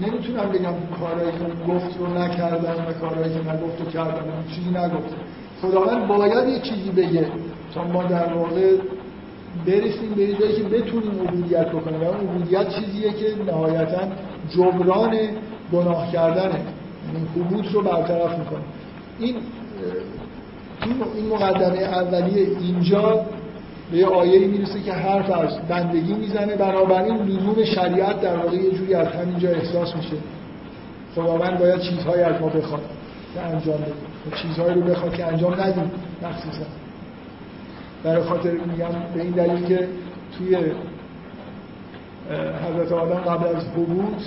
[0.02, 4.24] نمی‌تونم بگم کارهایی که گفت رو نکردم و کارهایی که نگفت رو کردم
[4.56, 5.16] چیزی نگفت.
[5.62, 7.28] خداوند باید یه چیزی بگه
[7.74, 8.76] تا ما در واقع
[9.68, 12.02] برسیم به جایی که بتونیم عبودیت بکنیم.
[12.02, 14.02] و اون عبودیت چیزیه که نهایتا
[14.50, 15.18] جبران
[15.74, 16.60] گناه کردنه.
[17.14, 18.64] یعنی حبوط رو برطرف می‌کنه.
[19.20, 19.36] این
[21.16, 23.26] این مقدمه اولیه اینجا
[23.92, 26.56] به یه آیه می‌رسه که حرف از بندگی می‌زنه.
[26.56, 30.16] بنابراین لزوم شریعت در واقع یه جوری از همینجا احساس میشه.
[31.16, 32.82] خداوند باید چیزهایی از ما بخواد
[33.34, 35.92] که انجام بدیم چیزهایی رو بخواد که انجام ندیم
[36.22, 36.66] مخصوصا.
[38.04, 39.88] برای خاطر میگم به این دلیل که
[40.38, 40.58] توی
[42.66, 44.22] حضرت آدم قبل از حبوط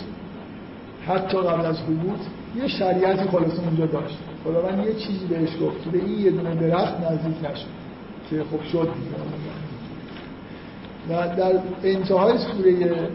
[1.07, 2.21] حتی قبل از حبوط
[2.57, 4.19] یه شریعتی خلاصه اونجا داشت.
[4.45, 5.85] خداوند یه چیزی بهش گفت.
[5.85, 7.84] که به این یه دونه درخت نزدیک نشد.
[8.31, 8.89] که خب شد.
[11.11, 11.53] و در
[11.85, 13.09] انتهای سوره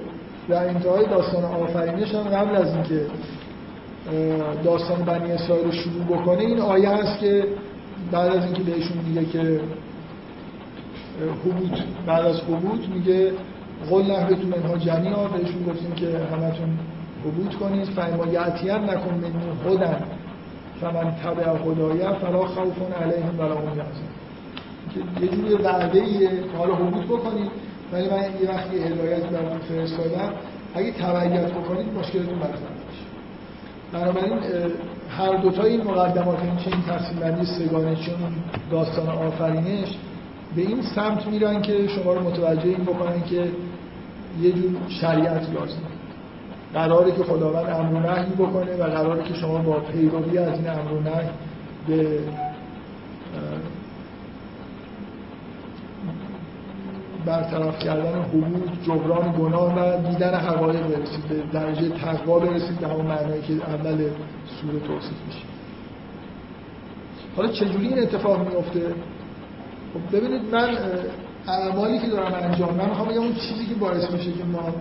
[0.49, 3.05] در انتهای داستان آفرینش هم قبل از اینکه
[4.63, 7.47] داستان بنی اسرائیل رو شروع بکنه این آیه هست که
[8.11, 9.61] بعد از اینکه بهشون میگه که
[11.45, 13.31] حبوط بعد از حبوط میگه
[13.89, 16.79] قول نهبتون منها جمیعا بهشون گفتیم که همتون
[17.25, 20.01] حبوط کنید فایما یعتیم نکن من خودن
[20.81, 23.83] فمن تبع هدایا فلا خوف علیهم ولا هم که
[25.21, 27.51] یه جوری وعده ایه که حالا حبوط بکنید.
[27.91, 30.33] ولی من یه وقتی هدایت براتون فرستادم
[30.75, 32.59] اگه تبعیت بکنید مشکلتون برطرف
[32.89, 33.05] میشه.
[33.93, 34.39] بنابراین
[35.09, 38.15] هر دوتا این مقدمات این چه این تقسیم بندی سگانه چون
[38.71, 39.97] داستان آفرینش
[40.55, 43.51] به این سمت میرن که شما رو متوجه این بکنن که
[44.41, 45.81] یه جور شریعت لازم
[46.73, 50.93] قراره که خداوند امر و بکنه و قراره که شما با پیروی از این امر
[50.93, 51.01] و
[51.87, 52.19] به
[57.25, 61.27] برطرف کردن حدود جبران گناه و دیدن حقایق برسید.
[61.29, 63.97] به درجه تقوا برسید به همون معنایی که اول
[64.61, 65.45] سوره توصیف میشه.
[67.35, 68.93] حالا چجوری این اتفاق میفته
[69.93, 70.77] خب ببینید من
[71.47, 74.73] اعمالی که دارم انجام من می‌خوام بگم اون چیزی که باعث میشه که ما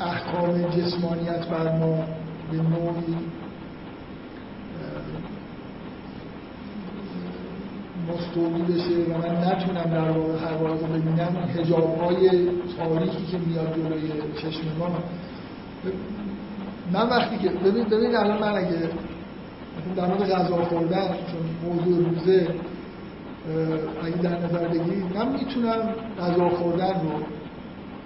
[0.00, 2.04] احکام جسمانیت بر ما
[2.50, 3.16] به نوعی
[8.36, 12.48] مستولی بشه و من نتونم در واقع حقایق رو ببینم هجاب های
[12.78, 14.88] تاریخی که میاد جلوی چشم ما.
[16.92, 18.90] من وقتی که ببین ببین الان من اگه
[19.96, 22.48] در مورد غذا خوردن چون موضوع روزه
[24.04, 27.20] اگه در نظر بگیرید من می‌تونم غذا خوردن رو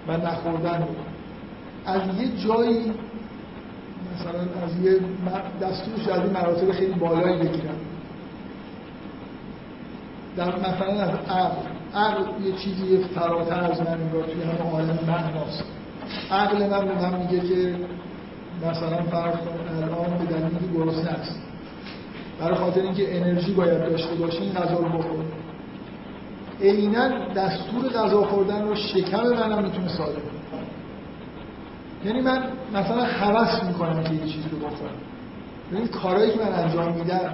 [0.07, 0.95] و نخوردن رو
[1.85, 2.93] از یه جایی
[4.15, 4.99] مثلا از یه
[5.61, 7.78] دستورش از این مراتب خیلی بالایی بگیرم.
[10.37, 11.55] در مثلا از عقل
[11.95, 15.63] عقل یه چیزی فراتر از من انگار توی همه عالم معناست.
[16.31, 17.75] عقل من به من میگه که
[18.67, 19.35] مثلا فرض
[19.83, 21.41] الان به دلیلی گرسنه است
[22.39, 25.25] برای خاطر اینکه انرژی باید داشته باشی این غذا رو بخور.
[26.61, 30.39] عینا دستور غذا خوردن رو شکم منم می‌تونه صادر کنه.
[32.05, 32.43] یعنی من
[32.73, 34.91] مثلا حوس می‌کنم که یه چیزی رو بخورم.
[35.71, 37.33] این کارهایی که من انجام میدم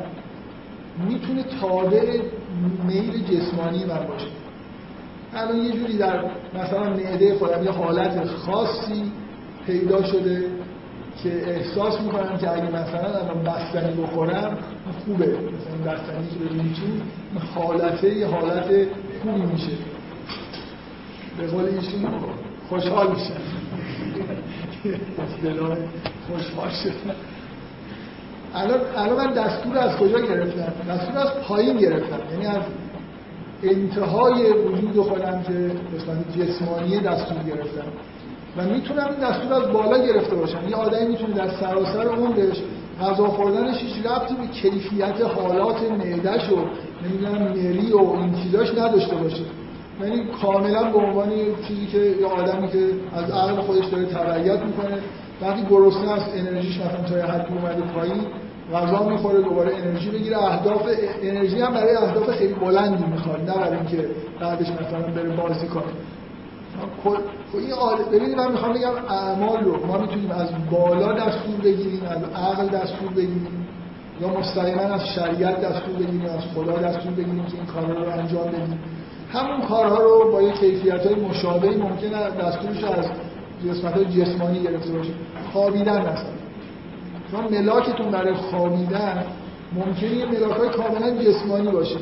[1.09, 2.22] می‌تونه تابع
[2.88, 4.27] میل جسمانی من باشه.
[5.34, 6.23] الان یه جوری در
[6.53, 9.11] مثلا معده خودم یه حالت خاصی
[9.65, 10.45] پیدا شده
[11.23, 14.57] که احساس می‌کنم که اگه مثلا الان بستنی بخورم
[15.06, 15.26] خوبه.
[15.27, 17.02] مثلا بستنی که ببینی چون
[17.56, 18.88] حالته یه حالت
[19.23, 19.72] خوبی میشه.
[21.38, 22.06] به قول ایشون
[22.69, 23.34] خوشحال میشه
[25.23, 25.77] اصطلاح
[26.27, 27.15] خوشحال شدن.
[28.56, 32.19] الان الان من دستور از کجا گرفتم؟ دستور از پایین گرفتم.
[32.32, 32.64] یعنی از
[33.64, 37.88] انتهای وجود خودم که قسمت جسمانی دستور گرفتم.
[38.57, 40.69] و می‌تونم این دستور از بالا گرفته باشم.
[40.69, 42.57] یه آدمی می‌تونه در سراسر عمرش
[43.02, 46.56] غذا خوردنش هیچ ربطی به کیفیت حالات معدهش و
[47.06, 49.44] نمی‌دونم مری و این چیزاش نداشته باشه.
[50.02, 51.30] یعنی کاملا به عنوان
[51.68, 52.80] چیزی که یه آدمی که
[53.15, 54.98] از عقل خودش داره تبعیت می‌کنه
[55.41, 58.22] وقتی گرسنه است انرژیش مثلا تا حدی اومده پایین
[58.74, 60.82] غذا می‌خوره دوباره انرژی بگیره اهداف
[61.22, 64.10] انرژی هم برای اهداف خیلی بلندی می‌خواد نه برای اینکه
[64.40, 65.84] بعدش مثلا بره بازی کنه.
[67.04, 67.18] خب
[67.54, 67.72] این
[68.12, 73.10] ببینید من می‌خوام بگم اعمال رو ما می‌تونیم از بالا دستور بگیریم از عقل دستور
[73.10, 73.68] بگیریم
[74.22, 78.48] یا مستقیما از شریعت دستور بگیریم از خدا دستور بگیریم که این کارها رو انجام
[78.48, 78.80] بدیم.
[79.34, 83.06] همون کارها رو با یه کیفیت های مشابهی ممکنه دستورش از
[83.70, 85.12] قسمت های جسمانی گرفته باشه.
[85.54, 86.44] خوابیدن مثلا
[87.36, 89.26] چون ملاکتون برای خوابیدن
[89.76, 91.98] ممکنه یه ملاک های کاملا جسمانی باشه.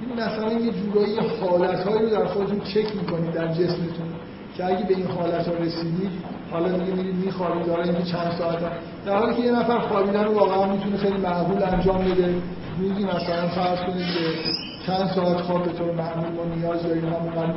[0.00, 4.08] این مثلا یه جورایی حالت رو در خودتون چک می‌کنید در جسمتون
[4.56, 6.10] که اگه به این حالت ها رسیدید
[6.50, 8.72] حالا دیگه میرید میخوابید داره اینکه چند ساعت هم.
[9.06, 12.34] در حالی که یه نفر خوابیدن رو واقعا می‌تونه خیلی معقول انجام بده.
[12.80, 14.50] روزی مثلا فرض کنید که
[14.86, 17.54] چند ساعت خواب به طور معمول ما نیاز داریم همون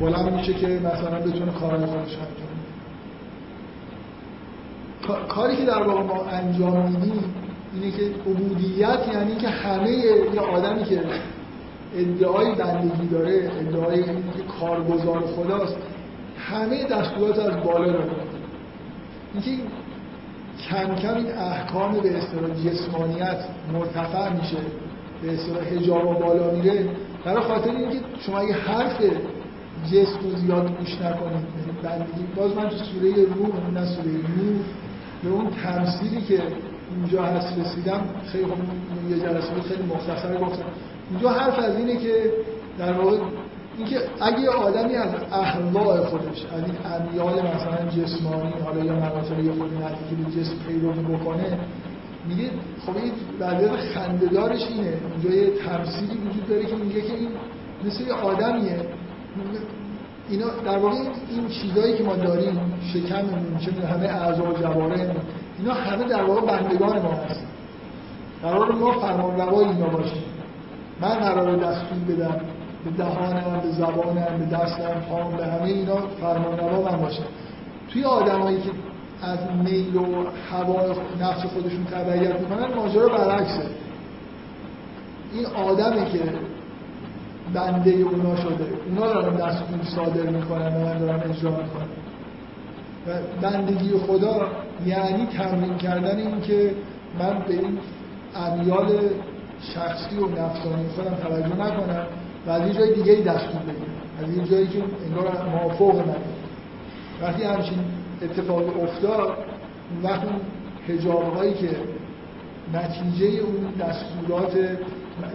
[0.00, 2.63] بلند میشه که مثلا بتونه کارهای خودش انجام
[5.28, 7.34] کاری که در واقع ما انجام میدیم
[7.74, 11.00] اینه که عبودیت یعنی که همه یه آدمی که
[11.96, 14.12] ادعای بندگی داره ادعای که
[14.60, 15.76] کارگزار خداست
[16.38, 18.10] همه دستورات از بالا رو
[19.34, 19.62] اینکه
[20.70, 24.56] کم کم این احکام به اصطلاح جسمانیت مرتفع میشه
[25.22, 26.88] به اصطلاح حجاب و بالا میره
[27.24, 29.00] برای خاطر اینکه شما اگه حرف
[29.92, 34.64] جسم رو زیاد گوش نکنید یعنی بندگی باز من تو سوره روح نه سوره نور
[35.24, 36.42] به اون تمثیلی که
[36.96, 38.00] اینجا هست رسیدم
[38.32, 38.58] خیلی خوب
[39.10, 40.64] یه جلسه خیلی مختصر گفتم.
[41.10, 42.32] اینجا حرف از اینه که
[42.78, 43.16] در واقع
[43.78, 49.52] اینکه اگه آدمی از اخلاق خودش از این امیال مثلا جسمانی حالا یا مراتب یه
[49.52, 49.70] خود
[50.10, 51.58] که به جسم پیروی بکنه
[52.28, 52.50] میگه
[52.86, 54.92] خب این وضعیت خندهدارش اینه.
[55.12, 57.28] اینجا یه تمثیلی وجود داره که میگه که این
[57.84, 58.86] مثل یه آدمیه.
[60.28, 60.96] اینا در واقع
[61.30, 62.60] این چیزایی که ما داریم
[62.92, 65.16] شکممون چه همه اعضا و جوارحمون
[65.58, 67.46] اینا همه در واقع بندگان ما هستن.
[68.42, 70.22] قرار ما فرمان روای اینا باشیم.
[71.00, 72.40] من قرار دستور بدم
[72.84, 77.24] به دهانم به زبانم به دستم پام به همه اینا فرمان روا من باشم
[77.92, 78.70] توی آدمایی که
[79.22, 80.90] از میل و هوای
[81.20, 83.66] نفس خودشون تبعیت می‌کنن ماجرا برعکسه.
[85.32, 86.20] این آدمه که
[87.52, 88.66] بنده اونا شده.
[88.88, 91.88] اونا دارن دستور صادر می‌کنن و من دارم اجرا می‌کنم.
[93.06, 93.10] و
[93.42, 94.46] بندگی خدا
[94.86, 96.74] یعنی تمرین کردن این که
[97.18, 97.78] من به این
[98.36, 98.98] امیال
[99.74, 102.06] شخصی و نفسانی خودم توجه نکنم
[102.46, 103.94] و از یه جای دیگه ای دستور بگیرم.
[104.22, 106.16] از یه جایی که انگار موافق من.
[107.22, 107.78] وقتی همچین
[108.22, 109.36] اتفاقی افتاد
[110.02, 110.40] وقت اون
[110.88, 111.68] هجاب هایی که
[112.74, 114.78] نتیجه اون دستورات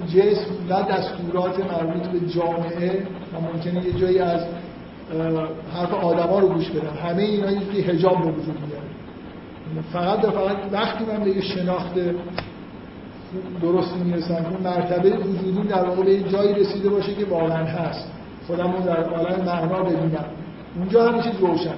[0.08, 4.42] جسم و دستورات مربوط به جامعه و ممکنه یه جایی از
[5.74, 8.90] حرف آدما رو گوش بدم همه اینا یه هجاب به وجود میاد.
[9.94, 11.94] فقط فقط وقتی من به یه شناخت
[13.62, 18.12] درست می‌رسم اون مرتبه وجودی در واقع به جایی رسیده باشه که واقعا هست.
[18.48, 20.26] خودم رو در عالم معنا ببینم.
[20.76, 21.76] اونجا همه چیز روشن.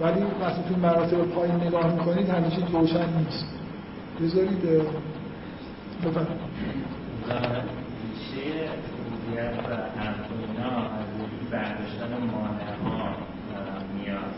[0.00, 3.46] ولی وقتی تو مراتب پایین نگاه می‌کنید همه چیز روشن نیست.
[4.20, 4.58] بذارید
[6.02, 6.40] بفرمایید.
[8.02, 9.72] ریشه عبودیت و
[10.48, 11.08] اینا از
[11.50, 12.12] برداشتن
[12.84, 13.16] ها
[13.94, 14.34] میاد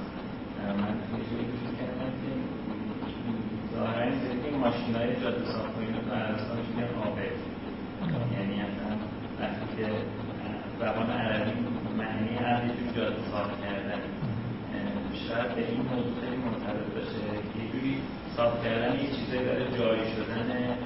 [0.78, 1.23] من توی
[1.78, 2.31] کردم که
[3.77, 4.05] ظاهرا
[4.45, 7.36] این ماشین های جاده ساخت اینا تو عربستان میگن عابد
[8.32, 8.97] یعنی اصلا
[9.41, 9.86] وقتی که
[11.11, 11.53] عربی
[11.99, 12.28] معنی
[12.66, 14.01] یه جور جاده ساخت کردن.
[15.28, 17.24] شاید این موضوع خیلی مرتبط باشه.
[17.59, 17.97] یه جوری
[18.36, 19.09] ساخت کردن یه
[19.45, 19.66] برای
[20.15, 20.77] شدن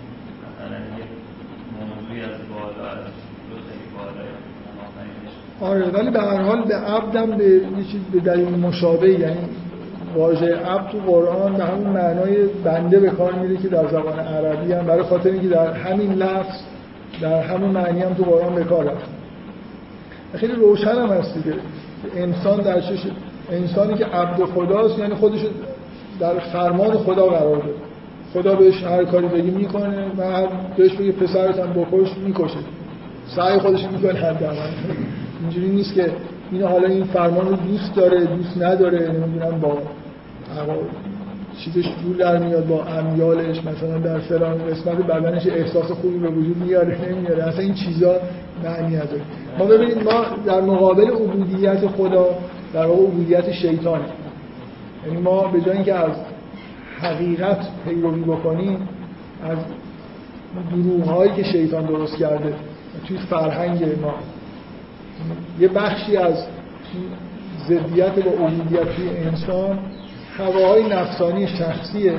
[5.60, 9.48] بالا آره ولی به هر حال به عبدم به یه چیز به دلیل مشابه یعنی
[10.14, 14.72] واژه عبد تو قرآن به همون معنای بنده به کار میره که در زبان عربی
[14.72, 16.62] هم برای خاطر اینکه در همین لفظ
[17.20, 19.08] در همون معنی هم تو قرآن به کار رفت.
[20.34, 21.56] خیلی روشن هم هست دیگه.
[22.16, 23.06] انسان در چش
[23.50, 25.40] انسانی که عبد خداست یعنی خودش
[26.20, 27.87] در فرمان خدا قرار داره
[28.34, 30.46] خدا بهش هر کاری بگی می‌کنه و هر
[30.76, 32.58] بهش بگه پسرت هم بکش می‌کشه.
[33.36, 34.56] سعی خودش می‌کنه حداقل
[35.40, 36.10] اینجوری نیست که
[36.52, 39.78] این حالا این فرمان رو دوست داره دوست نداره نمی‌دونم با
[41.58, 46.56] چیزش جور در میاد با امیالش مثلا در فلان قسمت بدنش احساس خوبی به وجود
[46.56, 47.44] میاره نمیاره.
[47.44, 48.14] اصلا این چیزا
[48.64, 49.20] معنی نداره.
[49.58, 52.26] ما ببینید ما در مقابل عبودیت خدا
[52.74, 54.00] در واقع عبودیت شیطان
[55.06, 56.10] یعنی ما به جای اینکه از
[57.00, 58.88] حقیقت پیروی بکنیم
[59.44, 59.58] از
[60.70, 62.54] دروغ که شیطان درست کرده
[63.06, 64.14] توی فرهنگ ما.
[65.58, 66.46] یه بخشی از
[67.68, 69.78] ضدیت با عبودیت توی انسان
[70.38, 72.12] هواهای نفسانی شخصیه.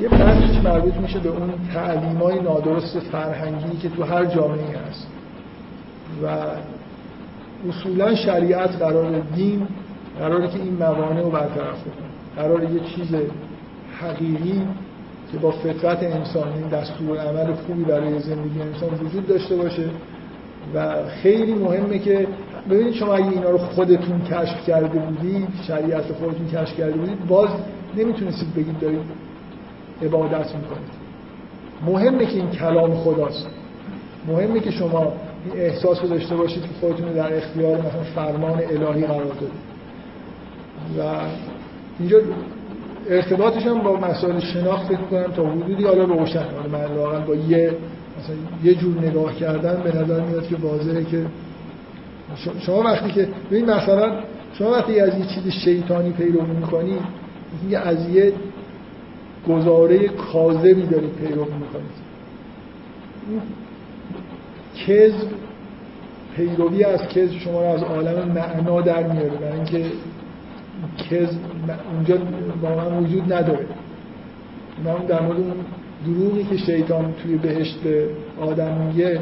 [0.00, 5.06] یه بخشش مربوط میشه به اون تعلیم های نادرست فرهنگی که تو هر جامعه هست.
[6.22, 6.28] و
[7.68, 9.66] اصولا شریعت قرار دین
[10.18, 13.14] قراره که این موانع رو برطرف کنه قرار یه چیز
[14.00, 14.62] حقیقی
[15.32, 19.84] که با فطرت انسانی دستور عمل خوبی برای زندگی انسان وجود داشته باشه.
[20.74, 22.26] و خیلی مهمه که
[22.70, 27.48] ببینید شما اگه اینا رو خودتون کشف کرده بودید شریعت خودتون کشف کرده بودید باز
[27.96, 29.00] نمی‌تونستید بگید دارید
[30.02, 31.00] عبادت می‌کنید.
[31.86, 33.46] مهمه که این کلام خداست.
[34.28, 35.12] مهمه که شما
[35.44, 39.70] این احساس رو داشته باشید که خودتون رو در اختیار مثلا فرمان الهی قرار دادید.
[40.98, 41.02] و
[41.98, 42.18] اینجا
[43.08, 47.76] ارتباطش هم با مسائل شناخت فکر کنم تا حدودی حالا روشن من واقعا با یه
[48.18, 51.26] مثلا یه جور نگاه کردن به نظر میاد که واضحه که
[52.60, 54.12] شما وقتی که ببین مثلا
[54.58, 56.98] شما وقتی از یه چیز شیطانی پیروی می‌کنی
[57.70, 58.32] یه از یه
[59.48, 62.10] گزاره کاذبی دارید پیروی می‌کنید
[64.86, 65.28] کذب
[66.36, 69.84] پیروی از کذب شما رو از عالم معنا در میاره برای اینکه
[71.10, 71.38] کذب
[71.94, 72.18] اونجا
[72.62, 73.66] واقعا وجود نداره.
[74.84, 75.54] من در مورد اون
[76.06, 78.06] دروغی که شیطان توی بهشت به
[78.40, 79.20] آدم میگه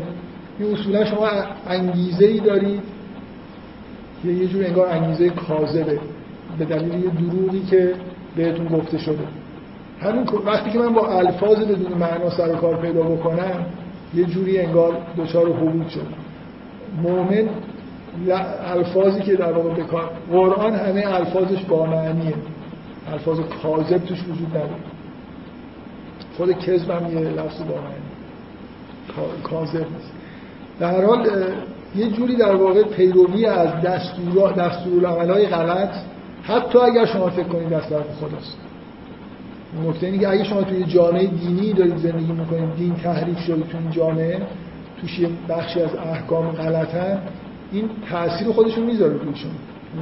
[0.59, 1.29] این اصولا شما
[1.69, 2.81] انگیزه ای دارید
[4.23, 6.01] که یه جور انگار انگیزه کاذبه
[6.59, 7.95] به دلیل یه دروغی که
[8.37, 9.25] بهتون گفته شده.
[10.01, 13.67] همین وقتی که من با الفاظ بدون معنا سر کار پیدا بکنم
[14.15, 16.07] یه جوری انگار دچار حبود شد
[17.03, 17.49] مؤمن
[18.67, 22.35] الفاظی که در واقع بکار قرآن همه الفاظش با معنیه.
[23.13, 24.71] الفاظ کاذب توش وجود نداره.
[26.37, 28.09] خود کذب هم یه لفظ با معنی.
[29.43, 30.13] کاذب نیست.
[30.81, 31.27] در حال
[31.97, 35.95] یه جوری در واقع پیروی از دستور دستور های غلط
[36.43, 38.57] حتی اگر شما فکر کنید دست طرف خداست.
[39.87, 43.91] نکته اینه که اگه شما توی جامعه دینی دارید زندگی می‌کنید دین تحریف شده توی
[43.91, 44.43] جامعه
[45.01, 47.19] توش یه بخشی از احکام غلطن
[47.73, 49.35] این تاثیر خودشون می‌ذاره روی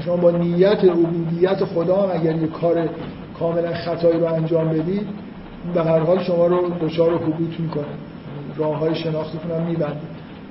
[0.05, 2.89] شما با نیت عبودیت خدا هم اگر یه کار
[3.39, 5.07] کاملا خطایی رو انجام بدید
[5.75, 7.85] به هر حال شما رو دچار حبوط می‌کنه.
[8.57, 9.97] راه های شناختتون هم میبنده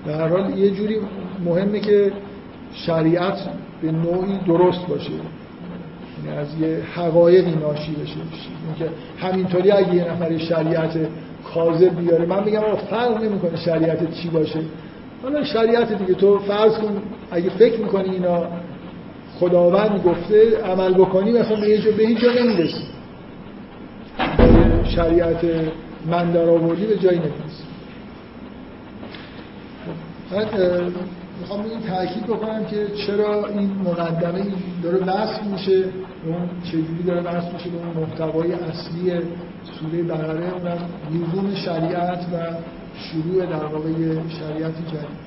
[0.06, 0.98] به هر حال یه جوری
[1.46, 2.12] مهمه که
[2.74, 3.38] شریعت
[3.82, 5.12] به نوعی درست باشه.
[6.26, 8.16] یعنی از یه حقایقی ناشی بشه.
[8.68, 10.98] اینکه همینطوری اگه یه نفر شریعت
[11.54, 14.60] کاذب بیاره من میگم فرق نمی‌کنه شریعت چی باشه.
[15.24, 17.02] حالا شریعت دیگه تو فرض کن
[17.32, 18.44] اگه فکر می‌کنی اینا
[19.40, 22.84] خداوند گفته عمل بکنی مثلا به به هیچ جا نمی‌رسی.
[24.84, 25.46] شریعت
[26.06, 27.64] من در آوردی به جایی نمی‌رسی.
[30.32, 30.46] من
[31.42, 34.46] می‌خوام این تاکید بکنم که چرا این مقدمه
[34.84, 35.84] داره بحث میشه
[36.26, 39.12] اون چجوری داره بحث میشه به اون محتوای اصلی
[39.80, 40.78] سوره بقره اونم
[41.12, 42.36] لزوم شریعت و
[42.98, 43.90] شروع در واقع
[44.30, 45.26] شریعتی جدید.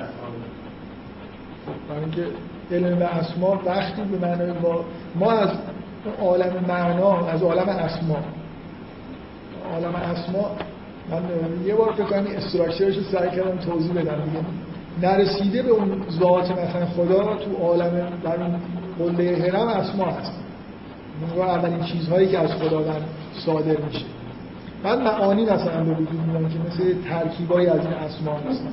[0.00, 0.40] اسمان
[1.88, 2.26] برای اینکه
[2.70, 5.50] علم به اسما وقتی به معنای با ما از
[6.20, 8.16] عالم معنا از عالم اسما
[9.72, 10.50] عالم اسما.
[11.10, 11.22] من
[11.66, 14.22] یه بار فکر کنم استراکچرش رو سعی کردم توضیح بدم.
[14.24, 14.44] دیگه
[15.02, 18.36] نرسیده به اون ذات مثلا خدا تو عالم در
[18.98, 20.32] اون قله هرم اسما هست.
[21.36, 23.04] اون اولین چیزهایی که از خداوند
[23.46, 24.04] صادر میشه.
[24.82, 28.72] بعد معانی مثلا به وجود میان که مثل ترکیبایی از این اسما هستن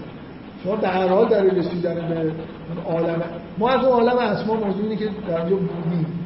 [0.64, 3.22] شما به هر حال در رسیدن به اون عالم
[3.58, 6.20] ما از اون عالم اسما موضوع اینه که در اونجا بودیم.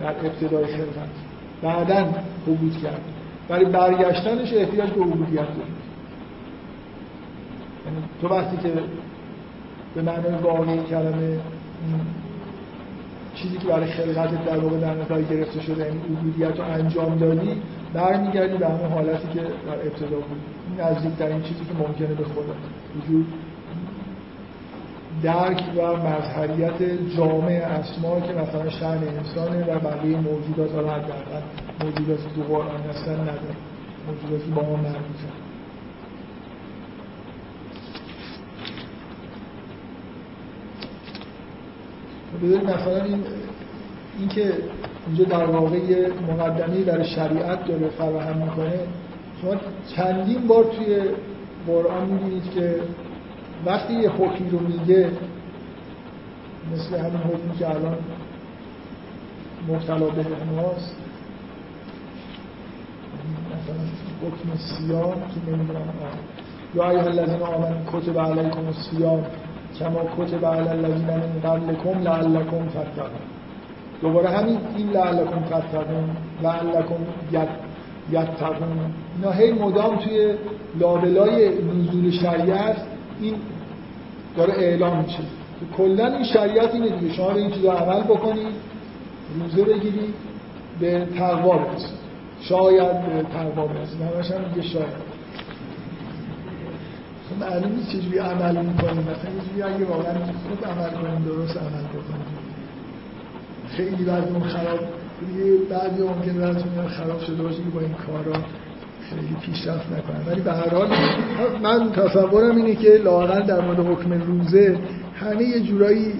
[0.00, 1.08] در ابتدای خلقت.
[1.62, 2.06] بعدا
[2.46, 3.00] حبوط کرد
[3.48, 5.76] برای برگشتنش احتیاج به عبودیت داریم
[7.86, 8.72] یعنی تو وقتی که
[9.94, 11.38] به معنای واقعی کلمه
[13.34, 17.18] چیزی که برای خلقت در واقع در نظر گرفته شده این یعنی عبودیت رو انجام
[17.18, 17.62] دادی
[17.94, 20.40] برمیگردی به همون حالتی که در ابتدا بود.
[20.68, 20.80] این
[21.32, 22.54] این چیزی که ممکنه به خدا.
[22.96, 23.26] وجود
[25.22, 26.82] درک و مظهریت
[27.16, 31.42] جامع اسما که مثلا شأن انسانه و بقیه موجودات ها حداقل
[31.84, 33.56] موجوداتی تو قرآن هستن نداره.
[34.06, 35.48] موجوداتی با ما مربوطن
[42.42, 43.24] بذارید مثلا این
[44.18, 44.52] اینکه
[45.06, 48.80] اینجا در واقع مقدمه برای شریعت داره فراهم می‌کنه.
[49.42, 49.54] شما
[49.96, 51.00] چندین بار توی
[51.66, 52.74] قرآن می‌بینید که
[53.66, 55.10] وقتی یه حکمی رو میگه
[56.72, 57.98] مثل همین حکمی که الان
[59.68, 60.24] مبتلا به
[60.56, 60.96] ماست
[63.46, 63.76] مثلا
[64.22, 65.82] حکم سیام که نمی‌دونم
[66.74, 69.24] یا ایها الذین آمنوا کتب علیکم الصیام
[69.78, 73.20] کما کتب علی الذین من قبلکم لعلکم تتقون.
[74.02, 76.96] دوباره همین این لعلکم تتقون لعلکم
[78.12, 78.92] یتقون.
[79.16, 80.34] اینا هی مدام توی
[80.80, 82.76] لابلای نزول شریعت
[83.20, 83.34] این
[84.36, 85.18] داره اعلام میشه.
[85.76, 87.14] کلا این شریعت اینه دیگه.
[87.14, 88.46] شما به این چیزا عمل بکنید
[89.40, 90.14] روزه بگیرید
[90.80, 91.98] به تقوا برسید
[92.40, 95.08] شاید به تقوا برسید همش هم دیگه شاید.
[97.30, 99.02] خب معلوم نیست چجوری عمل می‌کنیم.
[99.02, 102.26] مثلا یه اگه واقعا خوب عمل کنیم درست عمل بکنیم.
[103.68, 104.78] خیلی وضعمون خراب.
[105.20, 108.40] دیگه بعضی ممکن وضعمون خراب شده باشه که با این کارا
[109.10, 110.22] خیلی پیشرفت نکنم.
[110.26, 110.88] ولی به هر حال
[111.62, 114.78] من تصورم اینه که لاقل در مورد حکم روزه
[115.14, 116.12] همه یه جورایی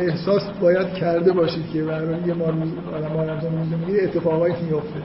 [0.00, 5.00] احساس باید کرده باشید که برای یه ما روز آدم رمضان روزه میگه اتفاقایی میفته.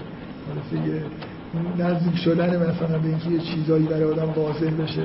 [1.78, 5.04] نزدیک شدن مثلا به اینکه یه چیزایی برای آدم واضح بشه.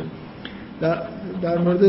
[1.42, 1.80] در, مورد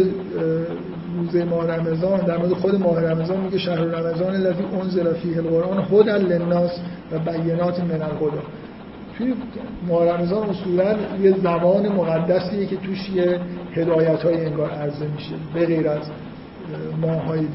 [1.18, 5.85] روزه ماه رمضان در مورد خود ماه رمضان میگه شهر رمضان الذی انزل فیه القرآن
[5.91, 6.72] هدى للناس
[7.11, 8.41] و بینات من الهدى
[9.22, 9.34] توی
[9.88, 13.39] ماه رمضان اصولا یه زمان مقدسیه که توش یه
[13.73, 16.10] هدایت های انگار عرضه میشه به غیر از
[17.02, 17.52] ماه های دیگه.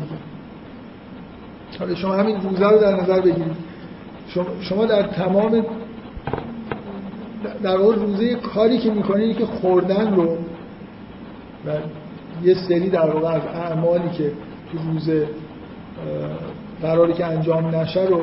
[1.78, 3.56] حالا شما همین روزه رو در نظر بگیرید.
[4.60, 5.66] شما در تمام
[7.62, 10.36] در واقع روزه کاری که می‌کنید که خوردن رو
[11.66, 11.70] و
[12.44, 14.32] یه سری در واقع از اعمالی که
[14.72, 15.28] تو روزه
[16.82, 18.22] قراری که انجام نشه رو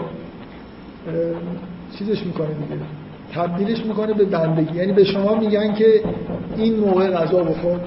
[1.97, 3.02] چیزش می‌کنه دیگه.
[3.35, 4.77] تبدیلش می‌کنه به بندگی.
[4.77, 6.03] یعنی به شما میگن که
[6.57, 7.79] این موقع غذا بخور.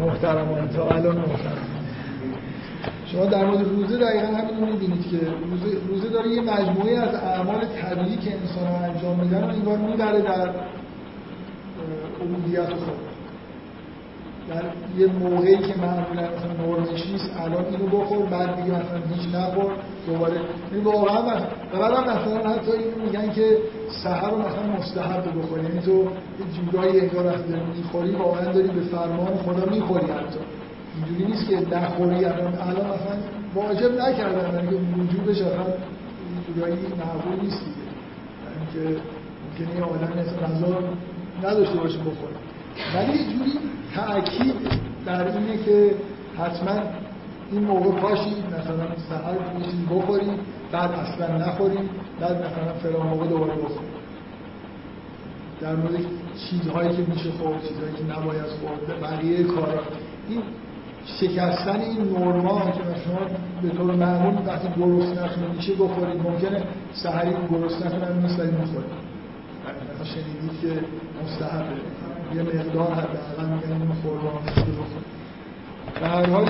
[0.00, 1.68] محترمانه تا الان محترم.
[3.06, 7.14] شما در مورد روزه دقیقا همین رو می‌بینید که روزه, روزه داره یه مجموعه از
[7.14, 10.50] اعمال طبیعی که انسان ها انجام میدن و انگار می‌بره در
[12.20, 13.11] عبودیت خود.
[14.54, 14.64] در
[14.98, 19.70] یه موقعی که معمولا مثلا نرمش نیست الان اینو بخور بعد دیگه مثلا هیچ نخور
[20.06, 20.40] دوباره.
[20.72, 23.58] یعنی واقعا و بعد هم مثلا حتی اینو میگن که
[24.04, 25.62] سحر رو مثلا مستحب بخوری.
[25.62, 30.38] یعنی تو یه جورایی انگار وقتی داری می‌خوری واقعا داری به فرمان خدا می‌خوری حتی.
[30.96, 32.24] اینجوری نیست که نخوری.
[32.24, 33.16] الان الان مثلا
[33.54, 35.64] واجب نکردن یعنی که وجوبش اصلا
[36.46, 37.82] جورایی معقول نیست دیگه.
[38.44, 39.00] یعنی که
[39.60, 40.78] ممکنه یه آدم مثلا
[41.42, 42.36] نداشته باشه بخوره.
[42.94, 43.52] ولی یه جوری
[43.94, 44.54] تأکید
[45.06, 45.94] در اینه که
[46.38, 46.80] حتما
[47.52, 50.40] این موقع پاشید مثلا سهر چیزی بخورید
[50.72, 51.90] بعد اصلا نخورید
[52.20, 53.92] بعد مثلا فلان موقع دوباره بخورید.
[55.60, 56.00] در مورد
[56.50, 59.80] چیزهایی که میشه خورد چیزهایی که نباید خورد بقیه کارا.
[60.28, 60.42] این
[61.06, 63.20] شکستن این نورما که شما
[63.62, 66.22] به طور معمول وقتی گرسنه‌تون میشه بخورید.
[66.22, 66.62] ممکنه
[66.92, 68.92] سحری گرسنه‌تون هم نیست ولی می‌خورید.
[69.94, 70.84] مثلا شنیدید که
[71.24, 71.76] مستحبه
[72.36, 74.40] یه مقدار حداقل میگن خورما
[76.00, 76.48] به هر حال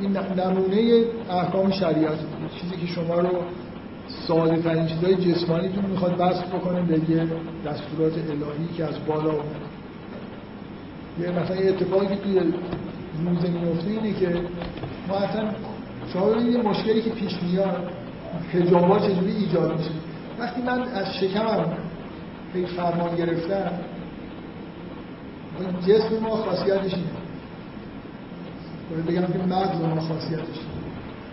[0.00, 2.18] این نمونه احکام شریعت
[2.60, 3.28] چیزی که شما رو
[4.28, 7.26] ساده ترین چیزهای جسمانیتون می‌خواد بسط بکنه به یه
[7.66, 9.70] دستورات الهی که از بالا اومده
[11.20, 12.40] یه مثلا یه اتفاقی که توی
[13.24, 14.40] روزه میفته اینه که
[15.08, 15.44] ما اصلا
[16.12, 17.90] شما یه مشکلی که پیش میاد
[18.52, 19.90] حجابا چجوری ایجاد میشه؟
[20.38, 21.64] وقتی من از شکمم
[22.54, 23.72] به فرمان گرفتم
[25.86, 27.06] جسم ما خاصیتش اینه.
[28.90, 30.60] باید بگم که مغز ما خاصیتش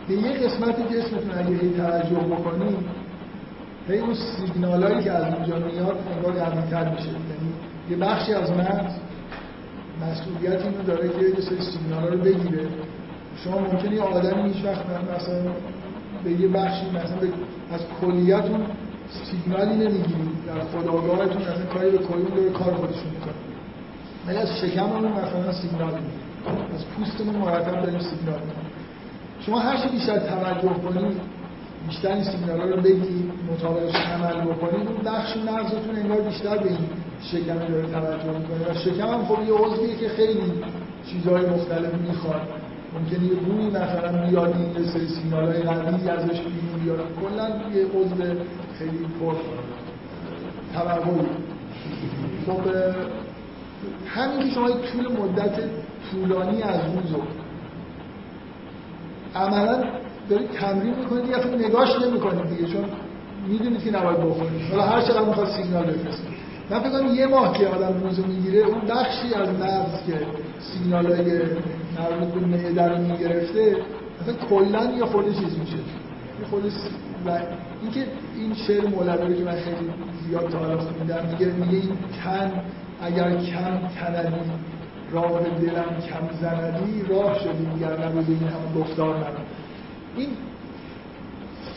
[0.07, 2.77] به یه قسمت جسمتون اگه هی توجه بکنید
[3.87, 7.05] هی اون سیگنال که از اونجا میاد انگار قوی‌تر میشه.
[7.07, 7.53] یعنی
[7.89, 8.93] یه بخشی از مغز
[10.01, 12.67] مسئولیت اینو داره که یه سری سیگنال رو بگیره.
[13.43, 14.85] شما ممکنه یه آدمی هیچ وقت
[15.15, 15.51] مثلا
[16.23, 17.29] به یه بخشی مثلا
[17.71, 18.65] از کلیتون
[19.31, 23.33] سیگنالی نمی‌گیرید در خودآگاهتون مثلا کاری به کلی داره کار خودشون می‌کنه.
[24.27, 28.71] ولی از شکممون مثلا سیگنال می‌گیرید از پوستمون مرتب داریم سیگنال می‌کنیم
[29.45, 31.17] شما هر چی بیشتر توجه کنید
[31.87, 36.77] بیشتر این سیگنال رو بگید مطابقش عمل بکنید اون بخش مغزتون انگار بیشتر به این
[37.21, 38.71] شکم داره توجه می‌کنه.
[38.71, 40.53] و شکم هم خب یه عضویه که خیلی
[41.11, 42.41] چیزهای مختلف می‌خواد.
[42.93, 46.99] ممکنه یه بوی مثلا بیاد این یه سری سیگنال های ازش بیرون بیاد.
[47.21, 48.23] کلا یه عضو
[48.79, 49.35] خیلی پر
[50.73, 51.27] توقعی
[52.47, 52.61] خب
[54.07, 55.59] همین که شما طول مدت
[56.11, 57.21] طولانی از روز رو
[59.35, 59.83] عملا
[60.29, 62.85] دارید تمرین می‌کنید اصلا نگاش نمی‌کنید دیگه چون
[63.47, 64.61] می‌دونید که نباید بخورید.
[64.71, 66.37] حالا هر چقدر می‌خواد سیگنال بفرستید.
[66.69, 70.27] من فکر کنم یه ماه که آدم روزو می‌گیره اون بخشی از مغز که
[70.59, 71.41] سیگنال های
[71.99, 73.77] مربوط به معده رو می‌گرفته
[74.21, 75.77] مثلا کلا یه خورده چیز میشه.
[75.77, 76.69] یه خورده
[77.25, 77.39] و
[77.81, 79.89] اینکه این شعر مولوی که من خیلی
[80.27, 80.79] زیاد تا حالا
[81.31, 82.51] میگه میگه این تن
[83.01, 84.35] اگر کم تندی
[85.11, 89.45] راه دلم کم زندی راه شدی دیگر نبود این همه گفتار نبود
[90.17, 90.27] این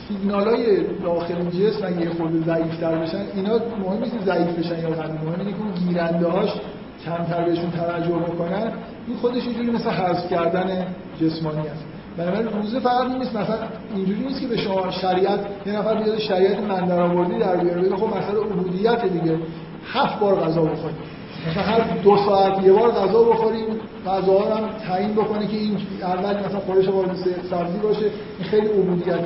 [0.09, 4.91] سیگنال های داخل جسم اگه یه خورده ضعیفتر بشن اینا مهم نیست ضعیف بشن یا
[4.91, 6.51] قوی مهم اینه که اون گیرنده هاش
[7.05, 8.73] کمتر بهشون توجه بکنن.
[9.07, 10.87] این خودش اینجوری مثل حذف کردن
[11.21, 11.85] جسمانی است
[12.17, 13.37] بنابراین روزه فقط نیست.
[13.37, 13.59] مثلا
[13.95, 17.97] اینجوری نیست که به شما شریعت یه نفر بیاد شریعت من در آوردی در بیاره.
[17.97, 19.39] خب مثلا عبودیت دیگه.
[19.87, 20.97] هفت بار غذا بخورید
[21.49, 23.67] مثلا هر دو ساعت یه بار غذا بخوریم
[24.07, 27.17] غذا هم تعیین بکنه که این اول مثلا خورش وارد
[27.51, 28.01] سبزی باشه
[28.39, 29.21] این خیلی عبودیت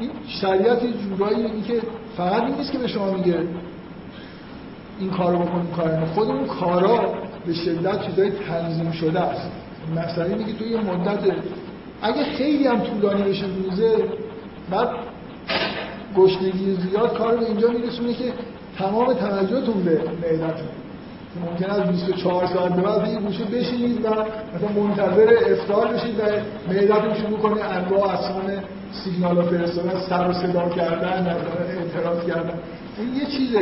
[0.00, 1.82] این شریعت جورایی این که
[2.16, 3.38] فقط این نیست که به شما میگه
[4.98, 7.14] این کارو بکن کار خود اون کارا
[7.46, 9.50] به شدت چیزای تنظیم شده است.
[9.96, 11.18] مثلا اینه که توی یه مدت
[12.02, 13.96] اگه خیلی هم طولانی بشه روزه
[14.70, 14.88] بعد
[16.16, 18.32] گشنگی زیاد کار به اینجا میرسونه که
[18.82, 20.68] تمام توجهتون به معدتون.
[21.40, 26.22] ممکن است 24 ساعت به بعد یه گوشه بشینید و مثلا منتظر افطار بشید و
[26.72, 28.42] معدتون شروع کنه انواع اقسام
[29.04, 31.36] سیگنال فرستادن سر و صدا کردن
[31.78, 32.58] اعتراض کردن.
[32.98, 33.58] این یه چیزه.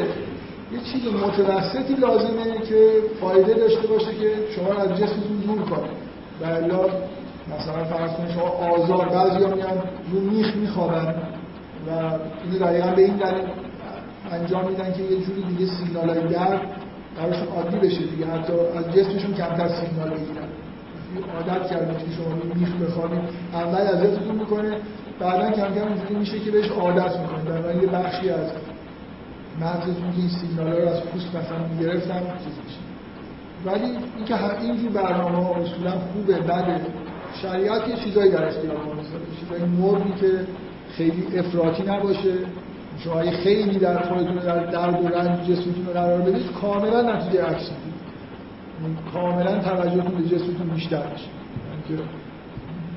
[0.72, 5.90] یه چیز متوسطی لازمه که فایده داشته باشه که شما از جسمتون دور کنه
[6.40, 6.60] و
[7.59, 9.82] مثلا فرض کنید شما آزار بعضی ها میان
[10.12, 11.14] رو میخ میخوابن
[11.86, 11.90] و
[12.44, 13.44] این دقیقا به این دلیل
[14.31, 16.61] انجام میدن که یه جوری دیگه سیگنال های درد
[17.16, 18.27] براشون عادی بشه دیگه.
[18.27, 20.48] حتی از جسمشون کمتر سیگنال بگیرن
[21.36, 23.20] عادت کردید که شما میخ بخوابید.
[23.52, 24.77] اول اذیتتون می‌کنه
[25.20, 27.44] بعدا کم کم اینجوری میشه که بهش عادت می‌کنه.
[27.44, 28.47] در یه بخشی از
[29.61, 32.81] مغزتون که این سیگنال رو از پوست مثلا می‌گرفتن چیز میشه.
[33.65, 36.81] ولی اینکه اینجور برنامه ها اصولا خوبه بده.
[37.43, 39.02] شریعت یه چیزایی در اختیار ما
[39.40, 40.47] چیزایی نرمی که
[40.97, 42.35] خیلی افراطی نباشه.
[43.05, 47.44] شما اگه خیلی در خودتون در درد و رنج جسمتون رو قرار بدید کاملا نتیجه
[47.44, 47.70] عکس
[48.82, 51.27] یعنی کاملا توجهتون به جسمتون بیشتر میشه.
[51.90, 52.02] یعنی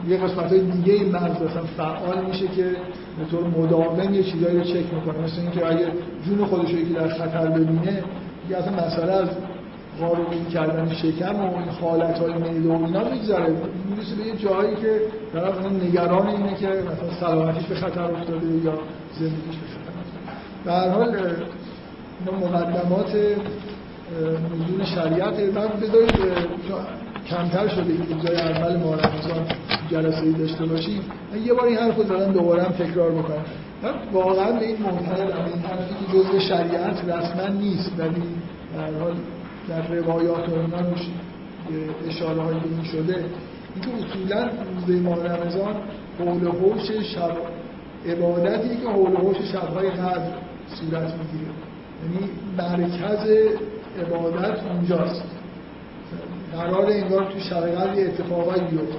[0.07, 2.63] یه قسمت های دیگه مغز اصلا فعال میشه که
[3.19, 5.23] به طور مداوم یه چیزایی رو چک می‌کنه.
[5.23, 5.87] مثل اینکه اگه
[6.25, 8.03] جون خودش یکی در خطر ببینه
[8.43, 9.29] دیگه اصلا مسئله از
[9.99, 13.55] قاروین کردن شکم و این حالت های میده و اینا میگذره.
[13.89, 15.01] می‌رسه به یه جایی که
[15.33, 18.73] طرف نگران اینه که مثلا سلامتیش به خطر افتاده یا
[19.19, 19.82] زندگیش به خطر
[20.65, 21.15] به هر حال
[22.25, 23.15] مقدمات
[24.53, 25.39] نزول شریعت.
[25.39, 26.13] من بذارید
[27.29, 29.45] کمتر شده که روزای اول ماه رمضان
[29.91, 31.01] جلسه داشته باشیم.
[31.33, 33.45] من یه بار این حرف رو زدم دوباره هم تکرار بکنم
[33.83, 38.23] من واقعا به این معتقدم این حرفی که جزء شریعت رسما نیست ولی
[38.77, 39.15] در حال
[39.69, 41.07] در روایات و روش
[42.09, 43.25] اشاره های این شده.
[43.75, 45.75] اینکه اصولا روزه ماه رمضان
[46.19, 47.37] حول حوش شب
[48.05, 50.31] عبادتی که حول حوش شبهای قدر
[50.75, 51.51] صورت می‌گیره.
[52.03, 53.27] یعنی مرکز
[53.99, 55.23] عبادت اونجاست
[56.53, 58.97] قرار انگار تو شب یه اتفاقایی بیفته.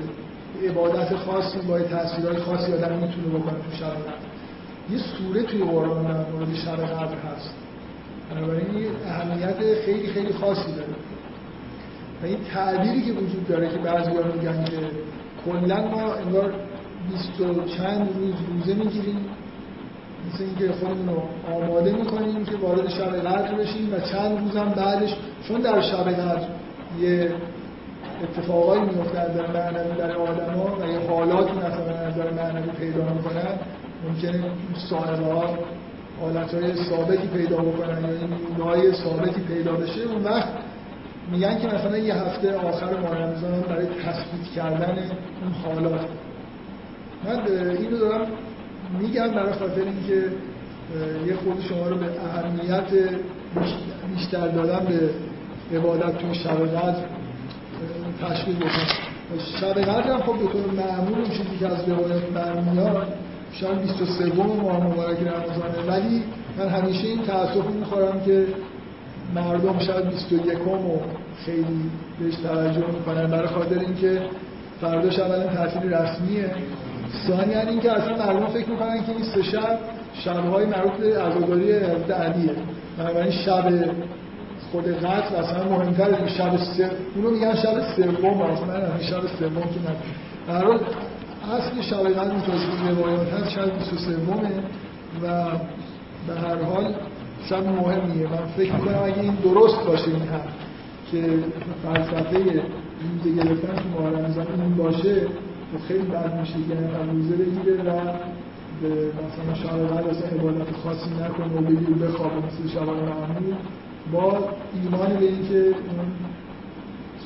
[0.69, 3.93] عبادت خاصی با تاثیرهای خاصی آدم می‌تونه بکنه تو شب
[4.91, 7.55] یه سوره توی قرآن در مورد شب هست.
[8.31, 10.95] بنابراین این اهمیت خیلی خیلی خاصی داره.
[12.23, 14.79] و این تعبیری که وجود داره که بعضی میگن که
[15.45, 16.55] کلا ما انگار
[17.11, 19.17] بیست و چند روز روزه می‌گیریم.
[20.35, 21.23] مثل اینکه خودمون رو
[21.55, 25.17] آماده می‌کنیم که وارد شب قدر بشیم و چند روزم بعدش
[25.49, 26.49] چون در شب قدر
[27.01, 27.33] یه
[28.23, 33.05] اتفاقایی میفته از نظر معنوی در آدم ها و یه حالاتی مثلا نظر معنوی پیدا
[33.13, 33.59] می‌کنن
[34.09, 34.45] ممکنه
[34.91, 35.59] صاحبه ها
[36.21, 40.03] حالت های ثابتی پیدا بکنن یا این های ثابتی پیدا بشه.
[40.03, 40.49] اون وقت
[41.33, 44.99] میگن که مثلا یه هفته آخر ماه برای تثبیت کردن
[45.43, 46.01] اون حالات.
[47.25, 47.47] من
[47.77, 48.27] اینو دارم
[49.01, 50.29] میگم برای خاطر اینکه
[51.27, 53.11] یه خود شما رو به اهمیت
[54.15, 55.11] بیشتر دادن به
[55.77, 57.05] عبادت توی شب قدر
[58.23, 58.71] تشکیل بکنم.
[59.61, 63.07] شب قدر هم خب به طور معمول اون چیزی که از روایت برمیاد
[63.53, 65.89] شاید 23 ماه مبارک رمضانه.
[65.89, 66.23] ولی
[66.59, 68.47] من همیشه این تاسف می‌خورم که
[69.35, 71.01] مردم شاید 21 و
[71.45, 71.91] خیلی
[72.21, 73.27] بهش توجه می‌کنن.
[73.27, 74.23] برای خاطر اینکه
[74.81, 76.51] فرداش اولا تعطیل رسمیه.
[77.29, 79.79] ثانیا اینکه اصلا مردم فکر می‌کنن که این سه شب
[80.15, 82.55] شبهای مربوط به عزاداری علیه.
[82.99, 83.65] بنابراین شب
[84.73, 89.55] خود قتل اصلا مهمتر از شب سه اونو میگن شب سوم اصلا من شب سوم
[89.55, 89.97] که نه
[90.49, 90.67] در
[91.53, 94.17] اصل شب قدر متوجه روایات هست شب 23
[95.23, 95.45] و
[96.27, 96.95] به هر حال
[97.49, 98.29] شب مهمیه.
[98.29, 100.41] من فکر می‌کنم اگه این درست باشه این هم
[101.11, 101.39] که
[101.83, 102.39] فلسفه
[103.25, 105.27] روزه گرفتن تو ماه رمضان این باشه
[105.89, 108.01] خیلی بد میشه که نفر روزه بگیره و
[108.83, 108.89] به
[109.25, 112.37] مثلا شب قدر اصلا عبادت خاصی نکنه و بگیر بخوابه.
[112.37, 113.55] مثل شب معمول
[114.13, 116.09] با ایمان به اینکه اون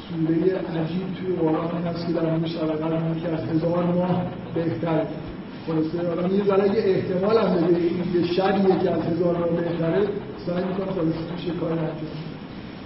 [0.08, 0.34] سوره
[0.80, 4.22] عجیب توی قرآن هست که در مورد شب که از هزار ماه
[4.54, 5.06] بهتره.
[5.66, 7.82] خلاصه آدم یه ذره یه احتمال هم بده
[8.14, 10.08] یه شبیه که از هزار ماه بهتره.
[10.46, 11.92] سعی می‌کنه خلاصه توش کار انجام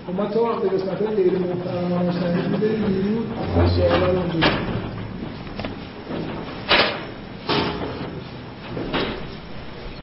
[0.07, 3.25] خب ما تا قسمت های غیر محترمانه شنید بریم بیرون.
[3.69, 4.82] سوال رو